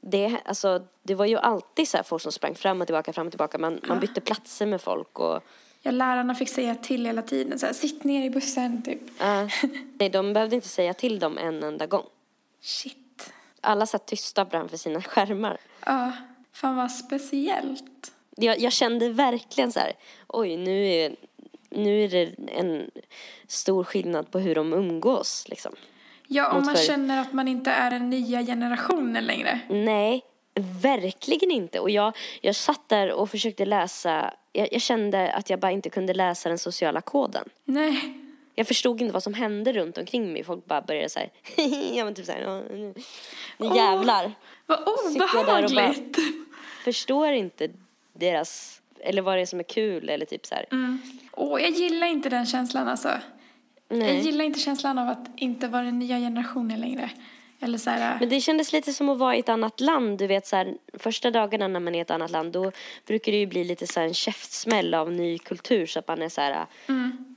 det, 0.00 0.36
alltså, 0.44 0.82
det 1.02 1.14
var 1.14 1.26
ju 1.26 1.36
alltid 1.36 1.88
så 1.88 1.96
här 1.96 2.04
folk 2.04 2.22
som 2.22 2.32
sprang 2.32 2.54
fram 2.54 2.80
och 2.80 2.86
tillbaka, 2.86 3.12
fram 3.12 3.26
och 3.26 3.32
tillbaka. 3.32 3.58
Man, 3.58 3.80
man 3.88 4.00
bytte 4.00 4.20
platser 4.20 4.66
med 4.66 4.80
folk 4.80 5.18
och 5.18 5.42
ja, 5.82 5.90
lärarna 5.90 6.34
fick 6.34 6.48
säga 6.48 6.74
till 6.74 7.06
hela 7.06 7.22
tiden 7.22 7.58
så 7.58 7.66
här, 7.66 7.72
sitt 7.72 8.04
ner 8.04 8.24
i 8.24 8.30
bussen 8.30 8.82
typ. 8.82 9.00
ja. 9.18 9.48
nej, 9.98 10.10
de 10.10 10.32
behövde 10.32 10.56
inte 10.56 10.68
säga 10.68 10.94
till 10.94 11.18
dem 11.18 11.38
en 11.38 11.62
enda 11.62 11.86
gång. 11.86 12.06
Shit. 12.60 13.07
Alla 13.68 13.86
satt 13.86 14.06
tysta 14.06 14.46
framför 14.46 14.76
sina 14.76 15.02
skärmar. 15.02 15.58
Ja, 15.86 16.12
fan 16.52 16.76
vad 16.76 16.92
speciellt. 16.92 18.12
Jag, 18.36 18.60
jag 18.60 18.72
kände 18.72 19.08
verkligen 19.08 19.72
så 19.72 19.80
här, 19.80 19.92
oj 20.28 20.56
nu 20.56 20.86
är, 20.86 21.16
nu 21.70 22.04
är 22.04 22.08
det 22.08 22.34
en 22.52 22.90
stor 23.46 23.84
skillnad 23.84 24.30
på 24.30 24.38
hur 24.38 24.54
de 24.54 24.72
umgås 24.72 25.44
liksom. 25.48 25.72
Ja, 26.26 26.52
om 26.52 26.66
man 26.66 26.76
förr. 26.76 26.82
känner 26.82 27.20
att 27.20 27.32
man 27.32 27.48
inte 27.48 27.70
är 27.70 27.90
den 27.90 28.10
nya 28.10 28.42
generationen 28.42 29.24
längre. 29.24 29.60
Nej, 29.68 30.22
verkligen 30.82 31.50
inte. 31.50 31.80
Och 31.80 31.90
jag, 31.90 32.16
jag 32.40 32.54
satt 32.54 32.88
där 32.88 33.12
och 33.12 33.30
försökte 33.30 33.64
läsa, 33.64 34.34
jag, 34.52 34.72
jag 34.72 34.82
kände 34.82 35.32
att 35.32 35.50
jag 35.50 35.60
bara 35.60 35.72
inte 35.72 35.90
kunde 35.90 36.14
läsa 36.14 36.48
den 36.48 36.58
sociala 36.58 37.00
koden. 37.00 37.48
Nej. 37.64 38.24
Jag 38.58 38.66
förstod 38.66 39.00
inte 39.00 39.12
vad 39.12 39.22
som 39.22 39.34
hände 39.34 39.72
runt 39.72 39.98
omkring 39.98 40.32
mig. 40.32 40.44
Folk 40.44 40.66
bara 40.66 40.82
började 40.82 41.08
så 41.08 41.18
här, 41.18 41.30
ja 41.96 42.04
men 42.04 42.14
typ 42.14 42.26
så 42.26 42.32
här, 42.32 42.40
"Ja, 42.40 42.60
nu, 42.60 42.94
nu 43.58 43.66
jävlar. 43.76 44.32
Vad 44.66 44.78
jag 45.14 45.46
där 45.46 45.64
och 45.64 45.70
bara- 45.70 45.80
obehagligt. 45.84 46.16
Förstår 46.84 47.32
inte 47.32 47.68
deras, 48.12 48.80
eller 49.00 49.22
vad 49.22 49.36
det 49.36 49.40
är 49.40 49.46
som 49.46 49.58
är 49.58 49.62
kul 49.64 50.08
eller 50.08 50.26
typ 50.26 50.46
så 50.46 50.54
här. 50.54 50.66
Mm. 50.70 50.98
Åh, 51.32 51.62
jag 51.62 51.70
gillar 51.70 52.06
inte 52.06 52.28
den 52.28 52.46
känslan 52.46 52.88
alltså. 52.88 53.08
Jag 53.88 53.98
Nej. 53.98 54.20
gillar 54.20 54.44
inte 54.44 54.60
känslan 54.60 54.98
av 54.98 55.08
att 55.08 55.26
inte 55.36 55.68
vara 55.68 55.82
den 55.82 55.98
nya 55.98 56.18
generationen 56.18 56.80
längre. 56.80 57.10
Eller 57.60 57.78
så 57.78 57.90
här, 57.90 58.16
Men 58.20 58.28
det 58.28 58.40
kändes 58.40 58.72
lite 58.72 58.92
som 58.92 59.08
att 59.08 59.18
vara 59.18 59.36
i 59.36 59.38
ett 59.38 59.48
annat 59.48 59.80
land. 59.80 60.18
Du 60.18 60.26
vet 60.26 60.46
så 60.46 60.56
här, 60.56 60.74
första 60.98 61.30
dagarna 61.30 61.68
när 61.68 61.80
man 61.80 61.94
är 61.94 61.98
i 61.98 62.02
ett 62.02 62.10
annat 62.10 62.30
land 62.30 62.52
då 62.52 62.72
brukar 63.06 63.32
det 63.32 63.38
ju 63.38 63.46
bli 63.46 63.64
lite 63.64 63.86
så 63.86 64.00
här 64.00 64.06
en 64.06 64.14
käftsmäll 64.14 64.94
av 64.94 65.12
ny 65.12 65.38
kultur 65.38 65.86
så 65.86 65.98
att 65.98 66.08
man 66.08 66.22
är 66.22 66.28
så 66.28 66.40
här, 66.40 66.66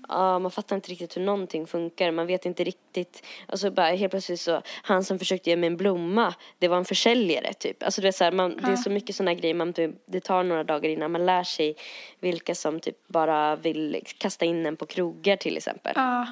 ja 0.07 0.39
man 0.39 0.51
fattar 0.51 0.75
inte 0.75 0.91
riktigt 0.91 1.17
hur 1.17 1.21
någonting 1.21 1.67
funkar. 1.67 2.11
Man 2.11 2.27
vet 2.27 2.45
inte 2.45 2.63
riktigt, 2.63 3.25
alltså 3.47 3.71
bara 3.71 3.87
helt 3.87 4.11
plötsligt 4.11 4.39
så, 4.41 4.61
han 4.83 5.03
som 5.03 5.19
försökte 5.19 5.49
ge 5.49 5.55
mig 5.55 5.67
en 5.67 5.77
blomma, 5.77 6.33
det 6.59 6.67
var 6.67 6.77
en 6.77 6.85
försäljare 6.85 7.53
typ. 7.53 7.83
Alltså 7.83 8.01
du 8.01 8.07
vet 8.07 8.15
så 8.15 8.23
här, 8.23 8.31
man, 8.31 8.57
det 8.57 8.71
är 8.71 8.75
så 8.75 8.89
mycket 8.89 9.15
sådana 9.15 9.33
grejer, 9.33 9.53
man, 9.53 9.73
typ, 9.73 9.91
det 10.05 10.19
tar 10.19 10.43
några 10.43 10.63
dagar 10.63 10.89
innan 10.89 11.11
man 11.11 11.25
lär 11.25 11.43
sig 11.43 11.75
vilka 12.19 12.55
som 12.55 12.79
typ 12.79 13.07
bara 13.07 13.55
vill 13.55 14.01
kasta 14.17 14.45
in 14.45 14.65
en 14.65 14.75
på 14.77 14.85
krogar 14.85 15.35
till 15.35 15.57
exempel. 15.57 15.93
ja, 15.95 16.27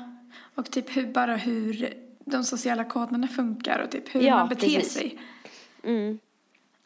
och 0.55 0.71
typ 0.71 0.97
hur, 0.97 1.05
bara 1.07 1.35
hur 1.35 1.93
de 2.25 2.43
sociala 2.43 2.83
koderna 2.83 3.27
funkar 3.27 3.79
och 3.79 3.91
typ 3.91 4.15
hur 4.15 4.21
Ja, 4.21 4.35
man 4.35 4.49
beter 4.49 4.67
precis. 4.67 4.93
sig. 4.93 5.19
Mm. 5.83 6.19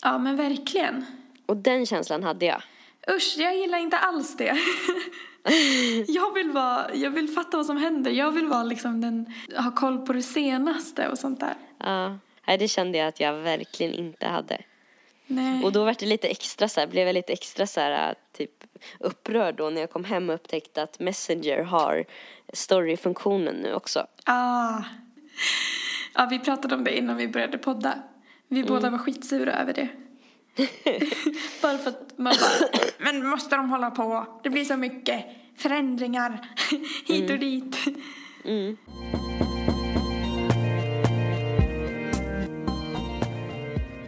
Ja, 0.04 0.18
men 0.18 0.36
verkligen. 0.36 1.06
Och 1.46 1.58
den 1.58 1.86
känslan 1.86 2.24
hade 2.24 2.46
jag. 2.46 2.62
Usch, 3.16 3.36
jag 3.38 3.58
gillar 3.58 3.78
inte 3.78 3.98
alls 3.98 4.38
det. 4.38 4.58
jag, 6.08 6.34
vill 6.34 6.52
vara, 6.52 6.96
jag 6.96 7.12
vill 7.12 7.28
fatta 7.28 7.58
vad 7.58 7.66
som 7.66 7.78
händer. 7.78 8.12
Jag 8.12 8.32
vill 8.32 8.48
vara 8.48 8.64
liksom 8.64 9.02
den, 9.02 9.34
ha 9.58 9.72
koll 9.72 10.06
på 10.06 10.14
det 10.14 10.22
senaste 10.22 11.10
och 11.10 11.20
sånt 11.20 11.40
där. 11.40 11.56
Ja, 11.78 12.18
nej 12.48 12.58
det 12.58 12.68
kände 12.68 12.98
jag 12.98 13.08
att 13.08 13.20
jag 13.20 13.34
verkligen 13.34 13.94
inte 13.94 14.28
hade. 14.28 14.62
Nej. 15.28 15.64
Och 15.64 15.72
då 15.72 15.84
var 15.84 15.96
det 16.00 16.06
lite 16.06 16.28
extra 16.28 16.68
så 16.68 16.80
här, 16.80 16.88
blev 16.88 17.08
jag 17.08 17.14
lite 17.14 17.34
extra 17.34 17.68
så 17.68 17.80
här, 17.80 18.16
typ 18.38 18.64
upprörd 19.00 19.56
då 19.56 19.70
när 19.70 19.82
jag 19.82 19.90
kom 19.92 20.04
hem 20.04 20.30
och 20.30 20.36
upptäckte 20.36 20.84
att 20.84 21.00
Messenger 21.00 21.64
har 21.64 22.06
storyfunktionen 22.54 23.56
nu 23.56 23.74
också. 23.74 24.08
Ah. 24.26 24.84
Ja, 26.14 26.28
vi 26.30 26.40
pratade 26.40 26.76
om 26.76 26.84
det 26.84 26.98
innan 26.98 27.18
vi 27.18 27.28
började 27.28 27.58
podda. 27.58 27.94
Vi 28.48 28.64
båda 28.64 28.90
var 28.90 28.98
skitsura 28.98 29.54
över 29.54 29.74
det. 29.74 29.88
bara 31.62 31.78
för 31.78 31.90
att 31.90 32.18
man 32.18 32.34
bara, 32.40 32.70
men 32.98 33.28
måste 33.28 33.56
de 33.56 33.70
hålla 33.70 33.92
på? 33.92 34.40
Det 34.44 34.50
blir 34.50 34.66
så 34.66 34.78
mycket 34.78 35.26
förändringar 35.58 36.50
hit 37.08 37.32
och 37.32 37.40
dit. 37.40 37.78
Mm. 38.46 38.78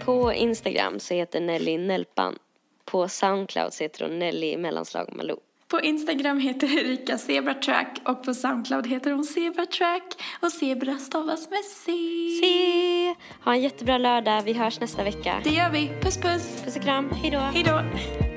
På 0.06 0.34
Instagram 0.34 1.00
så 1.00 1.14
heter 1.14 1.42
Nelly 1.42 1.78
Nelpan. 1.78 2.38
På 2.86 3.08
Soundcloud 3.08 3.74
så 3.74 3.84
heter 3.84 4.08
hon 4.08 4.20
Nelly 4.20 4.58
mellanslag 4.58 5.16
Malou. 5.16 5.40
På 5.68 5.82
Instagram 5.82 6.40
heter 6.40 6.78
Erika 6.78 7.18
Zebratrack 7.18 8.02
och 8.06 8.24
på 8.24 8.34
Soundcloud 8.34 8.88
heter 8.88 9.12
hon 9.12 9.24
Zebratrack 9.24 10.22
och 10.42 10.52
Zebra 10.52 10.98
stavas 10.98 11.50
med 11.50 11.60
C. 11.60 11.92
Se! 12.42 13.16
Ha 13.44 13.54
en 13.54 13.62
jättebra 13.62 13.98
lördag. 13.98 14.42
Vi 14.42 14.54
hörs 14.54 14.80
nästa 14.80 15.04
vecka. 15.04 15.42
Det 15.44 15.50
gör 15.50 15.70
vi. 15.70 15.88
Puss 16.02 16.18
puss. 16.18 16.62
Puss 16.66 16.76
och 16.76 16.82
kram. 16.82 17.10
Hej 17.10 17.32
då. 17.32 17.40
Hej 17.40 17.64
då. 17.64 18.35